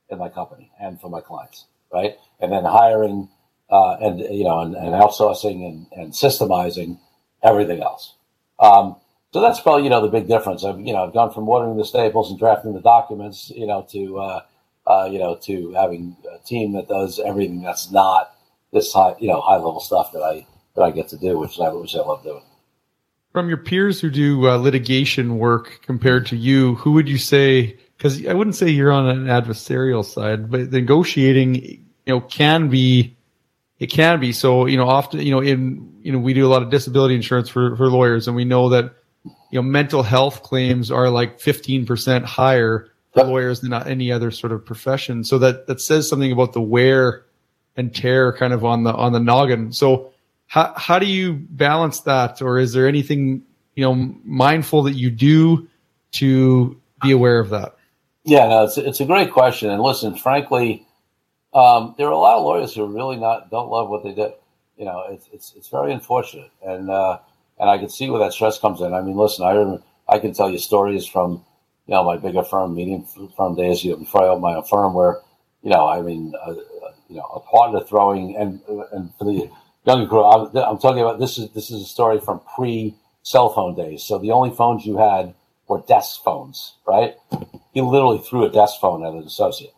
in 0.10 0.18
my 0.18 0.30
company 0.30 0.72
and 0.80 1.00
for 1.00 1.10
my 1.10 1.22
clients, 1.22 1.66
right? 1.92 2.18
And 2.40 2.52
then 2.52 2.66
hiring 2.66 3.30
uh, 3.70 3.96
and 4.02 4.20
you 4.20 4.44
know 4.44 4.60
and, 4.60 4.76
and 4.76 4.94
outsourcing 4.94 5.66
and, 5.66 5.86
and, 5.94 6.12
systemizing 6.12 7.00
everything 7.42 7.82
else. 7.82 8.16
Um, 8.60 8.98
so 9.32 9.40
that's 9.40 9.62
probably 9.62 9.86
you 9.86 9.90
know 9.90 10.02
the 10.02 10.10
big 10.10 10.28
difference. 10.28 10.66
I've 10.66 10.80
you 10.80 10.94
know 10.94 11.06
I've 11.06 11.14
gone 11.14 11.32
from 11.32 11.48
ordering 11.48 11.78
the 11.78 11.86
staples 11.86 12.30
and 12.30 12.38
drafting 12.38 12.74
the 12.74 12.82
documents, 12.82 13.50
you 13.56 13.66
know, 13.66 13.88
to 13.92 14.20
uh, 14.20 14.42
uh, 14.86 15.08
you 15.10 15.20
know 15.20 15.36
to 15.44 15.72
having 15.72 16.18
a 16.30 16.46
team 16.46 16.74
that 16.74 16.90
does 16.90 17.20
everything 17.20 17.62
that's 17.62 17.92
not 17.92 18.36
this 18.74 18.92
high 18.92 19.16
you 19.20 19.30
know 19.30 19.40
high 19.40 19.56
level 19.56 19.80
stuff 19.80 20.12
that 20.12 20.22
I 20.22 20.46
that 20.76 20.82
I 20.82 20.92
get 20.92 21.08
to 21.10 21.18
do, 21.18 21.38
which 21.38 21.60
I 21.60 21.70
which 21.70 21.96
I 21.96 22.00
love 22.00 22.24
doing. 22.24 22.44
From 23.32 23.48
your 23.48 23.58
peers 23.58 24.02
who 24.02 24.10
do 24.10 24.50
uh, 24.50 24.58
litigation 24.58 25.38
work 25.38 25.80
compared 25.84 26.26
to 26.28 26.36
you, 26.36 26.76
who 26.76 26.91
would 26.94 27.08
you 27.08 27.17
say? 27.17 27.78
Because 27.98 28.26
I 28.28 28.34
wouldn't 28.34 28.58
say 28.58 28.70
you're 28.70 28.91
on 28.91 29.08
an 29.08 29.26
adversarial 29.28 30.04
side, 30.04 30.52
but 30.52 30.72
negotiating, 30.72 31.56
you 31.56 31.80
know, 32.08 32.20
can 32.20 32.67
be, 32.67 33.15
it 33.80 33.88
can 33.88 34.20
be. 34.20 34.34
So, 34.34 34.65
you 34.65 34.76
know, 34.76 34.88
often, 34.89 35.22
you 35.22 35.32
know, 35.32 35.39
in, 35.39 35.98
you 36.02 36.12
know, 36.12 36.20
we 36.20 36.34
do 36.34 36.46
a 36.46 36.50
lot 36.50 36.62
of 36.62 36.70
disability 36.70 37.15
insurance 37.15 37.48
for, 37.48 37.76
for 37.78 37.89
lawyers 37.89 38.28
and 38.28 38.36
we 38.36 38.44
know 38.44 38.67
that, 38.70 38.96
you 39.24 39.34
know, 39.54 39.62
mental 39.62 40.04
health 40.04 40.44
claims 40.44 40.91
are 40.91 41.10
like 41.10 41.39
15% 41.39 42.24
higher 42.24 42.89
for 43.13 43.24
lawyers 43.24 43.62
than 43.62 43.74
any 43.74 44.12
other 44.12 44.32
sort 44.32 44.52
of 44.52 44.65
profession. 44.65 45.24
So 45.24 45.38
that, 45.39 45.67
that 45.67 45.80
says 45.80 46.10
something 46.10 46.32
about 46.32 46.52
the 46.52 46.62
wear 46.62 47.24
and 47.78 47.96
tear 47.96 48.34
kind 48.34 48.52
of 48.52 48.65
on 48.65 48.84
the, 48.84 48.94
on 48.94 49.13
the 49.13 49.20
noggin. 49.20 49.72
So, 49.72 50.11
how 50.52 50.74
how 50.76 51.00
do 51.00 51.06
you 51.06 51.32
balance 51.32 52.02
that, 52.02 52.42
or 52.42 52.60
is 52.60 52.74
there 52.74 52.86
anything 52.86 53.44
you 53.74 53.86
know 53.86 53.96
mindful 54.26 54.84
that 54.84 54.96
you 54.96 55.10
do 55.10 55.70
to 56.12 56.78
be 57.02 57.12
aware 57.12 57.40
of 57.40 57.52
that? 57.52 57.78
Yeah, 58.26 58.50
no, 58.50 58.66
it's 58.66 58.78
it's 58.78 59.00
a 59.00 59.06
great 59.06 59.32
question. 59.32 59.70
And 59.70 59.82
listen, 59.82 60.14
frankly, 60.18 60.86
um, 61.54 61.96
there 61.98 62.08
are 62.08 62.12
a 62.12 62.18
lot 62.18 62.38
of 62.38 62.44
lawyers 62.44 62.76
who 62.76 62.86
really 62.86 63.16
not 63.16 63.50
don't 63.50 63.70
love 63.70 63.88
what 63.88 64.04
they 64.04 64.12
do. 64.12 64.34
You 64.76 64.84
know, 64.84 65.06
it's 65.10 65.30
it's 65.32 65.54
it's 65.56 65.70
very 65.70 65.94
unfortunate, 65.94 66.52
and 66.62 66.90
uh, 66.90 67.20
and 67.58 67.70
I 67.70 67.78
can 67.78 67.88
see 67.88 68.10
where 68.10 68.20
that 68.20 68.34
stress 68.34 68.60
comes 68.60 68.82
in. 68.82 68.94
I 68.94 69.00
mean, 69.00 69.16
listen, 69.16 69.46
I 69.46 70.14
I 70.14 70.20
can 70.20 70.34
tell 70.34 70.50
you 70.50 70.58
stories 70.58 71.06
from 71.06 71.46
you 71.88 71.94
know 71.94 72.04
my 72.04 72.18
bigger 72.18 72.44
firm, 72.44 72.76
medium 72.76 73.06
firm 73.38 73.56
days, 73.56 73.86
you 73.86 73.92
know, 73.92 74.00
before 74.00 74.30
I 74.30 74.38
my 74.38 74.56
own 74.56 74.66
firm, 74.66 74.96
where 74.96 75.22
you 75.64 75.70
know, 75.70 75.88
I 75.88 76.02
mean, 76.02 76.34
uh, 76.46 76.52
uh 76.52 76.92
you 77.08 77.16
know, 77.16 77.30
a 77.36 77.40
partner 77.40 77.80
throwing 77.80 78.36
and 78.36 78.60
and 78.92 79.16
for 79.16 79.24
the 79.24 79.50
younger 79.86 80.08
crew. 80.08 80.24
I'm, 80.24 80.56
I'm 80.56 80.78
talking 80.78 81.02
about 81.02 81.20
this 81.20 81.38
is 81.38 81.50
this 81.52 81.72
is 81.72 81.82
a 81.84 81.86
story 81.86 82.20
from 82.20 82.41
pre 82.56 82.96
cell 83.24 83.50
phone 83.54 83.76
days. 83.76 84.04
So 84.04 84.20
the 84.20 84.32
only 84.32 84.52
phones 84.52 84.86
you 84.86 84.98
had 84.98 85.34
were 85.67 85.82
desk 85.88 86.24
phones, 86.24 86.76
right? 86.88 87.15
He 87.74 87.82
literally 87.82 88.20
threw 88.20 88.46
a 88.46 88.50
desk 88.50 88.80
phone 88.80 89.06
at 89.06 89.13
an 89.13 89.24
associate. 89.24 89.74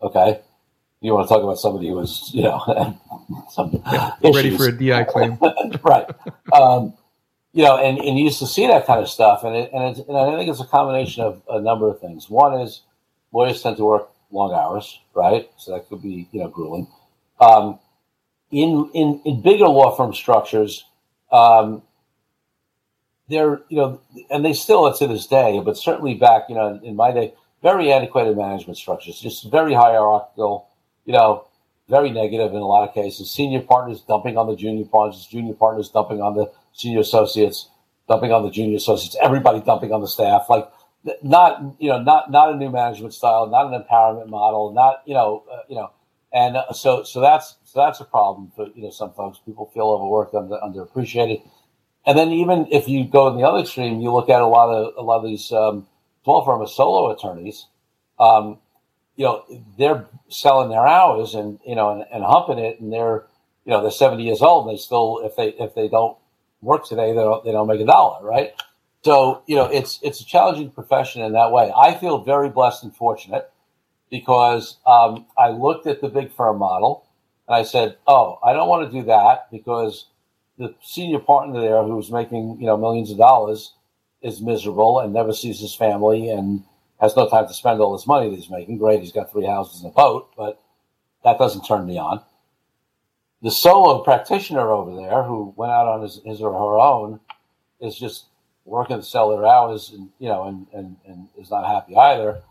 Okay. 0.00 0.40
You 1.00 1.14
want 1.14 1.26
to 1.26 1.34
talk 1.34 1.42
about 1.42 1.58
somebody 1.58 1.88
who 1.88 1.94
was, 1.94 2.30
you 2.32 2.44
know, 2.44 2.60
some 3.50 3.82
yeah, 3.84 4.12
ready 4.22 4.56
for 4.56 4.68
a 4.68 4.72
DI 4.72 5.02
claim, 5.04 5.36
right? 5.82 6.06
Um, 6.52 6.94
you 7.52 7.64
know, 7.64 7.76
and, 7.76 7.98
and 7.98 8.16
you 8.16 8.24
used 8.24 8.38
to 8.38 8.46
see 8.46 8.68
that 8.68 8.86
kind 8.86 9.00
of 9.00 9.08
stuff, 9.08 9.42
and 9.42 9.56
it, 9.56 9.70
and, 9.72 9.98
and 9.98 10.16
I 10.16 10.36
think 10.36 10.48
it's 10.48 10.60
a 10.60 10.66
combination 10.66 11.24
of 11.24 11.42
a 11.50 11.60
number 11.60 11.90
of 11.90 12.00
things. 12.00 12.30
One 12.30 12.60
is 12.60 12.82
lawyers 13.32 13.60
tend 13.62 13.78
to 13.78 13.84
work 13.84 14.10
long 14.30 14.52
hours, 14.54 15.00
right? 15.14 15.50
So 15.56 15.72
that 15.72 15.88
could 15.88 16.02
be, 16.02 16.28
you 16.30 16.40
know, 16.40 16.48
grueling. 16.48 16.86
Um, 17.40 17.80
in 18.52 18.90
in, 18.94 19.20
in 19.24 19.42
bigger 19.42 19.66
law 19.66 19.96
firm 19.96 20.14
structures, 20.14 20.84
um, 21.32 21.82
they're 23.28 23.62
you 23.68 23.78
know, 23.78 24.00
and 24.30 24.44
they 24.44 24.52
still 24.52 24.86
are 24.86 24.94
to 24.94 25.06
this 25.08 25.26
day, 25.26 25.60
but 25.64 25.76
certainly 25.76 26.14
back 26.14 26.44
you 26.48 26.54
know 26.54 26.78
in 26.84 26.94
my 26.94 27.10
day, 27.10 27.32
very 27.62 27.90
antiquated 27.90 28.36
management 28.36 28.76
structures, 28.76 29.18
just 29.18 29.50
very 29.50 29.72
hierarchical, 29.72 30.68
you 31.06 31.14
know, 31.14 31.46
very 31.88 32.10
negative 32.10 32.52
in 32.52 32.58
a 32.58 32.66
lot 32.66 32.86
of 32.86 32.94
cases. 32.94 33.30
Senior 33.30 33.62
partners 33.62 34.02
dumping 34.02 34.36
on 34.36 34.46
the 34.46 34.54
junior 34.54 34.84
partners, 34.84 35.26
junior 35.26 35.54
partners 35.54 35.88
dumping 35.88 36.20
on 36.20 36.34
the 36.34 36.52
senior 36.74 37.00
associates, 37.00 37.68
dumping 38.08 38.32
on 38.32 38.42
the 38.42 38.50
junior 38.50 38.76
associates, 38.76 39.16
everybody 39.22 39.60
dumping 39.60 39.92
on 39.92 40.02
the 40.02 40.08
staff, 40.08 40.46
like 40.50 40.70
not 41.22 41.62
you 41.78 41.88
know 41.88 42.02
not 42.02 42.30
not 42.30 42.52
a 42.52 42.56
new 42.56 42.70
management 42.70 43.14
style, 43.14 43.46
not 43.46 43.72
an 43.72 43.82
empowerment 43.82 44.28
model, 44.28 44.72
not 44.72 45.02
you 45.06 45.14
know 45.14 45.42
uh, 45.50 45.60
you 45.68 45.76
know 45.76 45.90
and 46.32 46.56
uh, 46.56 46.72
so 46.72 47.02
so 47.02 47.20
that's 47.20 47.56
so 47.64 47.80
that's 47.80 48.00
a 48.00 48.04
problem 48.04 48.52
for 48.56 48.66
you 48.74 48.84
know 48.84 48.90
some 48.90 49.12
folks. 49.12 49.38
People 49.44 49.70
feel 49.74 49.88
overworked, 49.88 50.34
under, 50.34 50.56
underappreciated, 50.56 51.42
and 52.06 52.18
then 52.18 52.30
even 52.30 52.66
if 52.70 52.88
you 52.88 53.04
go 53.04 53.28
in 53.28 53.36
the 53.36 53.46
other 53.46 53.58
extreme, 53.58 54.00
you 54.00 54.12
look 54.12 54.28
at 54.28 54.40
a 54.40 54.46
lot 54.46 54.70
of 54.70 54.94
a 54.96 55.02
lot 55.02 55.18
of 55.18 55.24
these 55.24 55.52
um, 55.52 55.86
small 56.24 56.44
firm 56.44 56.62
of 56.62 56.70
solo 56.70 57.10
attorneys. 57.10 57.66
Um, 58.18 58.58
you 59.16 59.24
know, 59.24 59.44
they're 59.78 60.06
selling 60.28 60.70
their 60.70 60.86
hours 60.86 61.34
and 61.34 61.58
you 61.66 61.74
know 61.74 61.90
and, 61.90 62.04
and 62.12 62.24
humping 62.24 62.58
it, 62.58 62.80
and 62.80 62.92
they're 62.92 63.26
you 63.64 63.72
know 63.72 63.82
they're 63.82 63.90
seventy 63.90 64.24
years 64.24 64.40
old, 64.40 64.66
and 64.66 64.74
they 64.74 64.80
still 64.80 65.20
if 65.24 65.36
they 65.36 65.48
if 65.62 65.74
they 65.74 65.88
don't 65.88 66.16
work 66.62 66.86
today, 66.86 67.08
they 67.08 67.20
don't 67.20 67.44
they 67.44 67.52
don't 67.52 67.68
make 67.68 67.80
a 67.80 67.86
dollar, 67.86 68.24
right? 68.24 68.54
So 69.04 69.42
you 69.46 69.56
know 69.56 69.66
it's 69.66 69.98
it's 70.02 70.22
a 70.22 70.24
challenging 70.24 70.70
profession 70.70 71.20
in 71.20 71.32
that 71.32 71.52
way. 71.52 71.70
I 71.76 71.94
feel 71.94 72.24
very 72.24 72.48
blessed 72.48 72.84
and 72.84 72.96
fortunate 72.96 73.51
because 74.12 74.76
um, 74.86 75.24
I 75.38 75.48
looked 75.48 75.86
at 75.86 76.02
the 76.02 76.08
big 76.08 76.32
firm 76.32 76.58
model 76.58 77.06
and 77.48 77.56
I 77.56 77.64
said, 77.64 77.96
"Oh, 78.06 78.38
I 78.44 78.52
don't 78.52 78.68
want 78.68 78.88
to 78.88 79.00
do 79.00 79.06
that 79.06 79.50
because 79.50 80.06
the 80.58 80.74
senior 80.82 81.18
partner 81.18 81.60
there, 81.60 81.82
who's 81.82 82.12
making 82.12 82.58
you 82.60 82.66
know 82.66 82.76
millions 82.76 83.10
of 83.10 83.16
dollars, 83.16 83.72
is 84.20 84.42
miserable 84.42 85.00
and 85.00 85.12
never 85.14 85.32
sees 85.32 85.58
his 85.58 85.74
family 85.74 86.28
and 86.28 86.62
has 87.00 87.16
no 87.16 87.28
time 87.28 87.48
to 87.48 87.54
spend 87.54 87.80
all 87.80 87.96
this 87.96 88.06
money 88.06 88.28
that 88.28 88.36
he's 88.36 88.50
making. 88.50 88.76
Great, 88.76 89.00
he's 89.00 89.12
got 89.12 89.32
three 89.32 89.46
houses 89.46 89.82
and 89.82 89.90
a 89.90 89.94
boat, 89.94 90.30
but 90.36 90.62
that 91.24 91.38
doesn't 91.38 91.64
turn 91.66 91.86
me 91.86 91.98
on." 91.98 92.22
The 93.40 93.50
solo 93.50 94.04
practitioner 94.04 94.70
over 94.70 94.94
there, 94.94 95.24
who 95.24 95.52
went 95.56 95.72
out 95.72 95.88
on 95.88 96.02
his, 96.02 96.20
his 96.24 96.40
or 96.42 96.52
her 96.52 96.78
own, 96.78 97.18
is 97.80 97.98
just 97.98 98.26
working 98.66 98.98
the 98.98 99.02
sell 99.02 99.30
their 99.30 99.46
hours 99.46 99.90
and 99.90 100.10
you 100.18 100.28
know 100.28 100.44
and, 100.44 100.66
and, 100.74 100.96
and 101.06 101.28
is 101.36 101.50
not 101.50 101.66
happy 101.66 101.96
either 101.96 102.42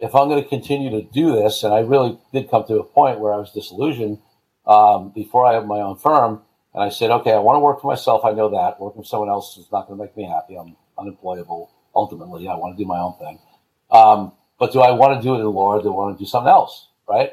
if 0.00 0.14
I'm 0.14 0.28
going 0.28 0.42
to 0.42 0.48
continue 0.48 0.90
to 0.90 1.02
do 1.02 1.32
this, 1.32 1.62
and 1.62 1.74
I 1.74 1.80
really 1.80 2.18
did 2.32 2.50
come 2.50 2.64
to 2.66 2.78
a 2.78 2.84
point 2.84 3.20
where 3.20 3.32
I 3.32 3.36
was 3.36 3.52
disillusioned 3.52 4.18
um, 4.66 5.10
before 5.14 5.46
I 5.46 5.54
had 5.54 5.66
my 5.66 5.80
own 5.80 5.96
firm, 5.96 6.42
and 6.74 6.82
I 6.82 6.88
said, 6.88 7.10
okay, 7.10 7.32
I 7.32 7.38
want 7.38 7.56
to 7.56 7.60
work 7.60 7.80
for 7.80 7.88
myself. 7.88 8.24
I 8.24 8.32
know 8.32 8.48
that 8.50 8.80
working 8.80 9.02
for 9.02 9.08
someone 9.08 9.28
else 9.28 9.56
is 9.58 9.70
not 9.70 9.86
going 9.86 9.98
to 9.98 10.04
make 10.04 10.16
me 10.16 10.24
happy. 10.24 10.56
I'm 10.56 10.76
unemployable. 10.98 11.70
Ultimately, 11.94 12.48
I 12.48 12.54
want 12.54 12.76
to 12.76 12.82
do 12.82 12.86
my 12.86 12.98
own 12.98 13.14
thing. 13.18 13.38
Um, 13.90 14.32
but 14.58 14.72
do 14.72 14.80
I 14.80 14.92
want 14.92 15.20
to 15.20 15.22
do 15.22 15.34
it 15.34 15.40
in 15.40 15.46
law 15.46 15.74
or 15.74 15.82
do 15.82 15.88
I 15.88 15.96
want 15.96 16.16
to 16.16 16.24
do 16.24 16.28
something 16.28 16.48
else? 16.50 16.88
Right. 17.08 17.32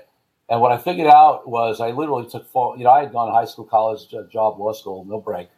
And 0.49 0.61
what 0.61 0.71
I 0.71 0.77
figured 0.77 1.07
out 1.07 1.47
was 1.47 1.79
I 1.79 1.91
literally 1.91 2.27
took 2.27 2.49
four, 2.51 2.77
you 2.77 2.83
know, 2.85 2.89
I 2.89 3.01
had 3.01 3.11
gone 3.11 3.27
to 3.27 3.33
high 3.33 3.45
school, 3.45 3.65
college, 3.65 4.09
job, 4.09 4.59
law 4.59 4.73
school, 4.73 5.05
no 5.05 5.19
break. 5.19 5.49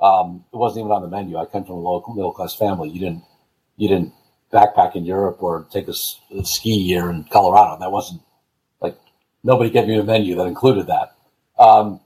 Um, 0.00 0.44
it 0.52 0.56
wasn't 0.56 0.80
even 0.80 0.92
on 0.92 1.02
the 1.02 1.08
menu. 1.08 1.36
I 1.36 1.44
come 1.44 1.64
from 1.64 1.76
a 1.76 1.80
local 1.80 2.14
middle 2.14 2.32
class 2.32 2.54
family. 2.54 2.88
You 2.88 3.00
didn't, 3.00 3.22
you 3.76 3.88
didn't 3.88 4.12
backpack 4.52 4.96
in 4.96 5.04
Europe 5.04 5.42
or 5.42 5.66
take 5.70 5.88
a, 5.88 5.94
a 6.36 6.44
ski 6.44 6.74
year 6.74 7.10
in 7.10 7.24
Colorado. 7.24 7.78
That 7.80 7.92
wasn't 7.92 8.22
like 8.80 8.98
nobody 9.44 9.70
gave 9.70 9.86
me 9.86 9.98
a 9.98 10.04
menu 10.04 10.34
that 10.36 10.46
included 10.46 10.88
that. 10.88 11.16
Um, 11.58 12.00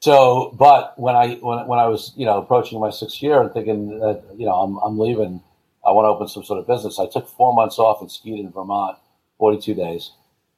so, 0.00 0.54
but 0.58 0.98
when 0.98 1.16
I 1.16 1.34
when 1.34 1.66
when 1.66 1.78
I 1.78 1.86
was 1.86 2.12
you 2.16 2.26
know 2.26 2.38
approaching 2.38 2.80
my 2.80 2.90
sixth 2.90 3.22
year 3.22 3.40
and 3.40 3.52
thinking 3.52 3.98
that 4.00 4.24
you 4.36 4.46
know 4.46 4.54
I'm 4.54 4.76
I'm 4.78 4.98
leaving, 4.98 5.42
I 5.84 5.92
want 5.92 6.04
to 6.04 6.10
open 6.10 6.28
some 6.28 6.44
sort 6.44 6.58
of 6.58 6.66
business. 6.66 6.98
I 6.98 7.06
took 7.06 7.28
four 7.28 7.54
months 7.54 7.78
off 7.78 8.00
and 8.00 8.10
skied 8.10 8.40
in 8.40 8.50
Vermont, 8.50 8.98
42 9.38 9.74
days 9.74 10.12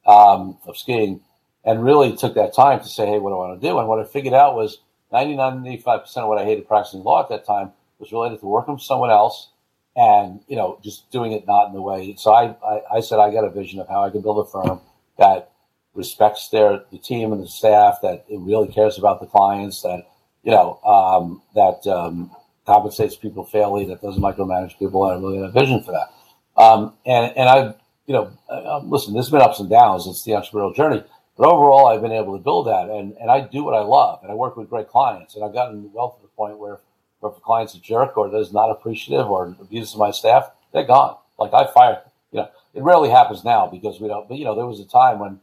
um, 0.07 0.59
of 0.67 0.77
skiing, 0.77 1.21
and 1.65 1.85
really 1.85 2.17
took 2.17 2.35
that 2.35 2.55
time 2.55 2.81
to 2.81 2.89
say, 2.89 3.07
hey, 3.07 3.19
what 3.19 3.31
do 3.31 3.35
I 3.37 3.49
want 3.49 3.61
to 3.61 3.69
do? 3.69 3.79
And 3.79 3.89
what 3.89 4.01
I 4.01 4.05
figured 4.05 4.35
out 4.35 4.55
was 4.55 4.79
99, 5.13 5.63
95 5.63 6.01
percent 6.01 6.25
of 6.25 6.29
what 6.29 6.39
I 6.39 6.45
hated 6.45 6.67
practicing 6.67 7.03
law 7.03 7.23
at 7.23 7.29
that 7.29 7.47
time 7.47 7.73
was 7.99 8.13
related 8.13 8.41
to 8.41 8.47
working 8.47 8.77
for 8.77 8.83
someone 8.83 9.11
else 9.11 9.49
and 9.97 10.41
you 10.49 10.57
know 10.57 10.79
just 10.83 11.11
doing 11.11 11.33
it 11.33 11.47
not 11.47 11.69
in 11.69 11.75
the 11.75 11.83
way. 11.83 12.15
So 12.19 12.33
I 12.33 12.57
I, 12.65 12.97
I 12.97 13.01
said 13.01 13.19
I 13.19 13.33
got 13.33 13.45
a 13.45 13.51
vision 13.51 13.81
of 13.81 13.89
how 13.89 14.05
I 14.05 14.11
could 14.11 14.23
build 14.23 14.47
a 14.47 14.51
firm 14.51 14.81
that 15.19 15.53
respects 15.95 16.49
their 16.49 16.85
the 16.91 16.99
team 16.99 17.33
and 17.33 17.43
the 17.43 17.49
staff, 17.49 17.99
that 18.03 18.25
it 18.29 18.39
really 18.41 18.69
cares 18.69 18.99
about 18.99 19.21
the 19.21 19.27
clients, 19.27 19.83
that 19.83 20.09
you 20.43 20.53
know 20.53 20.79
um, 20.85 21.43
that 21.55 21.87
um, 21.91 22.31
compensates 22.67 23.17
people 23.17 23.45
fairly, 23.45 23.85
that 23.87 24.01
doesn't 24.01 24.23
micromanage 24.23 24.79
people, 24.79 25.05
and 25.05 25.13
I 25.13 25.21
really 25.21 25.39
have 25.43 25.51
a 25.51 25.61
vision 25.61 25.83
for 25.83 25.93
that. 25.93 26.63
Um, 26.63 26.95
and 27.05 27.37
and 27.37 27.49
I, 27.49 27.75
you 28.07 28.15
know, 28.15 28.33
uh, 28.49 28.81
listen, 28.85 29.13
there's 29.15 29.31
been 29.31 29.43
ups 29.43 29.61
and 29.61 29.69
downs. 29.69 30.07
It's 30.07 30.25
the 30.25 30.33
entrepreneurial 30.33 30.75
journey, 30.75 31.05
but 31.37 31.47
overall, 31.47 31.87
I've 31.87 32.03
been 32.03 32.13
able 32.13 32.37
to 32.37 32.43
build 32.43 32.69
that, 32.69 32.89
and 32.89 33.15
and 33.21 33.31
I 33.31 33.41
do 33.41 33.65
what 33.65 33.75
I 33.75 33.81
love, 33.81 34.21
and 34.23 34.31
I 34.31 34.35
work 34.35 34.57
with 34.57 34.71
great 34.71 34.89
clients, 34.89 35.35
and 35.35 35.45
I've 35.45 35.53
gotten 35.53 35.91
well 35.93 36.11
to 36.13 36.23
the 36.23 36.29
point 36.29 36.59
where, 36.59 36.79
if 37.23 37.37
a 37.37 37.41
client's 37.41 37.75
a 37.75 37.81
jerk 37.81 38.17
or 38.17 38.35
is 38.35 38.53
not 38.53 38.71
appreciative 38.71 39.29
or 39.29 39.57
abuses 39.61 39.97
my 39.97 40.11
staff, 40.11 40.51
they're 40.73 40.85
gone. 40.85 41.17
Like 41.39 41.53
I 41.53 41.67
fire, 41.73 42.03
you 42.33 42.41
know, 42.41 42.49
it 42.75 42.83
rarely 42.83 43.11
happens 43.11 43.45
now 43.45 43.67
because 43.67 44.01
we 44.01 44.09
don't. 44.09 44.29
But 44.29 44.39
you 44.39 44.45
know, 44.45 44.55
there 44.55 44.67
was 44.67 44.81
a 44.81 44.85
time 44.85 45.19
when 45.19 45.41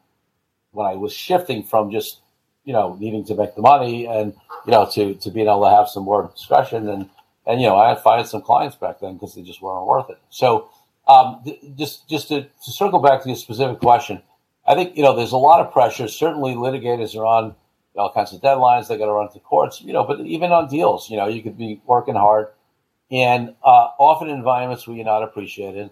when 0.71 0.87
I 0.87 0.95
was 0.95 1.13
shifting 1.13 1.63
from 1.63 1.91
just 1.91 2.19
you 2.63 2.73
know 2.73 2.97
needing 2.99 3.25
to 3.25 3.35
make 3.35 3.55
the 3.55 3.61
money 3.61 4.07
and 4.07 4.33
you 4.65 4.71
know 4.71 4.89
to 4.93 5.15
to 5.15 5.31
being 5.31 5.47
able 5.47 5.63
to 5.63 5.69
have 5.69 5.89
some 5.89 6.03
more 6.03 6.29
discretion 6.33 6.89
and 6.89 7.09
and 7.45 7.61
you 7.61 7.67
know 7.67 7.77
I 7.77 7.89
had 7.89 8.01
fired 8.01 8.27
some 8.27 8.41
clients 8.41 8.75
back 8.75 8.99
then 8.99 9.13
because 9.13 9.35
they 9.35 9.41
just 9.41 9.61
weren't 9.61 9.87
worth 9.87 10.09
it. 10.09 10.19
So 10.29 10.69
um, 11.07 11.41
th- 11.45 11.59
just 11.77 12.07
just 12.09 12.27
to, 12.29 12.43
to 12.43 12.71
circle 12.71 12.99
back 12.99 13.23
to 13.23 13.29
your 13.29 13.35
specific 13.35 13.79
question, 13.79 14.21
I 14.67 14.75
think 14.75 14.97
you 14.97 15.03
know 15.03 15.15
there's 15.15 15.31
a 15.31 15.37
lot 15.37 15.65
of 15.65 15.71
pressure. 15.71 16.07
Certainly, 16.07 16.55
litigators 16.55 17.15
are 17.15 17.25
on 17.25 17.55
all 17.97 18.11
kinds 18.11 18.33
of 18.33 18.41
deadlines. 18.41 18.87
They 18.87 18.97
got 18.97 19.05
to 19.05 19.11
run 19.11 19.31
to 19.31 19.39
courts, 19.39 19.81
you 19.81 19.93
know. 19.93 20.03
But 20.03 20.21
even 20.21 20.51
on 20.51 20.67
deals, 20.67 21.09
you 21.09 21.17
know, 21.17 21.27
you 21.27 21.41
could 21.41 21.57
be 21.57 21.81
working 21.85 22.15
hard, 22.15 22.47
and 23.11 23.55
uh, 23.63 23.89
often 23.99 24.29
environments 24.29 24.87
where 24.87 24.95
you're 24.95 25.05
not 25.05 25.23
appreciated. 25.23 25.89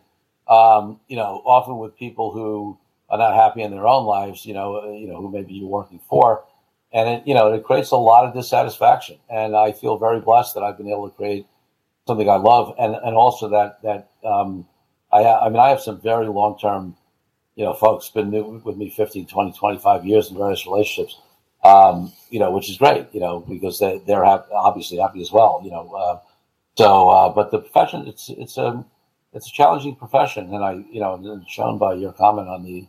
Um, 0.47 0.99
you 1.07 1.15
know, 1.15 1.41
often 1.45 1.77
with 1.77 1.97
people 1.97 2.31
who 2.31 2.77
are 3.09 3.17
not 3.17 3.35
happy 3.35 3.61
in 3.61 3.71
their 3.71 3.87
own 3.87 4.05
lives, 4.05 4.45
you 4.45 4.53
know, 4.53 4.77
uh, 4.77 4.91
you 4.91 5.07
know, 5.07 5.17
who 5.17 5.31
maybe 5.31 5.53
you're 5.53 5.67
working 5.67 5.99
for. 6.09 6.43
And 6.91 7.09
it, 7.09 7.27
you 7.27 7.33
know, 7.33 7.51
it 7.53 7.63
creates 7.63 7.91
a 7.91 7.97
lot 7.97 8.25
of 8.25 8.33
dissatisfaction. 8.33 9.17
And 9.29 9.55
I 9.55 9.71
feel 9.71 9.97
very 9.97 10.19
blessed 10.19 10.55
that 10.55 10.63
I've 10.63 10.77
been 10.77 10.89
able 10.89 11.09
to 11.09 11.15
create 11.15 11.47
something 12.07 12.29
I 12.29 12.35
love. 12.35 12.75
And, 12.79 12.95
and 12.95 13.15
also 13.15 13.49
that, 13.49 13.81
that, 13.83 14.09
um, 14.23 14.67
I, 15.11 15.23
I 15.25 15.49
mean, 15.49 15.59
I 15.59 15.69
have 15.69 15.81
some 15.81 16.01
very 16.01 16.27
long 16.27 16.57
term, 16.59 16.95
you 17.55 17.63
know, 17.63 17.73
folks 17.73 18.09
been 18.09 18.31
with 18.63 18.77
me 18.77 18.89
15, 18.89 19.27
20, 19.27 19.51
25 19.57 20.05
years 20.05 20.29
in 20.29 20.37
various 20.37 20.65
relationships, 20.65 21.19
um, 21.63 22.11
you 22.29 22.39
know, 22.39 22.51
which 22.51 22.69
is 22.69 22.77
great, 22.77 23.07
you 23.13 23.19
know, 23.19 23.39
because 23.39 23.79
they, 23.79 24.01
they're 24.05 24.25
obviously 24.25 24.97
happy 24.97 25.21
as 25.21 25.31
well, 25.31 25.61
you 25.63 25.71
know. 25.71 25.91
Uh, 25.93 26.19
so, 26.77 27.09
uh, 27.09 27.29
but 27.29 27.51
the 27.51 27.59
profession, 27.59 28.07
it's, 28.07 28.29
it's 28.29 28.57
a, 28.57 28.83
it's 29.33 29.47
a 29.47 29.51
challenging 29.51 29.95
profession. 29.95 30.53
And 30.53 30.63
I, 30.63 30.73
you 30.91 30.99
know, 30.99 31.41
shown 31.47 31.77
by 31.77 31.93
your 31.93 32.13
comment 32.13 32.47
on 32.49 32.63
the, 32.63 32.87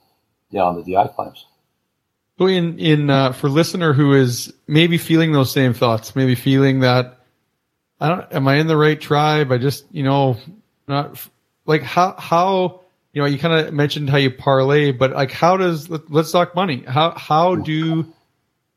yeah, 0.51 0.62
on 0.62 0.77
the 0.77 0.83
DI 0.83 1.09
claims. 1.09 1.47
So 2.39 2.47
in 2.47 2.79
in 2.81 3.11
uh, 3.11 3.33
for 3.33 3.49
listener 3.49 3.93
who 3.93 4.12
is 4.12 4.53
maybe 4.66 4.99
feeling 4.99 5.33
those 5.33 5.53
same 5.53 5.72
thoughts, 5.72 6.16
maybe 6.16 6.35
feeling 6.35 6.81
that 6.81 7.20
I 8.01 8.09
don't 8.09 8.33
am 8.33 8.49
I 8.49 8.57
in 8.57 8.66
the 8.66 8.77
right 8.77 9.01
tribe? 9.01 9.53
I 9.53 9.59
just 9.59 9.85
you 9.93 10.03
know 10.03 10.37
not 10.89 11.16
like 11.64 11.83
how 11.83 12.14
how 12.18 12.81
you 13.12 13.22
know 13.22 13.27
you 13.27 13.39
kind 13.39 13.55
of 13.55 13.72
mentioned 13.72 14.11
how 14.11 14.16
you 14.16 14.33
parlay, 14.33 14.91
but 14.91 15.12
like 15.12 15.31
how 15.31 15.57
does 15.57 15.89
let, 15.89 16.11
us 16.12 16.33
talk 16.33 16.57
money? 16.57 16.83
How 16.87 17.12
how 17.12 17.55
do 17.55 18.12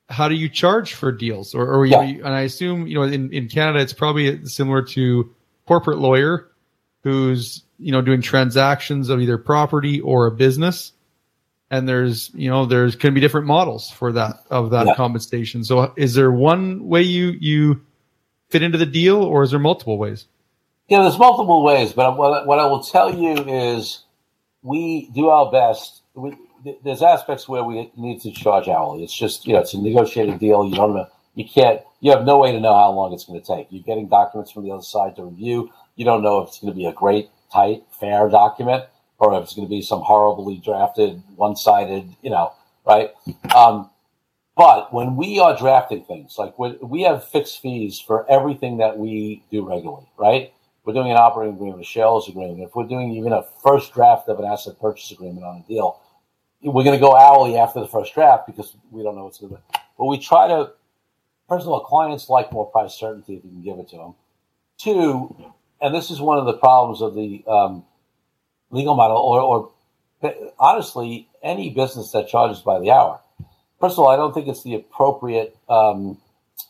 how 0.10 0.30
do 0.30 0.36
you 0.36 0.50
charge 0.50 0.94
for 0.94 1.12
deals? 1.12 1.54
Or, 1.54 1.68
or 1.68 1.86
yeah. 1.86 2.02
you 2.02 2.26
and 2.26 2.34
I 2.34 2.42
assume 2.42 2.88
you 2.88 2.96
know 2.96 3.04
in 3.04 3.32
in 3.34 3.48
Canada 3.48 3.80
it's 3.80 3.94
probably 3.94 4.46
similar 4.46 4.82
to 4.84 5.34
corporate 5.68 6.00
lawyer 6.00 6.50
who's 7.04 7.64
you 7.80 7.92
know 7.92 8.02
doing 8.02 8.22
transactions 8.22 9.10
of 9.10 9.20
either 9.20 9.38
property 9.38 10.00
or 10.02 10.28
a 10.28 10.32
business 10.32 10.94
and 11.70 11.88
there's 11.88 12.32
you 12.34 12.50
know 12.50 12.66
there's 12.66 12.96
can 12.96 13.14
be 13.14 13.22
different 13.22 13.48
models 13.48 13.90
for 13.90 14.12
that 14.12 14.44
of 14.50 14.72
that 14.72 14.88
yeah. 14.88 14.96
compensation 14.96 15.64
so 15.64 15.94
is 15.98 16.14
there 16.14 16.32
one 16.32 16.88
way 16.88 17.02
you 17.02 17.36
you 17.40 17.82
fit 18.50 18.62
into 18.62 18.78
the 18.78 18.86
deal 18.86 19.24
or 19.24 19.44
is 19.44 19.52
there 19.52 19.60
multiple 19.60 19.98
ways 19.98 20.26
yeah 20.88 21.02
there's 21.02 21.20
multiple 21.20 21.64
ways 21.64 21.94
but 21.94 22.18
what, 22.18 22.46
what 22.46 22.60
i 22.60 22.66
will 22.66 22.84
tell 22.84 23.14
you 23.14 23.34
is 23.48 24.04
we 24.62 25.10
do 25.14 25.28
our 25.30 25.52
best 25.52 26.02
we, 26.14 26.34
there's 26.84 27.02
aspects 27.02 27.48
where 27.48 27.64
we 27.64 27.92
need 27.98 28.22
to 28.22 28.32
charge 28.32 28.68
hourly 28.68 29.04
it's 29.04 29.18
just 29.18 29.46
you 29.46 29.54
know 29.54 29.60
it's 29.60 29.74
a 29.74 29.82
negotiated 29.82 30.40
deal 30.40 30.66
you 30.66 30.76
don't 30.76 30.94
know 30.94 31.08
you 31.36 31.46
can't 31.46 31.82
you 32.00 32.12
have 32.12 32.26
no 32.26 32.38
way 32.38 32.52
to 32.52 32.60
know 32.60 32.74
how 32.74 32.92
long 32.92 33.14
it's 33.14 33.26
going 33.26 33.40
to 33.40 33.46
take 33.46 33.68
you're 33.70 33.84
getting 33.84 34.08
documents 34.08 34.52
from 34.52 34.64
the 34.64 34.72
other 34.72 34.84
side 34.84 35.16
to 35.16 35.24
review 35.24 35.70
you 35.96 36.06
don't 36.06 36.24
know 36.24 36.42
if 36.42 36.50
it's 36.50 36.60
going 36.60 36.72
to 36.72 36.78
be 36.78 36.86
a 36.86 36.94
great 36.94 37.30
tight 37.52 37.84
fair 38.00 38.30
document 38.30 38.84
or 39.20 39.34
if 39.36 39.44
it's 39.44 39.56
going 39.56 39.68
to 39.68 39.70
be 39.70 39.82
some 39.82 40.02
horribly 40.02 40.58
drafted, 40.58 41.22
one-sided, 41.36 42.16
you 42.22 42.30
know, 42.30 42.54
right? 42.86 43.12
Um, 43.56 43.90
but 44.56 44.94
when 44.94 45.16
we 45.16 45.40
are 45.40 45.58
drafting 45.58 46.04
things, 46.04 46.36
like 46.38 46.58
we 46.58 47.02
have 47.02 47.28
fixed 47.28 47.62
fees 47.62 48.00
for 48.00 48.30
everything 48.30 48.78
that 48.78 48.98
we 48.98 49.44
do 49.52 49.68
regularly, 49.68 50.08
right? 50.18 50.54
We're 50.84 50.94
doing 50.94 51.12
an 51.12 51.18
operating 51.18 51.56
agreement, 51.56 51.82
a 51.82 51.84
shares 51.84 52.28
agreement. 52.28 52.62
If 52.62 52.76
we're 52.76 52.88
doing 52.88 53.12
even 53.12 53.34
a 53.34 53.44
first 53.64 53.94
draft 53.94 54.30
of 54.30 54.40
an 54.40 54.46
asset 54.46 54.80
purchase 54.80 55.12
agreement 55.12 55.46
on 55.46 55.58
a 55.58 55.68
deal, 55.68 56.00
we're 56.62 56.84
going 56.84 56.98
to 56.98 57.02
go 57.02 57.16
hourly 57.16 57.58
after 57.58 57.80
the 57.80 57.88
first 57.88 58.14
draft 58.14 58.48
because 58.48 58.76
we 58.92 59.04
don't 59.04 59.16
know 59.16 59.26
what's 59.26 59.40
going 59.40 59.52
to 59.54 59.58
be. 59.58 59.80
But 59.98 60.06
we 60.06 60.18
try 60.18 60.48
to, 60.48 60.72
first 61.48 61.64
of 61.64 61.70
all, 61.70 61.82
clients 61.82 62.30
like 62.30 62.52
more 62.52 62.66
price 62.66 62.94
certainty 62.94 63.36
if 63.36 63.44
you 63.44 63.50
can 63.52 63.64
give 63.64 63.80
it 63.80 63.90
to 63.90 63.98
them. 63.98 64.16
Two, 64.78 65.36
and 65.82 65.94
this 65.94 66.12
is 66.12 66.20
one 66.20 66.38
of 66.38 66.46
the 66.46 66.54
problems 66.54 67.02
of 67.02 67.16
the 67.16 67.44
um, 67.48 67.86
legal 68.70 68.96
model 68.96 69.18
or, 69.18 69.42
or 69.42 69.72
honestly, 70.60 71.30
any 71.44 71.70
business 71.70 72.12
that 72.12 72.28
charges 72.28 72.60
by 72.62 72.80
the 72.80 72.92
hour. 72.92 73.20
First 73.80 73.94
of 73.94 74.00
all, 74.00 74.10
I 74.10 74.16
don't 74.16 74.34
think 74.34 74.48
it's 74.48 74.64
the 74.64 74.76
appropriate 74.76 75.56
um, 75.70 76.18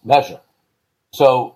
measure. 0.03 0.41
So 1.13 1.55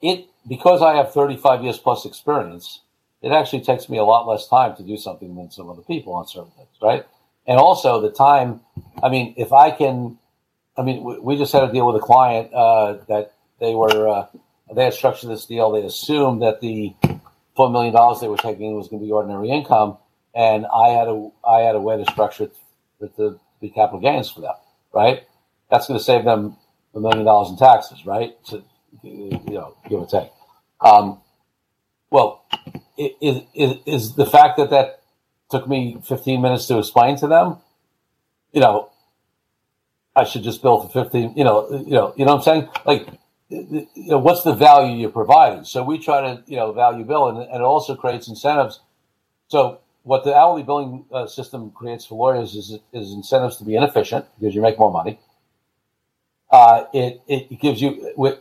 it, 0.00 0.26
because 0.48 0.82
I 0.82 0.94
have 0.94 1.12
35 1.12 1.64
years 1.64 1.78
plus 1.78 2.06
experience, 2.06 2.80
it 3.20 3.32
actually 3.32 3.62
takes 3.62 3.88
me 3.88 3.98
a 3.98 4.04
lot 4.04 4.26
less 4.26 4.48
time 4.48 4.76
to 4.76 4.82
do 4.82 4.96
something 4.96 5.34
than 5.34 5.50
some 5.50 5.68
other 5.68 5.82
people 5.82 6.12
on 6.14 6.26
certain 6.26 6.50
things, 6.56 6.68
right? 6.80 7.06
And 7.46 7.58
also 7.58 8.00
the 8.00 8.10
time, 8.10 8.60
I 9.02 9.08
mean, 9.08 9.34
if 9.36 9.52
I 9.52 9.70
can, 9.70 10.18
I 10.76 10.82
mean, 10.82 11.02
we, 11.02 11.18
we 11.18 11.36
just 11.36 11.52
had 11.52 11.64
a 11.64 11.72
deal 11.72 11.86
with 11.86 11.96
a 11.96 12.04
client 12.04 12.52
uh, 12.54 12.98
that 13.08 13.34
they 13.60 13.74
were, 13.74 14.08
uh, 14.08 14.26
they 14.74 14.84
had 14.84 14.94
structured 14.94 15.30
this 15.30 15.46
deal. 15.46 15.72
They 15.72 15.82
assumed 15.82 16.42
that 16.42 16.60
the 16.60 16.94
four 17.56 17.70
million 17.70 17.92
dollars 17.92 18.20
they 18.20 18.28
were 18.28 18.36
taking 18.36 18.74
was 18.74 18.88
going 18.88 19.00
to 19.00 19.06
be 19.06 19.12
ordinary 19.12 19.50
income, 19.50 19.98
and 20.34 20.66
I 20.66 20.88
had 20.90 21.08
a 21.08 21.30
I 21.46 21.60
had 21.60 21.74
a 21.74 21.80
way 21.80 22.02
to 22.02 22.10
structure 22.10 22.44
it 22.44 22.56
with 22.98 23.16
the, 23.16 23.38
the 23.60 23.68
capital 23.68 24.00
gains 24.00 24.30
for 24.30 24.40
them, 24.40 24.54
right? 24.92 25.24
That's 25.70 25.86
going 25.86 25.98
to 25.98 26.04
save 26.04 26.24
them 26.24 26.56
a 26.94 27.00
million 27.00 27.24
dollars 27.24 27.50
in 27.50 27.56
taxes, 27.56 28.06
right? 28.06 28.32
To 28.46 28.62
you 29.02 29.40
know, 29.48 29.76
give 29.88 30.00
or 30.00 30.06
take. 30.06 30.30
Um, 30.80 31.20
well, 32.10 32.44
is, 32.96 33.42
is, 33.54 33.74
is 33.86 34.14
the 34.14 34.26
fact 34.26 34.58
that 34.58 34.70
that 34.70 35.01
took 35.52 35.68
me 35.68 35.98
15 36.02 36.42
minutes 36.42 36.66
to 36.66 36.78
explain 36.78 37.16
to 37.18 37.28
them, 37.28 37.58
you 38.52 38.60
know, 38.60 38.90
I 40.16 40.24
should 40.24 40.42
just 40.42 40.62
bill 40.62 40.80
for 40.80 40.88
15, 40.88 41.34
you 41.36 41.44
know, 41.44 41.70
you 41.70 41.92
know, 41.92 42.12
you 42.16 42.24
know 42.24 42.34
what 42.34 42.38
I'm 42.38 42.42
saying? 42.42 42.68
Like, 42.84 43.06
you 43.48 43.86
know, 43.96 44.18
what's 44.18 44.42
the 44.42 44.54
value 44.54 44.96
you're 44.96 45.10
providing? 45.10 45.64
So 45.64 45.84
we 45.84 45.98
try 45.98 46.20
to, 46.22 46.42
you 46.46 46.56
know, 46.56 46.72
value 46.72 47.04
bill, 47.04 47.28
and, 47.28 47.38
and 47.38 47.56
it 47.56 47.60
also 47.60 47.94
creates 47.94 48.28
incentives. 48.28 48.80
So 49.48 49.80
what 50.02 50.24
the 50.24 50.34
hourly 50.34 50.62
billing 50.62 51.04
uh, 51.12 51.26
system 51.26 51.70
creates 51.70 52.04
for 52.06 52.18
lawyers 52.18 52.54
is, 52.54 52.78
is 52.92 53.12
incentives 53.12 53.58
to 53.58 53.64
be 53.64 53.76
inefficient 53.76 54.26
because 54.38 54.54
you 54.54 54.62
make 54.62 54.78
more 54.78 54.90
money. 54.90 55.20
Uh, 56.50 56.84
it, 56.92 57.22
it 57.28 57.60
gives 57.60 57.80
you, 57.80 58.12
with, 58.16 58.38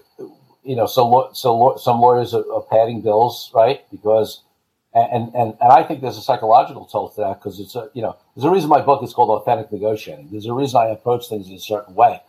you 0.64 0.76
know, 0.76 0.86
so 0.86 1.30
so 1.34 1.76
some 1.78 2.00
lawyers 2.00 2.34
are, 2.34 2.44
are 2.54 2.62
padding 2.62 3.02
bills, 3.02 3.52
right? 3.54 3.90
Because 3.92 4.42
and, 4.94 5.34
and 5.34 5.56
and 5.62 5.72
I 5.72 5.84
think 5.84 6.02
there's 6.02 6.18
a 6.18 6.22
psychological 6.22 6.86
toll 6.86 7.10
to 7.10 7.22
that 7.22 7.40
because 7.40 7.60
it's 7.60 7.76
a 7.76 7.90
you 7.94 8.02
know 8.02 8.18
there's 8.36 8.46
a 8.46 8.52
reason 8.52 8.70
my 8.70 8.82
book 8.82 9.04
is 9.04 9.14
called 9.14 9.30
authentic 9.30 9.72
negotiating. 9.72 10.30
There's 10.32 10.46
a 10.46 10.54
reason 10.54 10.82
I 10.82 10.88
approach 10.88 11.30
things 11.30 11.48
in 11.48 11.56
a 11.56 11.60
certain 11.60 11.96
way. 11.96 12.22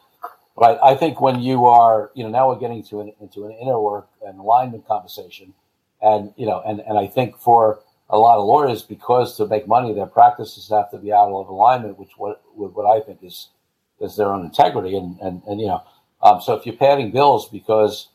Right. 0.54 0.78
I 0.82 0.94
think 0.94 1.18
when 1.18 1.40
you 1.40 1.64
are, 1.64 2.10
you 2.14 2.22
know, 2.22 2.28
now 2.28 2.48
we're 2.48 2.58
getting 2.58 2.82
to 2.84 3.00
an, 3.00 3.12
into 3.20 3.46
an 3.46 3.52
inner 3.52 3.80
work 3.80 4.08
and 4.24 4.38
alignment 4.38 4.86
conversation, 4.86 5.54
and 6.00 6.34
you 6.36 6.46
know, 6.46 6.62
and 6.64 6.80
and 6.80 6.98
I 6.98 7.06
think 7.06 7.38
for 7.38 7.80
a 8.08 8.18
lot 8.18 8.38
of 8.38 8.44
lawyers, 8.44 8.82
because 8.82 9.36
to 9.38 9.46
make 9.46 9.66
money, 9.66 9.94
their 9.94 10.06
practices 10.06 10.68
have 10.68 10.90
to 10.90 10.98
be 10.98 11.10
out 11.12 11.32
of 11.32 11.48
alignment, 11.48 11.98
which 11.98 12.10
what 12.16 12.42
with 12.54 12.72
what 12.72 12.84
I 12.84 13.04
think 13.04 13.24
is 13.24 13.48
is 13.98 14.16
their 14.16 14.32
own 14.32 14.44
integrity, 14.44 14.96
and 14.96 15.18
and 15.20 15.42
and 15.48 15.60
you 15.60 15.66
know, 15.66 15.82
um, 16.22 16.40
so 16.40 16.54
if 16.54 16.66
you're 16.66 16.76
padding 16.76 17.10
bills 17.10 17.48
because 17.48 18.08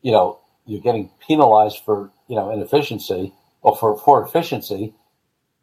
you 0.00 0.10
know 0.10 0.40
you're 0.64 0.80
getting 0.80 1.10
penalized 1.20 1.84
for 1.84 2.10
you 2.26 2.34
know 2.34 2.50
inefficiency 2.50 3.34
or 3.62 3.76
for 3.76 3.96
for 3.96 4.24
efficiency, 4.24 4.92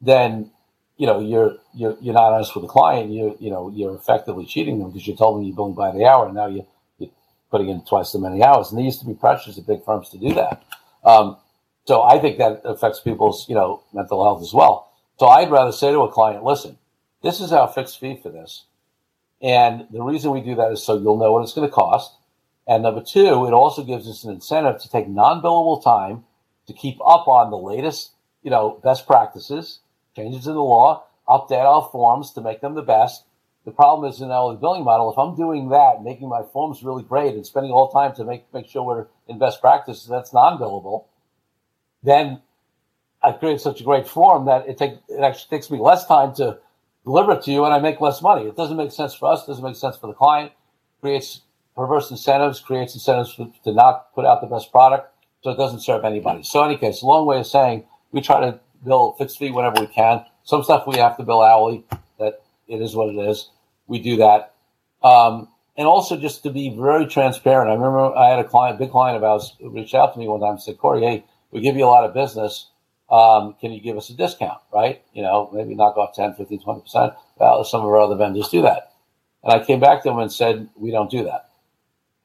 then 0.02 0.52
you 0.97 1.06
know 1.06 1.20
you're 1.20 1.58
you're 1.74 1.97
you're 2.02 2.14
not 2.14 2.34
honest 2.34 2.56
with 2.56 2.64
the 2.64 2.70
client. 2.70 3.12
You 3.12 3.38
you 3.39 3.52
know 3.52 3.70
you're 3.70 3.95
effectively 3.95 4.45
cheating 4.45 4.80
them 4.80 4.89
because 4.89 5.08
you 5.08 5.16
told 5.16 5.38
them 5.38 5.43
you're 5.43 5.56
billing 5.56 5.76
by 5.76 5.91
the 5.91 6.06
hour, 6.06 6.26
and 6.26 6.36
now 6.36 6.47
you 6.47 6.66
you're 6.97 7.12
putting 7.52 7.70
in 7.70 7.82
twice 7.84 8.12
the 8.12 8.20
many 8.20 8.43
hours. 8.43 8.70
And 8.70 8.78
there 8.78 8.86
used 8.86 9.00
to 9.02 9.06
be 9.06 9.14
pressures 9.14 9.58
at 9.58 9.68
big 9.68 9.84
firms 9.84 10.10
to 10.10 10.18
do 10.18 10.34
that. 10.34 10.64
Um, 11.04 11.38
so 11.86 12.02
I 12.04 12.20
think 12.20 12.38
that 12.38 12.62
affects 12.64 13.00
people's 13.00 13.47
you 13.47 13.56
know 13.56 13.84
mental 13.93 14.24
health 14.24 14.41
as 14.41 14.54
well. 14.54 14.91
So 15.20 15.28
I'd 15.28 15.52
rather 15.52 15.74
say 15.74 15.91
to 15.91 16.00
a 16.02 16.12
client, 16.12 16.45
listen, 16.45 16.78
this 17.22 17.41
is 17.41 17.52
our 17.52 17.68
fixed 17.68 18.00
fee 18.00 18.20
for 18.22 18.30
this, 18.30 18.66
and 19.41 19.88
the 19.91 20.02
reason 20.02 20.32
we 20.32 20.41
do 20.41 20.56
that 20.56 20.72
is 20.72 20.84
so 20.84 20.97
you'll 20.97 21.18
know 21.18 21.34
what 21.34 21.43
it's 21.43 21.54
going 21.54 21.68
to 21.68 21.74
cost. 21.74 22.16
And 22.68 22.84
number 22.84 23.02
two, 23.02 23.47
it 23.47 23.52
also 23.52 23.84
gives 23.84 24.08
us 24.08 24.24
an 24.24 24.32
incentive 24.32 24.80
to 24.82 24.89
take 24.89 25.08
non-billable 25.08 25.84
time 25.84 26.24
to 26.70 26.74
keep 26.74 27.00
up 27.06 27.28
on 27.28 27.50
the 27.50 27.58
latest, 27.58 28.12
you 28.44 28.52
know, 28.52 28.80
best 28.84 29.08
practices 29.08 29.80
changes 30.16 30.48
in 30.48 30.54
the 30.54 30.62
law, 30.62 31.04
update 31.28 31.66
our 31.66 31.90
forms 31.92 32.32
to 32.32 32.42
make 32.42 32.62
them 32.62 32.76
the 32.76 32.82
best. 32.82 33.26
The 33.66 33.72
problem 33.72 34.10
is 34.10 34.22
in 34.22 34.32
our 34.32 34.56
billing 34.56 34.84
model, 34.84 35.12
if 35.12 35.18
I'm 35.18 35.36
doing 35.36 35.70
that, 35.70 36.04
making 36.04 36.30
my 36.30 36.44
forms 36.44 36.84
really 36.84 37.04
great 37.04 37.36
and 37.36 37.46
spending 37.46 37.72
all 37.72 37.88
the 37.88 38.00
time 38.00 38.16
to 38.16 38.24
make, 38.24 38.52
make 38.54 38.68
sure 38.68 38.84
we're 38.84 39.08
in 39.28 39.40
best 39.40 39.62
practices, 39.62 40.08
that's 40.08 40.34
non-billable, 40.34 41.06
then 42.04 42.42
I 43.22 43.32
create 43.34 43.60
such 43.60 43.82
a 43.82 43.84
great 43.84 44.08
form 44.08 44.46
that 44.46 44.68
it 44.68 44.78
take 44.78 44.94
it 45.10 45.22
actually 45.22 45.50
takes 45.50 45.70
me 45.70 45.80
less 45.80 46.06
time 46.06 46.34
to 46.36 46.60
deliver 47.04 47.34
it 47.34 47.44
to 47.44 47.52
you 47.52 47.66
and 47.66 47.74
I 47.74 47.80
make 47.80 48.00
less 48.00 48.22
money. 48.22 48.48
It 48.48 48.56
doesn't 48.56 48.78
make 48.78 48.92
sense 48.92 49.14
for 49.14 49.32
us, 49.32 49.44
it 49.44 49.48
doesn't 49.48 49.64
make 49.64 49.76
sense 49.76 49.98
for 49.98 50.08
the 50.08 50.14
client, 50.14 50.52
creates 51.02 51.42
perverse 51.76 52.12
incentives, 52.12 52.60
creates 52.60 52.94
incentives 52.94 53.36
to 53.36 53.74
not 53.74 54.14
put 54.14 54.26
out 54.26 54.42
the 54.42 54.48
best 54.48 54.72
product, 54.72 55.14
so 55.44 55.52
it 55.52 55.58
doesn't 55.58 55.82
serve 55.82 56.04
anybody. 56.04 56.44
So 56.44 56.64
in 56.64 56.72
any 56.72 56.78
case, 56.78 57.04
long 57.04 57.26
way 57.26 57.40
of 57.40 57.48
saying 57.48 57.86
we 58.12 58.22
try 58.22 58.40
to 58.42 58.60
bill 58.84 59.14
fixed 59.18 59.40
fee 59.40 59.52
whenever 59.52 59.80
we 59.82 59.88
can. 59.88 60.26
Some 60.44 60.64
stuff 60.64 60.88
we 60.88 60.98
have 60.98 61.18
to 61.18 61.24
bill 61.24 61.42
hourly. 61.42 61.84
That 62.18 62.42
it 62.68 62.82
is 62.82 62.96
what 62.96 63.14
it 63.14 63.18
is. 63.18 63.50
We 63.88 64.00
do 64.00 64.18
that. 64.18 64.54
Um, 65.02 65.48
and 65.78 65.88
also 65.88 66.18
just 66.18 66.44
to 66.44 66.52
be 66.52 66.76
very 66.76 67.06
transparent. 67.06 67.70
I 67.70 67.74
remember 67.74 68.16
I 68.16 68.30
had 68.30 68.40
a 68.40 68.44
client, 68.44 68.80
big 68.80 68.92
client 68.92 69.18
of 69.18 69.24
ours, 69.24 69.56
reached 69.62 69.96
out 69.96 70.14
to 70.14 70.20
me 70.20 70.28
one 70.28 70.42
time 70.42 70.52
and 70.52 70.62
said, 70.62 70.78
Corey, 70.78 71.02
hey, 71.02 71.24
we 71.52 71.62
give 71.62 71.78
you 71.78 71.86
a 71.86 71.88
lot 71.88 72.04
of 72.04 72.14
business. 72.14 72.68
Um, 73.10 73.56
can 73.60 73.72
you 73.72 73.82
give 73.82 73.98
us 73.98 74.10
a 74.10 74.14
discount? 74.14 74.60
Right? 74.74 75.02
You 75.14 75.24
know, 75.24 75.50
maybe 75.54 75.76
knock 75.76 75.98
off 75.98 76.16
10, 76.16 76.34
15, 76.34 76.60
20%. 76.62 77.16
Well, 77.38 77.64
some 77.64 77.82
of 77.82 77.88
our 77.88 77.98
other 77.98 78.16
vendors 78.16 78.50
do 78.50 78.62
that. 78.64 78.92
And 79.44 79.54
I 79.54 79.64
came 79.66 79.80
back 79.80 80.04
to 80.04 80.10
them 80.10 80.20
and 80.20 80.32
said, 80.32 80.70
we 80.76 80.92
don't 80.92 81.10
do 81.10 81.24
that. 81.24 81.49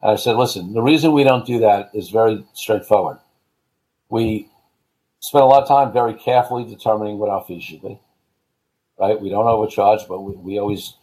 I 0.05 0.17
said, 0.17 0.37
listen, 0.37 0.75
the 0.75 0.83
reason 0.83 1.13
we 1.13 1.25
don't 1.25 1.47
do 1.47 1.61
that 1.61 1.91
is 1.95 2.11
very 2.11 2.45
straightforward. 2.53 3.19
We 4.11 4.51
spend 5.21 5.43
a 5.43 5.47
lot 5.47 5.63
of 5.63 5.69
time 5.69 5.93
very 5.93 6.13
carefully 6.13 6.65
determining 6.65 7.19
what 7.19 7.31
our 7.31 7.43
fees 7.43 7.65
should 7.65 7.81
be. 7.81 7.99
Right? 8.99 9.19
We 9.19 9.31
don't 9.31 9.47
overcharge, 9.47 10.07
but 10.07 10.21
we, 10.21 10.35
we 10.35 10.59
always 10.59 10.95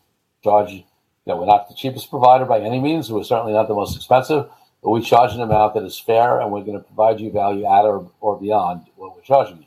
charge. 0.44 0.72
You 0.72 0.84
know, 1.26 1.38
we're 1.38 1.48
not 1.48 1.68
the 1.68 1.76
cheapest 1.76 2.12
provider 2.12 2.46
by 2.46 2.60
any 2.62 2.80
means. 2.80 3.12
We're 3.12 3.24
certainly 3.24 3.54
not 3.54 3.68
the 3.68 3.74
most 3.74 3.96
expensive, 3.96 4.48
but 4.84 4.90
we 4.92 5.02
charge 5.02 5.34
an 5.34 5.42
amount 5.42 5.74
that 5.74 5.84
is 5.84 6.00
fair, 6.00 6.40
and 6.40 6.52
we're 6.52 6.64
going 6.64 6.78
to 6.78 6.84
provide 6.84 7.20
you 7.20 7.32
value 7.32 7.66
at 7.66 7.86
or, 7.86 8.12
or 8.20 8.40
beyond 8.40 8.86
what 8.96 9.16
we're 9.16 9.24
charging 9.24 9.58
you. 9.58 9.66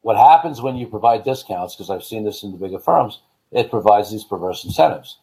What 0.00 0.16
happens 0.16 0.60
when 0.60 0.76
you 0.76 0.86
provide 0.86 1.24
discounts, 1.24 1.74
because 1.74 1.90
I've 1.90 2.04
seen 2.04 2.24
this 2.24 2.42
in 2.42 2.52
the 2.52 2.58
bigger 2.58 2.78
firms, 2.78 3.20
it 3.52 3.70
provides 3.70 4.10
these 4.10 4.24
perverse 4.24 4.64
incentives. 4.64 5.18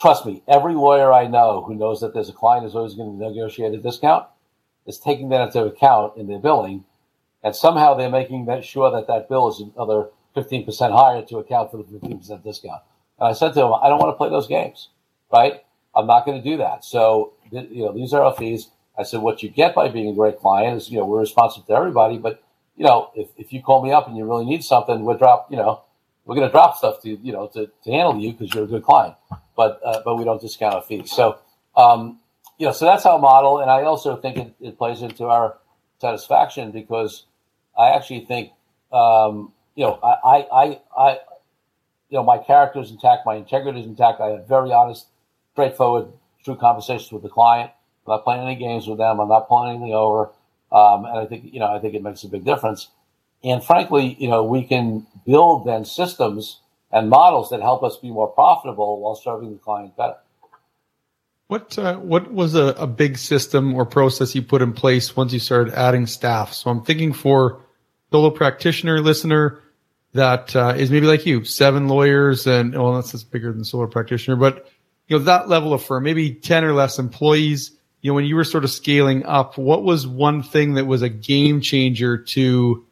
Trust 0.00 0.26
me, 0.26 0.42
every 0.46 0.74
lawyer 0.74 1.12
I 1.12 1.26
know 1.26 1.62
who 1.62 1.74
knows 1.74 2.00
that 2.00 2.14
there's 2.14 2.28
a 2.28 2.32
client 2.32 2.64
is 2.64 2.74
always 2.74 2.94
going 2.94 3.18
to 3.18 3.28
negotiate 3.28 3.74
a 3.74 3.78
discount 3.78 4.26
is 4.86 4.98
taking 4.98 5.28
that 5.28 5.42
into 5.42 5.64
account 5.64 6.16
in 6.16 6.26
their 6.26 6.38
billing, 6.38 6.84
and 7.44 7.54
somehow 7.54 7.94
they're 7.94 8.10
making 8.10 8.46
that 8.46 8.64
sure 8.64 8.90
that 8.90 9.06
that 9.06 9.28
bill 9.28 9.48
is 9.48 9.60
another 9.60 10.08
15% 10.34 10.92
higher 10.92 11.22
to 11.22 11.38
account 11.38 11.70
for 11.70 11.76
the 11.76 11.84
15% 11.84 12.42
discount. 12.42 12.82
And 13.18 13.28
I 13.28 13.32
said 13.32 13.48
to 13.48 13.54
them, 13.60 13.72
I 13.74 13.88
don't 13.88 13.98
want 13.98 14.12
to 14.12 14.16
play 14.16 14.30
those 14.30 14.46
games, 14.46 14.88
right? 15.32 15.62
I'm 15.94 16.06
not 16.06 16.24
going 16.24 16.42
to 16.42 16.50
do 16.50 16.56
that. 16.56 16.84
So, 16.84 17.34
you 17.50 17.84
know, 17.84 17.92
these 17.92 18.12
are 18.14 18.22
our 18.22 18.34
fees. 18.34 18.70
I 18.98 19.02
said, 19.02 19.20
what 19.20 19.42
you 19.42 19.50
get 19.50 19.74
by 19.74 19.88
being 19.88 20.08
a 20.08 20.14
great 20.14 20.38
client 20.38 20.76
is, 20.76 20.90
you 20.90 20.98
know, 20.98 21.04
we're 21.04 21.20
responsive 21.20 21.66
to 21.66 21.72
everybody, 21.72 22.18
but, 22.18 22.42
you 22.76 22.84
know, 22.84 23.10
if, 23.14 23.28
if 23.36 23.52
you 23.52 23.62
call 23.62 23.84
me 23.84 23.92
up 23.92 24.08
and 24.08 24.16
you 24.16 24.24
really 24.24 24.46
need 24.46 24.64
something, 24.64 25.04
we'll 25.04 25.18
drop, 25.18 25.50
you 25.50 25.56
know, 25.56 25.82
we're 26.24 26.34
going 26.34 26.48
to 26.48 26.52
drop 26.52 26.76
stuff 26.76 27.02
to, 27.02 27.10
you 27.10 27.32
know, 27.32 27.48
to, 27.48 27.70
to 27.84 27.90
handle 27.90 28.18
you 28.18 28.32
because 28.32 28.54
you're 28.54 28.64
a 28.64 28.68
good 28.68 28.82
client, 28.82 29.14
but, 29.58 29.80
uh, 29.84 30.00
but 30.04 30.14
we 30.14 30.22
don't 30.22 30.40
discount 30.40 30.76
a 30.76 30.82
fee. 30.82 31.04
So, 31.04 31.40
um, 31.76 32.20
you 32.58 32.66
know, 32.66 32.72
so 32.72 32.84
that's 32.84 33.04
our 33.04 33.18
model, 33.18 33.58
and 33.58 33.68
I 33.68 33.82
also 33.82 34.14
think 34.14 34.36
it, 34.36 34.54
it 34.60 34.78
plays 34.78 35.02
into 35.02 35.26
our 35.26 35.58
satisfaction 36.00 36.70
because 36.70 37.24
I 37.76 37.90
actually 37.90 38.24
think, 38.24 38.52
um, 38.92 39.52
you 39.74 39.84
know, 39.84 39.98
I, 40.00 40.46
I, 40.52 40.80
I, 40.96 41.10
you 42.08 42.18
know, 42.18 42.22
my 42.22 42.38
character 42.38 42.78
is 42.78 42.92
intact, 42.92 43.26
my 43.26 43.34
integrity 43.34 43.80
is 43.80 43.86
intact. 43.86 44.20
I 44.20 44.28
have 44.28 44.46
very 44.46 44.72
honest, 44.72 45.06
straightforward, 45.52 46.12
true 46.44 46.56
conversations 46.56 47.10
with 47.10 47.24
the 47.24 47.28
client. 47.28 47.72
I'm 48.06 48.12
not 48.12 48.24
playing 48.24 48.42
any 48.42 48.54
games 48.54 48.86
with 48.86 48.98
them. 48.98 49.18
I'm 49.18 49.28
not 49.28 49.48
pulling 49.48 49.70
anything 49.70 49.92
over, 49.92 50.30
um, 50.70 51.04
and 51.04 51.18
I 51.18 51.26
think, 51.26 51.52
you 51.52 51.58
know, 51.58 51.74
I 51.74 51.80
think 51.80 51.94
it 51.94 52.02
makes 52.02 52.22
a 52.22 52.28
big 52.28 52.44
difference. 52.44 52.88
And 53.42 53.62
frankly, 53.62 54.16
you 54.20 54.28
know, 54.28 54.44
we 54.44 54.62
can 54.62 55.06
build 55.26 55.66
then 55.66 55.84
systems 55.84 56.60
and 56.90 57.10
models 57.10 57.50
that 57.50 57.60
help 57.60 57.82
us 57.82 57.96
be 57.96 58.10
more 58.10 58.28
profitable 58.28 59.00
while 59.00 59.14
serving 59.14 59.52
the 59.52 59.58
client 59.58 59.96
better. 59.96 60.16
What 61.48 61.78
uh, 61.78 61.96
what 61.96 62.32
was 62.32 62.54
a, 62.54 62.74
a 62.78 62.86
big 62.86 63.16
system 63.16 63.74
or 63.74 63.86
process 63.86 64.34
you 64.34 64.42
put 64.42 64.60
in 64.60 64.74
place 64.74 65.16
once 65.16 65.32
you 65.32 65.38
started 65.38 65.72
adding 65.72 66.06
staff? 66.06 66.52
So 66.52 66.70
I'm 66.70 66.82
thinking 66.84 67.14
for 67.14 67.62
solo 68.10 68.30
practitioner 68.30 69.00
listener 69.00 69.62
that 70.12 70.54
uh, 70.54 70.74
is 70.76 70.90
maybe 70.90 71.06
like 71.06 71.24
you, 71.24 71.44
seven 71.44 71.88
lawyers 71.88 72.46
and 72.46 72.74
well, 72.74 72.94
that's 72.94 73.12
just 73.12 73.30
bigger 73.30 73.52
than 73.52 73.64
solo 73.64 73.86
practitioner, 73.86 74.36
but 74.36 74.70
you 75.06 75.18
know 75.18 75.24
that 75.24 75.48
level 75.48 75.72
of 75.72 75.82
firm, 75.82 76.04
maybe 76.04 76.34
ten 76.34 76.64
or 76.64 76.74
less 76.74 76.98
employees. 76.98 77.72
You 78.02 78.10
know, 78.10 78.14
when 78.14 78.26
you 78.26 78.36
were 78.36 78.44
sort 78.44 78.64
of 78.64 78.70
scaling 78.70 79.24
up, 79.24 79.56
what 79.56 79.82
was 79.82 80.06
one 80.06 80.42
thing 80.42 80.74
that 80.74 80.86
was 80.86 81.02
a 81.02 81.08
game 81.08 81.60
changer 81.60 82.18
to 82.18 82.86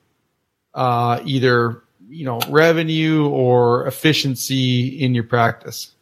uh, 0.75 1.21
either 1.25 1.83
you 2.09 2.25
know 2.25 2.41
revenue 2.49 3.29
or 3.29 3.87
efficiency 3.87 4.89
in 5.01 5.15
your 5.15 5.25
practice? 5.25 5.95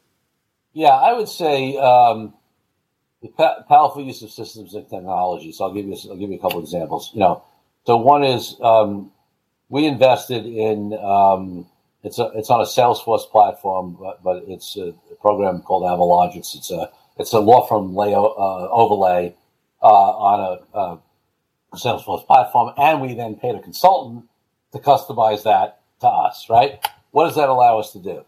Yeah, 0.73 0.89
I 0.89 1.13
would 1.13 1.29
say 1.29 1.77
um, 1.77 2.35
the 3.23 3.29
powerful 3.69 4.03
use 4.03 4.23
of 4.23 4.31
systems 4.31 4.75
and 4.75 4.89
technology. 4.89 5.53
So 5.53 5.65
I'll 5.65 5.73
give 5.73 5.87
you 5.87 5.97
I'll 6.11 6.17
give 6.17 6.31
you 6.31 6.37
a 6.37 6.41
couple 6.41 6.61
examples. 6.61 7.11
You 7.15 7.21
know, 7.21 7.45
so 7.87 7.97
one 7.97 8.25
is 8.25 8.57
um, 8.61 9.11
we 9.69 9.87
invested 9.87 10.47
in 10.47 10.93
um, 11.03 11.67
it's 12.03 12.19
a 12.19 12.31
it's 12.35 12.51
on 12.51 12.61
a 12.61 12.65
Salesforce 12.65 13.29
platform, 13.31 13.97
but, 13.99 14.23
but 14.23 14.45
it's 14.47 14.77
a, 14.77 14.95
program 15.21 15.63
called 15.63 15.85
Avalogix. 15.85 16.55
It's 16.55 16.71
a 16.71 16.91
it's 17.19 17.33
a 17.33 17.39
law 17.39 17.67
firm 17.67 17.95
lay, 17.95 18.13
uh, 18.13 18.19
overlay 18.19 19.35
uh, 19.83 19.87
on 19.87 20.59
a, 20.75 20.79
a 20.79 20.99
Salesforce 21.77 22.27
platform, 22.27 22.75
and 22.77 23.01
we 23.01 23.15
then 23.15 23.37
paid 23.37 23.55
a 23.55 23.61
consultant 23.61 24.29
to 24.73 24.79
customize 24.81 25.45
that 25.45 25.81
to 26.05 26.09
us. 26.09 26.47
Right? 26.51 26.85
What 27.11 27.27
does 27.27 27.37
that 27.37 27.49
allow 27.49 27.79
us 27.79 27.93
to 27.93 27.99
do? 27.99 28.25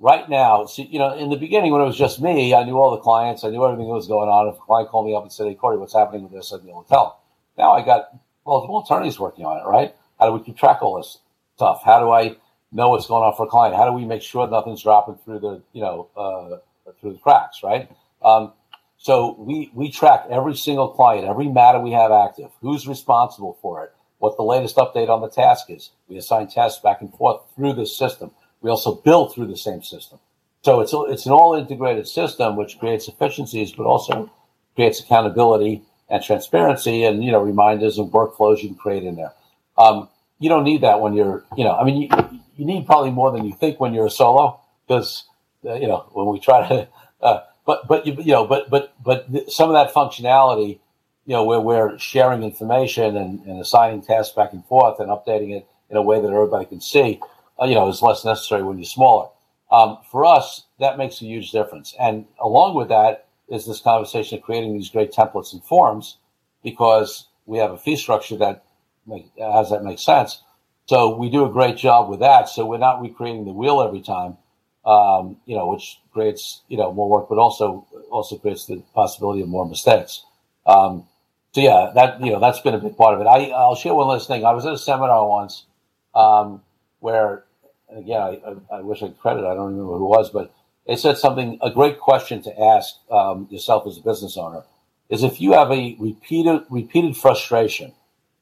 right 0.00 0.28
now, 0.28 0.64
see, 0.66 0.84
you 0.84 0.98
know, 0.98 1.14
in 1.14 1.30
the 1.30 1.36
beginning 1.36 1.72
when 1.72 1.82
it 1.82 1.84
was 1.84 1.96
just 1.96 2.20
me, 2.20 2.54
I 2.54 2.64
knew 2.64 2.78
all 2.78 2.90
the 2.90 3.02
clients, 3.02 3.44
I 3.44 3.50
knew 3.50 3.64
everything 3.64 3.86
that 3.86 3.94
was 3.94 4.08
going 4.08 4.28
on. 4.28 4.48
If 4.48 4.56
a 4.56 4.60
client 4.60 4.88
called 4.88 5.06
me 5.06 5.14
up 5.14 5.22
and 5.22 5.32
said, 5.32 5.46
"Hey, 5.46 5.54
Corey, 5.54 5.76
what's 5.76 5.94
happening 5.94 6.24
with 6.24 6.32
this?" 6.32 6.52
I'd 6.52 6.64
be 6.64 6.70
able 6.70 6.82
to 6.82 6.88
tell. 6.88 7.20
Now 7.56 7.72
I 7.72 7.82
got 7.84 8.10
multiple 8.44 8.82
attorneys 8.82 9.20
working 9.20 9.44
on 9.44 9.58
it. 9.58 9.68
Right? 9.68 9.94
How 10.18 10.26
do 10.26 10.32
we 10.32 10.40
keep 10.40 10.56
track 10.56 10.78
of 10.78 10.84
all 10.84 10.96
this 10.96 11.18
stuff? 11.56 11.82
How 11.84 12.00
do 12.00 12.10
I 12.10 12.36
know 12.72 12.90
what's 12.90 13.06
going 13.06 13.22
on 13.22 13.36
for 13.36 13.46
a 13.46 13.48
client? 13.48 13.76
How 13.76 13.86
do 13.86 13.92
we 13.92 14.04
make 14.04 14.22
sure 14.22 14.48
nothing's 14.48 14.82
dropping 14.82 15.16
through 15.16 15.40
the, 15.40 15.62
you 15.72 15.82
know, 15.82 16.08
uh, 16.16 16.58
through 17.00 17.12
the 17.12 17.18
cracks? 17.18 17.62
Right? 17.62 17.90
Um, 18.22 18.52
so 18.96 19.36
we 19.38 19.70
we 19.74 19.90
track 19.90 20.26
every 20.30 20.56
single 20.56 20.88
client, 20.88 21.26
every 21.26 21.48
matter 21.48 21.78
we 21.80 21.92
have 21.92 22.10
active, 22.12 22.50
who's 22.60 22.86
responsible 22.88 23.58
for 23.60 23.84
it, 23.84 23.92
what 24.20 24.36
the 24.36 24.44
latest 24.44 24.76
update 24.76 25.08
on 25.08 25.20
the 25.20 25.28
task 25.28 25.66
is. 25.68 25.90
We 26.08 26.16
assign 26.16 26.46
tasks 26.46 26.80
back 26.80 27.00
and 27.00 27.12
forth 27.12 27.40
through 27.56 27.72
this 27.72 27.96
system. 27.96 28.30
We 28.60 28.70
also 28.70 28.94
build 28.94 29.34
through 29.34 29.48
the 29.48 29.56
same 29.56 29.82
system. 29.82 30.20
So 30.62 30.80
it's, 30.80 30.92
it's 30.94 31.26
an 31.26 31.32
all 31.32 31.54
integrated 31.54 32.06
system, 32.06 32.54
which 32.56 32.78
creates 32.78 33.08
efficiencies, 33.08 33.72
but 33.72 33.86
also 33.86 34.30
creates 34.76 35.00
accountability 35.00 35.82
and 36.10 36.22
transparency, 36.22 37.04
and 37.04 37.24
you 37.24 37.32
know 37.32 37.40
reminders 37.40 37.96
and 37.96 38.12
workflows 38.12 38.62
you 38.62 38.68
can 38.68 38.76
create 38.76 39.04
in 39.04 39.16
there. 39.16 39.32
Um, 39.78 40.08
you 40.38 40.48
don't 40.48 40.64
need 40.64 40.80
that 40.82 41.00
when 41.00 41.14
you're, 41.14 41.44
you 41.56 41.64
know, 41.64 41.76
I 41.76 41.84
mean, 41.84 42.02
you, 42.02 42.40
you 42.56 42.64
need 42.64 42.86
probably 42.86 43.10
more 43.10 43.30
than 43.30 43.44
you 43.44 43.54
think 43.54 43.78
when 43.78 43.94
you're 43.94 44.06
a 44.06 44.10
solo 44.10 44.60
because 44.86 45.24
uh, 45.64 45.74
you 45.74 45.86
know 45.86 46.08
when 46.12 46.26
we 46.26 46.40
try 46.40 46.68
to, 46.68 46.88
uh, 47.22 47.40
but 47.64 47.86
but 47.86 48.06
you, 48.06 48.14
you 48.18 48.32
know, 48.32 48.46
but 48.46 48.68
but 48.68 48.92
but 49.02 49.50
some 49.50 49.70
of 49.70 49.74
that 49.74 49.94
functionality, 49.94 50.80
you 51.26 51.34
know, 51.34 51.44
where 51.44 51.60
we're 51.60 51.98
sharing 51.98 52.42
information 52.42 53.16
and, 53.16 53.40
and 53.46 53.60
assigning 53.60 54.02
tasks 54.02 54.34
back 54.34 54.52
and 54.52 54.64
forth 54.66 55.00
and 55.00 55.08
updating 55.10 55.56
it 55.56 55.66
in 55.90 55.96
a 55.96 56.02
way 56.02 56.20
that 56.20 56.32
everybody 56.32 56.64
can 56.64 56.80
see, 56.80 57.20
uh, 57.60 57.66
you 57.66 57.74
know, 57.74 57.88
is 57.88 58.02
less 58.02 58.24
necessary 58.24 58.62
when 58.62 58.78
you're 58.78 58.84
smaller. 58.84 59.28
Um, 59.70 59.98
for 60.10 60.24
us, 60.24 60.64
that 60.78 60.98
makes 60.98 61.20
a 61.20 61.26
huge 61.26 61.52
difference. 61.52 61.94
And 62.00 62.26
along 62.40 62.74
with 62.74 62.88
that 62.88 63.26
is 63.48 63.66
this 63.66 63.80
conversation 63.80 64.38
of 64.38 64.44
creating 64.44 64.74
these 64.74 64.90
great 64.90 65.12
templates 65.12 65.52
and 65.52 65.62
forms 65.62 66.16
because 66.62 67.26
we 67.46 67.58
have 67.58 67.70
a 67.70 67.78
fee 67.78 67.96
structure 67.96 68.36
that 68.36 68.64
make, 69.06 69.26
has 69.38 69.70
that 69.70 69.84
make 69.84 69.98
sense. 69.98 70.42
So 70.86 71.16
we 71.16 71.30
do 71.30 71.44
a 71.44 71.50
great 71.50 71.76
job 71.76 72.08
with 72.08 72.20
that. 72.20 72.48
So 72.48 72.66
we're 72.66 72.78
not 72.78 73.00
recreating 73.00 73.44
the 73.44 73.52
wheel 73.52 73.80
every 73.80 74.00
time, 74.00 74.36
um, 74.84 75.36
you 75.46 75.56
know, 75.56 75.68
which 75.68 76.00
creates 76.12 76.62
you 76.68 76.76
know 76.76 76.92
more 76.92 77.08
work, 77.08 77.28
but 77.28 77.38
also 77.38 77.86
also 78.10 78.36
creates 78.36 78.66
the 78.66 78.82
possibility 78.94 79.42
of 79.42 79.48
more 79.48 79.68
mistakes. 79.68 80.24
Um, 80.66 81.06
so 81.52 81.60
yeah, 81.60 81.90
that 81.94 82.20
you 82.22 82.32
know 82.32 82.40
that's 82.40 82.60
been 82.60 82.74
a 82.74 82.78
big 82.78 82.96
part 82.96 83.14
of 83.14 83.20
it. 83.20 83.26
I 83.26 83.50
I'll 83.50 83.74
share 83.74 83.94
one 83.94 84.06
last 84.06 84.28
thing. 84.28 84.44
I 84.44 84.52
was 84.52 84.66
at 84.66 84.72
a 84.72 84.78
seminar 84.78 85.28
once 85.28 85.66
um, 86.14 86.62
where, 87.00 87.44
again, 87.88 88.20
I, 88.20 88.76
I, 88.76 88.80
wish 88.82 89.02
I 89.02 89.08
could 89.08 89.18
credit. 89.18 89.44
I 89.44 89.54
don't 89.54 89.72
remember 89.72 89.98
who 89.98 90.06
it 90.06 90.16
was, 90.16 90.30
but 90.30 90.54
they 90.86 90.96
said 90.96 91.18
something. 91.18 91.58
A 91.60 91.70
great 91.70 91.98
question 91.98 92.40
to 92.42 92.60
ask 92.60 92.94
um, 93.10 93.48
yourself 93.50 93.86
as 93.86 93.98
a 93.98 94.00
business 94.00 94.36
owner 94.36 94.62
is 95.08 95.24
if 95.24 95.40
you 95.40 95.52
have 95.52 95.72
a 95.72 95.96
repeated 95.98 96.62
repeated 96.70 97.16
frustration 97.16 97.92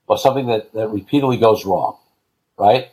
or 0.06 0.18
something 0.18 0.46
that 0.46 0.72
that 0.74 0.88
repeatedly 0.88 1.38
goes 1.38 1.64
wrong, 1.64 1.96
right? 2.58 2.88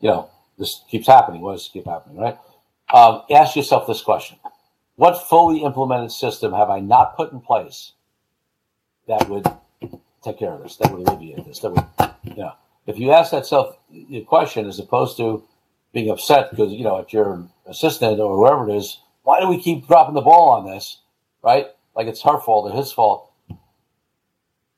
You 0.00 0.10
know, 0.10 0.30
this 0.58 0.82
keeps 0.90 1.06
happening. 1.06 1.40
Why 1.40 1.52
does 1.52 1.70
keep 1.72 1.86
happening, 1.86 2.18
right? 2.18 2.38
Um, 2.92 3.22
ask 3.30 3.56
yourself 3.56 3.86
this 3.86 4.02
question: 4.02 4.36
What 4.96 5.26
fully 5.26 5.62
implemented 5.62 6.12
system 6.12 6.52
have 6.52 6.68
I 6.68 6.80
not 6.80 7.16
put 7.16 7.32
in 7.32 7.40
place 7.40 7.92
that 9.06 9.28
would 9.28 9.46
take 10.22 10.38
care 10.38 10.52
of 10.52 10.62
this? 10.62 10.76
That 10.76 10.92
would 10.92 11.06
alleviate 11.06 11.44
this? 11.44 11.60
That 11.60 11.70
would, 11.70 11.84
you 12.24 12.42
know, 12.42 12.52
if 12.86 12.98
you 12.98 13.12
ask 13.12 13.30
that 13.30 13.46
self 13.46 13.76
question 14.26 14.66
as 14.66 14.78
opposed 14.78 15.16
to 15.18 15.44
being 15.92 16.10
upset 16.10 16.50
because 16.50 16.72
you 16.72 16.84
know 16.84 17.00
at 17.00 17.12
your 17.12 17.46
assistant 17.66 18.20
or 18.20 18.36
whoever 18.36 18.68
it 18.68 18.76
is, 18.76 18.98
why 19.22 19.40
do 19.40 19.48
we 19.48 19.60
keep 19.60 19.86
dropping 19.86 20.14
the 20.14 20.20
ball 20.20 20.50
on 20.50 20.66
this, 20.66 21.00
right? 21.42 21.66
Like 21.94 22.06
it's 22.06 22.22
her 22.22 22.38
fault 22.38 22.70
or 22.70 22.76
his 22.76 22.92
fault. 22.92 23.30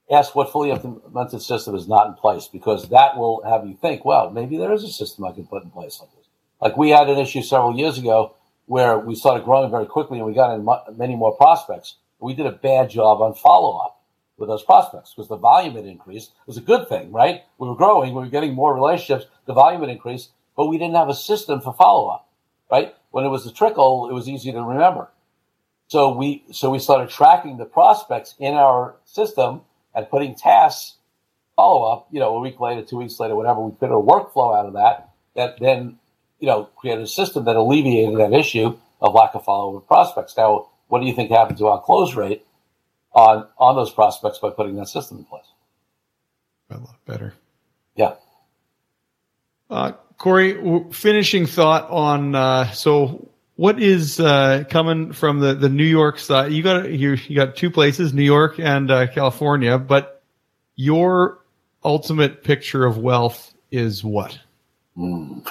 Ask 0.08 0.36
what 0.36 0.52
fully 0.52 0.70
implemented 0.70 1.42
system 1.42 1.74
is 1.74 1.88
not 1.88 2.06
in 2.06 2.14
place 2.14 2.46
because 2.46 2.90
that 2.90 3.16
will 3.16 3.42
have 3.42 3.66
you 3.66 3.74
think, 3.74 4.04
well, 4.04 4.30
maybe 4.30 4.56
there 4.56 4.72
is 4.72 4.84
a 4.84 4.88
system 4.88 5.24
I 5.24 5.32
can 5.32 5.46
put 5.46 5.64
in 5.64 5.70
place 5.70 5.98
like 6.00 6.14
this. 6.14 6.28
Like 6.60 6.76
we 6.76 6.90
had 6.90 7.08
an 7.08 7.18
issue 7.18 7.42
several 7.42 7.76
years 7.76 7.98
ago 7.98 8.36
where 8.66 8.98
we 8.98 9.16
started 9.16 9.44
growing 9.44 9.70
very 9.70 9.86
quickly 9.86 10.18
and 10.18 10.26
we 10.26 10.32
got 10.32 10.54
in 10.54 10.96
many 10.96 11.16
more 11.16 11.36
prospects. 11.36 11.96
We 12.20 12.34
did 12.34 12.46
a 12.46 12.52
bad 12.52 12.90
job 12.90 13.20
on 13.20 13.34
follow 13.34 13.78
up 13.78 13.95
with 14.38 14.48
those 14.48 14.62
prospects 14.62 15.12
because 15.14 15.28
the 15.28 15.36
volume 15.36 15.74
had 15.74 15.86
increased. 15.86 16.30
It 16.30 16.46
was 16.46 16.56
a 16.56 16.62
good 16.62 16.88
thing, 16.88 17.12
right? 17.12 17.42
We 17.58 17.68
were 17.68 17.74
growing, 17.74 18.14
we 18.14 18.20
were 18.20 18.28
getting 18.28 18.54
more 18.54 18.74
relationships, 18.74 19.26
the 19.46 19.54
volume 19.54 19.80
had 19.80 19.90
increased, 19.90 20.30
but 20.56 20.66
we 20.66 20.78
didn't 20.78 20.96
have 20.96 21.08
a 21.08 21.14
system 21.14 21.60
for 21.60 21.72
follow 21.72 22.08
up, 22.08 22.28
right? 22.70 22.94
When 23.10 23.24
it 23.24 23.28
was 23.28 23.46
a 23.46 23.52
trickle, 23.52 24.08
it 24.10 24.12
was 24.12 24.28
easy 24.28 24.52
to 24.52 24.62
remember. 24.62 25.08
So 25.88 26.16
we 26.16 26.44
so 26.50 26.70
we 26.70 26.80
started 26.80 27.10
tracking 27.10 27.58
the 27.58 27.64
prospects 27.64 28.34
in 28.40 28.54
our 28.54 28.96
system 29.04 29.62
and 29.94 30.10
putting 30.10 30.34
tasks 30.34 30.96
follow 31.54 31.90
up, 31.90 32.08
you 32.10 32.20
know, 32.20 32.36
a 32.36 32.40
week 32.40 32.60
later, 32.60 32.82
two 32.82 32.98
weeks 32.98 33.18
later, 33.18 33.34
whatever, 33.34 33.60
we 33.60 33.72
put 33.72 33.90
a 33.90 33.94
workflow 33.94 34.58
out 34.58 34.66
of 34.66 34.74
that 34.74 35.10
that 35.36 35.58
then, 35.60 35.98
you 36.40 36.46
know, 36.46 36.64
created 36.76 37.04
a 37.04 37.06
system 37.06 37.44
that 37.44 37.56
alleviated 37.56 38.18
that 38.18 38.32
issue 38.32 38.76
of 39.00 39.14
lack 39.14 39.34
of 39.34 39.44
follow 39.44 39.76
up 39.76 39.86
prospects. 39.86 40.36
Now, 40.36 40.68
what 40.88 41.00
do 41.00 41.06
you 41.06 41.14
think 41.14 41.30
happened 41.30 41.58
to 41.58 41.68
our 41.68 41.80
close 41.80 42.14
rate 42.14 42.44
on 43.16 43.48
on 43.58 43.74
those 43.74 43.90
prospects 43.90 44.38
by 44.38 44.50
putting 44.50 44.76
that 44.76 44.88
system 44.88 45.18
in 45.18 45.24
place? 45.24 45.46
A 46.70 46.78
lot 46.78 47.04
better. 47.06 47.34
Yeah. 47.96 48.14
Uh, 49.70 49.92
Corey, 50.18 50.90
finishing 50.92 51.46
thought 51.46 51.90
on 51.90 52.34
uh, 52.34 52.70
so 52.72 53.28
what 53.56 53.80
is 53.80 54.20
uh, 54.20 54.64
coming 54.68 55.12
from 55.12 55.40
the, 55.40 55.54
the 55.54 55.68
New 55.68 55.84
York 55.84 56.18
side? 56.18 56.52
You 56.52 56.62
got 56.62 56.90
you, 56.90 57.16
you 57.26 57.34
got 57.34 57.56
two 57.56 57.70
places, 57.70 58.12
New 58.12 58.22
York 58.22 58.58
and 58.58 58.90
uh, 58.90 59.06
California, 59.08 59.78
but 59.78 60.22
your 60.76 61.40
ultimate 61.82 62.44
picture 62.44 62.84
of 62.84 62.98
wealth 62.98 63.54
is 63.70 64.04
what? 64.04 64.38
Mm. 64.96 65.46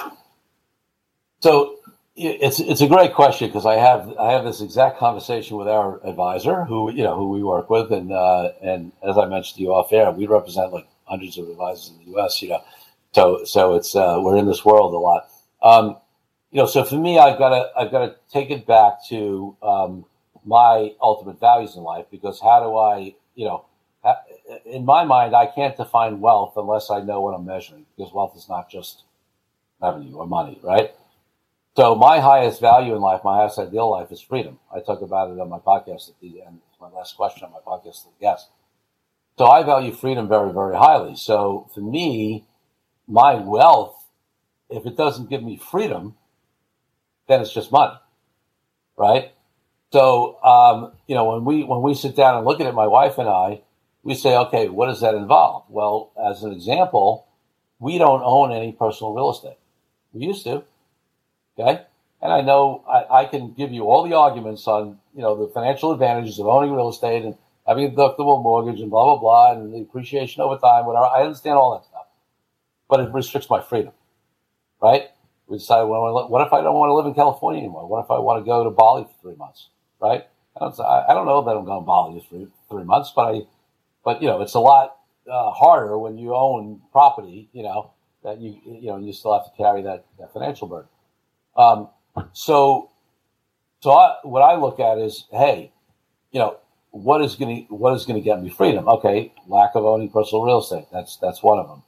So 1.40 1.75
it's 2.16 2.60
it's 2.60 2.80
a 2.80 2.88
great 2.88 3.14
question 3.14 3.48
because 3.48 3.66
I 3.66 3.74
have 3.74 4.16
I 4.18 4.32
have 4.32 4.44
this 4.44 4.60
exact 4.62 4.98
conversation 4.98 5.56
with 5.56 5.68
our 5.68 6.00
advisor 6.06 6.64
who 6.64 6.90
you 6.90 7.02
know 7.02 7.14
who 7.14 7.28
we 7.28 7.42
work 7.42 7.68
with 7.68 7.92
and 7.92 8.10
uh, 8.12 8.52
and 8.62 8.92
as 9.06 9.18
I 9.18 9.26
mentioned 9.26 9.56
to 9.56 9.62
you 9.62 9.74
off 9.74 9.92
air, 9.92 10.10
we 10.10 10.26
represent 10.26 10.72
like 10.72 10.88
hundreds 11.04 11.36
of 11.38 11.48
advisors 11.48 11.90
in 11.90 11.98
the 11.98 12.12
U.S. 12.12 12.40
You 12.40 12.50
know, 12.50 12.64
so 13.12 13.44
so 13.44 13.74
it's 13.74 13.94
uh, 13.94 14.18
we're 14.20 14.36
in 14.36 14.46
this 14.46 14.64
world 14.64 14.94
a 14.94 14.98
lot. 14.98 15.28
Um, 15.62 15.98
you 16.50 16.58
know, 16.58 16.66
so 16.66 16.84
for 16.84 16.96
me, 16.96 17.18
I've 17.18 17.38
got 17.38 17.50
to 17.50 17.70
I've 17.78 17.90
got 17.90 18.06
to 18.06 18.16
take 18.32 18.50
it 18.50 18.66
back 18.66 19.06
to 19.08 19.56
um, 19.62 20.06
my 20.44 20.94
ultimate 21.02 21.38
values 21.38 21.76
in 21.76 21.82
life 21.82 22.06
because 22.10 22.40
how 22.40 22.60
do 22.60 22.76
I, 22.76 23.14
you 23.34 23.44
know, 23.44 23.66
in 24.64 24.86
my 24.86 25.04
mind, 25.04 25.34
I 25.34 25.46
can't 25.46 25.76
define 25.76 26.20
wealth 26.20 26.54
unless 26.56 26.90
I 26.90 27.00
know 27.00 27.20
what 27.20 27.32
I'm 27.32 27.44
measuring 27.44 27.84
because 27.96 28.12
wealth 28.12 28.36
is 28.36 28.48
not 28.48 28.70
just 28.70 29.02
revenue 29.82 30.16
or 30.16 30.26
money, 30.26 30.58
right? 30.62 30.94
So 31.76 31.94
my 31.94 32.20
highest 32.20 32.58
value 32.62 32.94
in 32.94 33.02
life, 33.02 33.20
my 33.22 33.36
highest 33.36 33.58
ideal 33.58 33.90
life 33.90 34.10
is 34.10 34.22
freedom. 34.22 34.58
I 34.74 34.80
talk 34.80 35.02
about 35.02 35.30
it 35.30 35.38
on 35.38 35.50
my 35.50 35.58
podcast 35.58 36.08
at 36.08 36.18
the 36.22 36.42
end. 36.42 36.60
It's 36.70 36.80
My 36.80 36.88
last 36.88 37.16
question 37.16 37.44
on 37.44 37.52
my 37.52 37.58
podcast 37.58 38.02
to 38.04 38.08
the 38.08 38.24
guest. 38.24 38.48
So 39.36 39.44
I 39.44 39.62
value 39.62 39.92
freedom 39.92 40.26
very, 40.26 40.54
very 40.54 40.74
highly. 40.74 41.16
So 41.16 41.68
for 41.74 41.82
me, 41.82 42.46
my 43.06 43.34
wealth, 43.34 44.06
if 44.70 44.86
it 44.86 44.96
doesn't 44.96 45.28
give 45.28 45.42
me 45.42 45.58
freedom, 45.58 46.16
then 47.28 47.42
it's 47.42 47.52
just 47.52 47.70
money, 47.70 47.98
right? 48.96 49.32
So, 49.92 50.42
um, 50.42 50.92
you 51.06 51.14
know, 51.14 51.26
when 51.26 51.44
we 51.44 51.62
when 51.62 51.82
we 51.82 51.94
sit 51.94 52.16
down 52.16 52.38
and 52.38 52.46
look 52.46 52.58
at 52.60 52.66
it, 52.66 52.74
my 52.74 52.86
wife 52.86 53.18
and 53.18 53.28
I, 53.28 53.60
we 54.02 54.14
say, 54.14 54.34
okay, 54.34 54.70
what 54.70 54.86
does 54.86 55.02
that 55.02 55.14
involve? 55.14 55.64
Well, 55.68 56.10
as 56.18 56.42
an 56.42 56.52
example, 56.52 57.26
we 57.78 57.98
don't 57.98 58.22
own 58.24 58.50
any 58.50 58.72
personal 58.72 59.12
real 59.12 59.30
estate. 59.30 59.58
We 60.14 60.24
used 60.24 60.44
to, 60.44 60.64
okay, 61.58 61.82
and 62.22 62.32
I 62.32 62.40
know 62.42 62.84
I, 62.88 63.22
I 63.22 63.24
can 63.26 63.52
give 63.52 63.72
you 63.72 63.84
all 63.84 64.08
the 64.08 64.16
arguments 64.16 64.66
on 64.66 64.98
you 65.14 65.22
know 65.22 65.46
the 65.46 65.52
financial 65.52 65.92
advantages 65.92 66.38
of 66.38 66.46
owning 66.46 66.72
real 66.72 66.88
estate 66.90 67.24
and 67.24 67.36
having 67.66 67.86
a 67.86 67.90
deductible 67.90 68.42
mortgage 68.42 68.80
and 68.80 68.90
blah 68.90 69.04
blah 69.04 69.18
blah 69.18 69.52
and 69.52 69.74
the 69.74 69.80
appreciation 69.80 70.42
over 70.42 70.58
time, 70.58 70.86
whatever. 70.86 71.06
I 71.06 71.22
understand 71.22 71.56
all 71.56 71.78
that 71.78 71.86
stuff, 71.86 72.06
but 72.88 73.00
it 73.00 73.12
restricts 73.12 73.50
my 73.50 73.60
freedom, 73.62 73.92
right? 74.82 75.10
we 75.46 75.58
decide, 75.58 75.84
well, 75.84 76.28
what 76.28 76.46
if 76.46 76.52
I 76.52 76.60
don't 76.60 76.74
want 76.74 76.90
to 76.90 76.94
live 76.94 77.06
in 77.06 77.14
California 77.14 77.60
anymore? 77.60 77.86
What 77.88 78.04
if 78.04 78.10
I 78.10 78.18
want 78.18 78.44
to 78.44 78.46
go 78.46 78.64
to 78.64 78.70
Bali 78.70 79.04
for 79.04 79.14
three 79.22 79.36
months, 79.36 79.68
right? 80.00 80.26
I 80.56 80.60
don't, 80.60 80.80
I 80.80 81.14
don't 81.14 81.26
know 81.26 81.42
that 81.44 81.56
I'm 81.56 81.64
going 81.64 81.80
to 81.80 81.86
Bali 81.86 82.26
for 82.28 82.48
three 82.74 82.84
months, 82.84 83.12
but 83.14 83.34
I, 83.34 83.40
but 84.04 84.22
you 84.22 84.28
know, 84.28 84.42
it's 84.42 84.54
a 84.54 84.60
lot 84.60 84.96
uh, 85.30 85.50
harder 85.50 85.98
when 85.98 86.18
you 86.18 86.34
own 86.34 86.80
property, 86.92 87.48
you 87.52 87.62
know, 87.62 87.92
that 88.24 88.40
you, 88.40 88.58
you 88.64 88.88
know, 88.88 88.98
you 88.98 89.12
still 89.12 89.34
have 89.38 89.44
to 89.44 89.56
carry 89.56 89.82
that, 89.82 90.06
that 90.18 90.32
financial 90.32 90.66
burden. 90.66 90.88
Um, 91.56 91.88
so, 92.32 92.90
so 93.80 93.92
I, 93.92 94.16
what 94.22 94.42
I 94.42 94.56
look 94.56 94.80
at 94.80 94.98
is, 94.98 95.24
hey, 95.30 95.72
you 96.32 96.40
know, 96.40 96.58
what 96.90 97.22
is 97.22 97.34
going 97.36 97.66
to, 97.66 97.74
what 97.74 97.94
is 97.94 98.04
going 98.04 98.20
to 98.20 98.24
get 98.24 98.42
me 98.42 98.50
freedom? 98.50 98.88
Okay. 98.88 99.32
Lack 99.48 99.74
of 99.74 99.84
owning 99.84 100.10
personal 100.10 100.44
real 100.44 100.60
estate. 100.60 100.86
That's, 100.92 101.16
that's 101.16 101.42
one 101.42 101.58
of 101.58 101.68
them. 101.68 101.82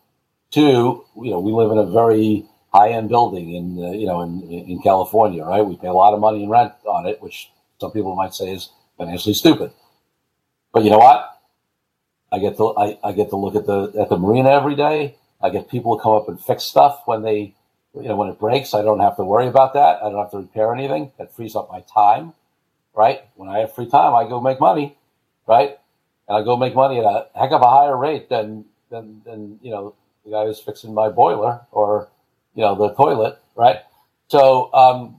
Two, 0.50 1.04
you 1.16 1.30
know, 1.30 1.40
we 1.40 1.52
live 1.52 1.70
in 1.70 1.78
a 1.78 1.86
very, 1.86 2.46
high 2.72 2.90
end 2.90 3.08
building 3.08 3.54
in 3.54 3.84
uh, 3.84 3.90
you 3.92 4.06
know 4.06 4.22
in 4.22 4.42
in 4.42 4.80
California, 4.82 5.44
right? 5.44 5.64
We 5.64 5.76
pay 5.76 5.88
a 5.88 5.92
lot 5.92 6.14
of 6.14 6.20
money 6.20 6.42
in 6.44 6.50
rent 6.50 6.72
on 6.84 7.06
it, 7.06 7.20
which 7.22 7.50
some 7.80 7.92
people 7.92 8.14
might 8.14 8.34
say 8.34 8.52
is 8.52 8.70
financially 8.96 9.34
stupid. 9.34 9.72
But 10.72 10.84
you 10.84 10.90
know 10.90 10.98
what? 10.98 11.40
I 12.30 12.38
get 12.38 12.56
to 12.58 12.76
I, 12.76 12.98
I 13.02 13.12
get 13.12 13.30
to 13.30 13.36
look 13.36 13.54
at 13.56 13.66
the 13.66 13.92
at 14.00 14.08
the 14.08 14.18
marina 14.18 14.50
every 14.50 14.74
day. 14.74 15.16
I 15.40 15.50
get 15.50 15.70
people 15.70 15.96
to 15.96 16.02
come 16.02 16.12
up 16.12 16.28
and 16.28 16.40
fix 16.40 16.64
stuff 16.64 17.02
when 17.06 17.22
they 17.22 17.54
you 17.94 18.08
know 18.08 18.16
when 18.16 18.28
it 18.28 18.38
breaks. 18.38 18.74
I 18.74 18.82
don't 18.82 19.00
have 19.00 19.16
to 19.16 19.24
worry 19.24 19.48
about 19.48 19.74
that. 19.74 20.02
I 20.02 20.10
don't 20.10 20.18
have 20.18 20.30
to 20.32 20.38
repair 20.38 20.74
anything. 20.74 21.12
That 21.18 21.34
frees 21.34 21.56
up 21.56 21.70
my 21.70 21.80
time, 21.82 22.34
right? 22.94 23.22
When 23.36 23.48
I 23.48 23.58
have 23.60 23.74
free 23.74 23.88
time, 23.88 24.14
I 24.14 24.28
go 24.28 24.40
make 24.40 24.60
money, 24.60 24.96
right? 25.46 25.78
And 26.28 26.36
I 26.36 26.42
go 26.42 26.56
make 26.56 26.74
money 26.74 26.98
at 26.98 27.04
a 27.04 27.26
heck 27.34 27.52
of 27.52 27.62
a 27.62 27.70
higher 27.70 27.96
rate 27.96 28.28
than 28.28 28.66
than 28.90 29.22
than 29.24 29.58
you 29.62 29.70
know 29.70 29.94
the 30.24 30.32
guy 30.32 30.44
who's 30.44 30.60
fixing 30.60 30.94
my 30.94 31.08
boiler 31.08 31.60
or 31.72 32.08
you 32.58 32.64
know, 32.64 32.74
the 32.74 32.92
toilet, 32.94 33.38
right? 33.54 33.78
So, 34.26 34.72
um, 34.74 35.16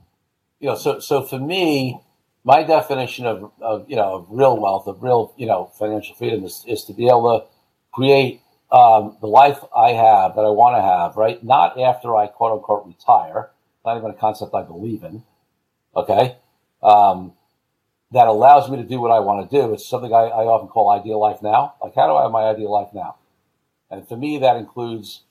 you 0.60 0.68
know, 0.68 0.76
so 0.76 1.00
so 1.00 1.24
for 1.24 1.40
me, 1.40 2.02
my 2.44 2.64
definition 2.64 3.26
of, 3.26 3.52
of 3.62 3.90
you 3.90 3.96
know 3.96 4.16
of 4.16 4.28
real 4.30 4.58
wealth, 4.58 4.88
of 4.88 5.02
real 5.02 5.34
you 5.38 5.46
know 5.48 5.72
financial 5.80 6.16
freedom 6.16 6.44
is, 6.44 6.66
is 6.68 6.84
to 6.84 6.94
be 6.94 7.08
able 7.08 7.40
to 7.40 7.46
create 7.94 8.42
um, 8.72 9.18
the 9.22 9.28
life 9.28 9.60
I 9.76 9.92
have 9.92 10.36
that 10.36 10.42
I 10.42 10.50
want 10.50 10.78
to 10.78 10.82
have, 10.82 11.18
right? 11.18 11.44
Not 11.44 11.80
after 11.80 12.16
I 12.16 12.28
quote 12.28 12.54
unquote 12.54 12.86
retire. 12.86 13.52
Not 13.86 13.98
even 13.98 14.12
a 14.12 14.14
concept 14.14 14.54
I 14.54 14.64
believe 14.64 15.04
in. 15.04 15.24
Okay. 15.96 16.38
Um, 16.84 17.34
that 18.12 18.28
allows 18.28 18.70
me 18.70 18.78
to 18.78 18.84
do 18.84 19.00
what 19.00 19.12
I 19.12 19.20
want 19.20 19.50
to 19.50 19.62
do. 19.62 19.74
It's 19.74 19.88
something 19.88 20.14
I, 20.14 20.26
I 20.26 20.46
often 20.46 20.68
call 20.68 20.90
ideal 20.90 21.20
life 21.20 21.42
now. 21.42 21.76
Like, 21.82 21.96
how 21.96 22.08
do 22.08 22.14
I 22.14 22.24
have 22.24 22.32
my 22.32 22.44
ideal 22.44 22.72
life 22.72 22.90
now? 22.94 23.16
And 23.92 24.08
for 24.08 24.18
me, 24.18 24.40
that 24.40 24.56
includes 24.56 25.22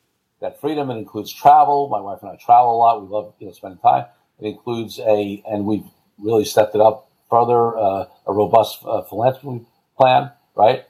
that 0.41 0.61
freedom. 0.61 0.91
It 0.91 0.97
includes 0.97 1.33
travel. 1.33 1.89
My 1.89 2.01
wife 2.01 2.21
and 2.23 2.31
I 2.31 2.37
travel 2.37 2.77
a 2.77 2.79
lot. 2.79 3.03
We 3.03 3.09
love 3.09 3.35
you 3.39 3.47
know 3.47 3.53
spending 3.53 3.81
time. 3.81 4.07
It 4.41 4.47
includes 4.47 4.99
a, 5.01 5.43
and 5.51 5.65
we've 5.67 5.87
really 6.19 6.45
stepped 6.45 6.75
it 6.75 6.81
up 6.81 7.11
further, 7.31 7.77
uh, 7.77 8.07
a 8.27 8.33
robust 8.33 8.79
uh, 8.85 9.03
philanthropy 9.03 9.67
plan, 9.97 10.31
right? 10.55 10.85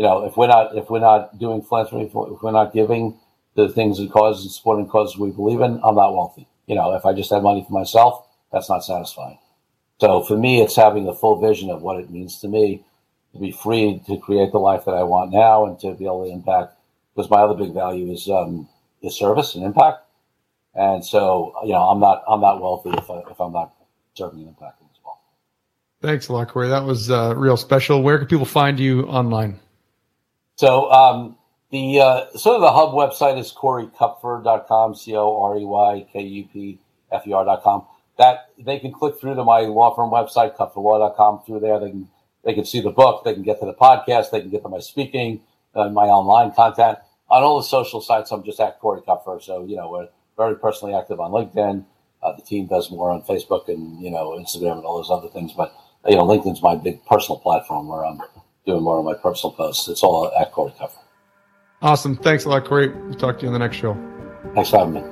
You 0.00 0.06
know, 0.06 0.24
if 0.24 0.34
we're 0.38 0.46
not 0.46 0.74
if 0.78 0.88
we're 0.88 0.98
not 0.98 1.38
doing 1.38 1.60
philanthropy, 1.60 2.06
if 2.06 2.14
we're 2.14 2.52
not 2.52 2.72
giving 2.72 3.18
the 3.54 3.68
things 3.68 3.98
and 3.98 4.10
causes 4.10 4.46
and 4.46 4.50
supporting 4.50 4.88
causes 4.88 5.18
we 5.18 5.30
believe 5.30 5.60
in, 5.60 5.78
I'm 5.84 5.94
not 5.94 6.14
wealthy. 6.14 6.48
You 6.66 6.74
know, 6.74 6.94
if 6.94 7.04
I 7.04 7.12
just 7.12 7.28
have 7.28 7.42
money 7.42 7.62
for 7.68 7.74
myself, 7.74 8.26
that's 8.50 8.70
not 8.70 8.82
satisfying. 8.82 9.36
So 10.00 10.22
for 10.22 10.38
me, 10.38 10.62
it's 10.62 10.74
having 10.74 11.04
the 11.04 11.12
full 11.12 11.38
vision 11.38 11.68
of 11.68 11.82
what 11.82 12.00
it 12.00 12.08
means 12.08 12.38
to 12.38 12.48
me 12.48 12.82
to 13.34 13.38
be 13.38 13.52
free 13.52 14.00
to 14.06 14.16
create 14.16 14.52
the 14.52 14.58
life 14.58 14.86
that 14.86 14.94
I 14.94 15.02
want 15.02 15.32
now 15.32 15.66
and 15.66 15.78
to 15.80 15.92
be 15.92 16.06
able 16.06 16.24
to 16.24 16.32
impact. 16.32 16.72
Because 17.14 17.30
my 17.30 17.42
other 17.42 17.62
big 17.62 17.74
value 17.74 18.10
is 18.10 18.26
um, 18.26 18.70
is 19.02 19.18
service 19.18 19.54
and 19.54 19.64
impact. 19.64 19.98
And 20.74 21.04
so, 21.04 21.52
you 21.62 21.72
know, 21.72 21.82
I'm 21.82 22.00
not 22.00 22.24
I'm 22.26 22.40
not 22.40 22.62
wealthy 22.62 22.88
if, 22.88 23.10
I, 23.10 23.18
if 23.30 23.38
I'm 23.38 23.52
not 23.52 23.74
serving 24.14 24.40
and 24.40 24.56
impacting 24.56 24.88
as 24.90 24.98
well. 25.04 25.20
Thanks 26.00 26.28
a 26.28 26.32
lot, 26.32 26.48
Corey. 26.48 26.68
That 26.68 26.84
was 26.84 27.10
uh, 27.10 27.34
real 27.36 27.58
special. 27.58 28.02
Where 28.02 28.16
can 28.16 28.28
people 28.28 28.46
find 28.46 28.80
you 28.80 29.02
online? 29.02 29.60
So 30.60 30.92
um, 30.92 31.38
the 31.70 32.00
uh, 32.00 32.36
sort 32.36 32.56
of 32.56 32.60
the 32.60 32.70
hub 32.70 32.92
website 32.92 33.38
is 33.38 33.50
coreykupfer.com, 33.50 34.94
C 34.94 35.16
O 35.16 35.40
R 35.40 35.56
E 35.56 35.64
Y 35.64 36.06
K 36.12 36.20
U 36.20 36.44
P 36.52 36.78
F 37.10 37.26
E 37.26 37.32
R.com. 37.32 37.86
That 38.18 38.50
they 38.58 38.78
can 38.78 38.92
click 38.92 39.18
through 39.18 39.36
to 39.36 39.44
my 39.44 39.60
law 39.60 39.94
firm 39.94 40.10
website, 40.10 40.56
kupferlaw.com. 40.56 41.44
Through 41.46 41.60
there, 41.60 41.80
they 41.80 41.88
can 41.88 42.08
they 42.44 42.52
can 42.52 42.66
see 42.66 42.82
the 42.82 42.90
book, 42.90 43.24
they 43.24 43.32
can 43.32 43.42
get 43.42 43.58
to 43.60 43.64
the 43.64 43.72
podcast, 43.72 44.32
they 44.32 44.42
can 44.42 44.50
get 44.50 44.62
to 44.62 44.68
my 44.68 44.80
speaking, 44.80 45.40
uh, 45.74 45.88
my 45.88 46.04
online 46.08 46.52
content 46.52 46.98
on 47.30 47.42
all 47.42 47.56
the 47.56 47.66
social 47.66 48.02
sites. 48.02 48.30
I'm 48.30 48.44
just 48.44 48.60
at 48.60 48.80
Corey 48.80 49.00
Kupfer. 49.00 49.40
So 49.40 49.64
you 49.64 49.76
know 49.76 49.90
we're 49.90 50.08
very 50.36 50.56
personally 50.56 50.92
active 50.92 51.20
on 51.20 51.30
LinkedIn. 51.30 51.86
Uh, 52.22 52.32
the 52.36 52.42
team 52.42 52.66
does 52.66 52.90
more 52.90 53.10
on 53.10 53.22
Facebook 53.22 53.68
and 53.68 53.98
you 53.98 54.10
know 54.10 54.32
Instagram 54.38 54.76
and 54.76 54.84
all 54.84 54.98
those 54.98 55.10
other 55.10 55.28
things, 55.28 55.54
but 55.54 55.72
you 56.06 56.16
know 56.16 56.26
LinkedIn's 56.26 56.60
my 56.60 56.74
big 56.74 57.02
personal 57.06 57.38
platform 57.38 57.88
where 57.88 58.04
I'm 58.04 58.20
doing 58.66 58.82
more 58.82 58.98
of 58.98 59.04
my 59.04 59.14
personal 59.14 59.52
posts. 59.52 59.88
It's 59.88 60.02
all 60.02 60.30
at 60.38 60.52
Corey 60.52 60.72
Kupfer. 60.78 60.98
Awesome. 61.82 62.16
Thanks 62.16 62.44
a 62.44 62.48
lot, 62.48 62.64
Corey. 62.64 62.88
We'll 62.88 63.14
talk 63.14 63.38
to 63.38 63.42
you 63.42 63.48
on 63.48 63.52
the 63.52 63.58
next 63.58 63.76
show. 63.76 63.96
Thanks 64.54 64.70
for 64.70 64.78
having 64.78 64.94
me. 64.94 65.02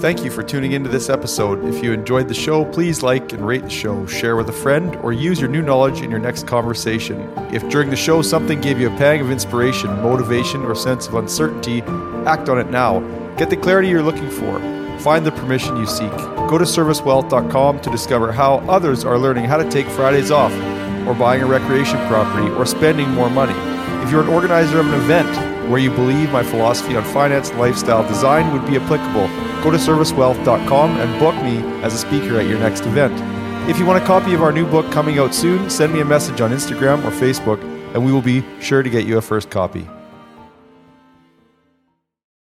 Thank 0.00 0.24
you 0.24 0.30
for 0.30 0.44
tuning 0.44 0.72
into 0.72 0.88
this 0.88 1.08
episode. 1.08 1.64
If 1.64 1.82
you 1.82 1.92
enjoyed 1.92 2.28
the 2.28 2.34
show, 2.34 2.64
please 2.64 3.02
like 3.02 3.32
and 3.32 3.44
rate 3.44 3.64
the 3.64 3.70
show, 3.70 4.06
share 4.06 4.36
with 4.36 4.48
a 4.48 4.52
friend, 4.52 4.94
or 4.96 5.12
use 5.12 5.40
your 5.40 5.50
new 5.50 5.60
knowledge 5.60 6.02
in 6.02 6.10
your 6.10 6.20
next 6.20 6.46
conversation. 6.46 7.20
If 7.52 7.68
during 7.68 7.90
the 7.90 7.96
show 7.96 8.22
something 8.22 8.60
gave 8.60 8.78
you 8.78 8.94
a 8.94 8.96
pang 8.96 9.20
of 9.20 9.32
inspiration, 9.32 9.90
motivation, 10.00 10.62
or 10.62 10.76
sense 10.76 11.08
of 11.08 11.14
uncertainty, 11.14 11.82
act 12.26 12.48
on 12.48 12.60
it 12.60 12.70
now. 12.70 13.00
Get 13.36 13.50
the 13.50 13.56
clarity 13.56 13.88
you're 13.88 14.02
looking 14.02 14.30
for. 14.30 14.60
Find 15.00 15.26
the 15.26 15.32
permission 15.32 15.76
you 15.76 15.86
seek. 15.86 16.12
Go 16.48 16.58
to 16.58 16.64
servicewealth.com 16.64 17.80
to 17.80 17.90
discover 17.90 18.30
how 18.30 18.58
others 18.68 19.04
are 19.04 19.18
learning 19.18 19.46
how 19.46 19.56
to 19.56 19.68
take 19.68 19.86
Fridays 19.88 20.30
off, 20.30 20.52
or 21.08 21.14
buying 21.14 21.42
a 21.42 21.46
recreation 21.46 21.96
property, 22.06 22.48
or 22.50 22.66
spending 22.66 23.08
more 23.10 23.30
money. 23.30 23.54
If 24.04 24.12
you're 24.12 24.22
an 24.22 24.28
organizer 24.28 24.78
of 24.78 24.86
an 24.86 24.94
event 24.94 25.28
where 25.68 25.80
you 25.80 25.90
believe 25.90 26.30
my 26.30 26.42
philosophy 26.42 26.96
on 26.96 27.04
finance 27.04 27.50
and 27.50 27.58
lifestyle 27.58 28.06
design 28.06 28.52
would 28.52 28.66
be 28.66 28.76
applicable, 28.76 29.26
go 29.64 29.70
to 29.70 29.78
servicewealth.com 29.78 30.90
and 30.98 31.20
book 31.20 31.34
me 31.42 31.58
as 31.82 31.94
a 31.94 31.98
speaker 31.98 32.38
at 32.38 32.46
your 32.46 32.58
next 32.58 32.86
event. 32.86 33.14
If 33.68 33.78
you 33.78 33.84
want 33.84 34.02
a 34.02 34.06
copy 34.06 34.34
of 34.34 34.42
our 34.42 34.52
new 34.52 34.66
book 34.66 34.90
coming 34.92 35.18
out 35.18 35.34
soon, 35.34 35.68
send 35.68 35.92
me 35.92 36.00
a 36.00 36.04
message 36.04 36.40
on 36.40 36.52
Instagram 36.52 37.04
or 37.04 37.10
Facebook, 37.10 37.62
and 37.94 38.04
we 38.04 38.12
will 38.12 38.22
be 38.22 38.44
sure 38.60 38.82
to 38.82 38.90
get 38.90 39.04
you 39.04 39.18
a 39.18 39.22
first 39.22 39.50
copy. 39.50 39.86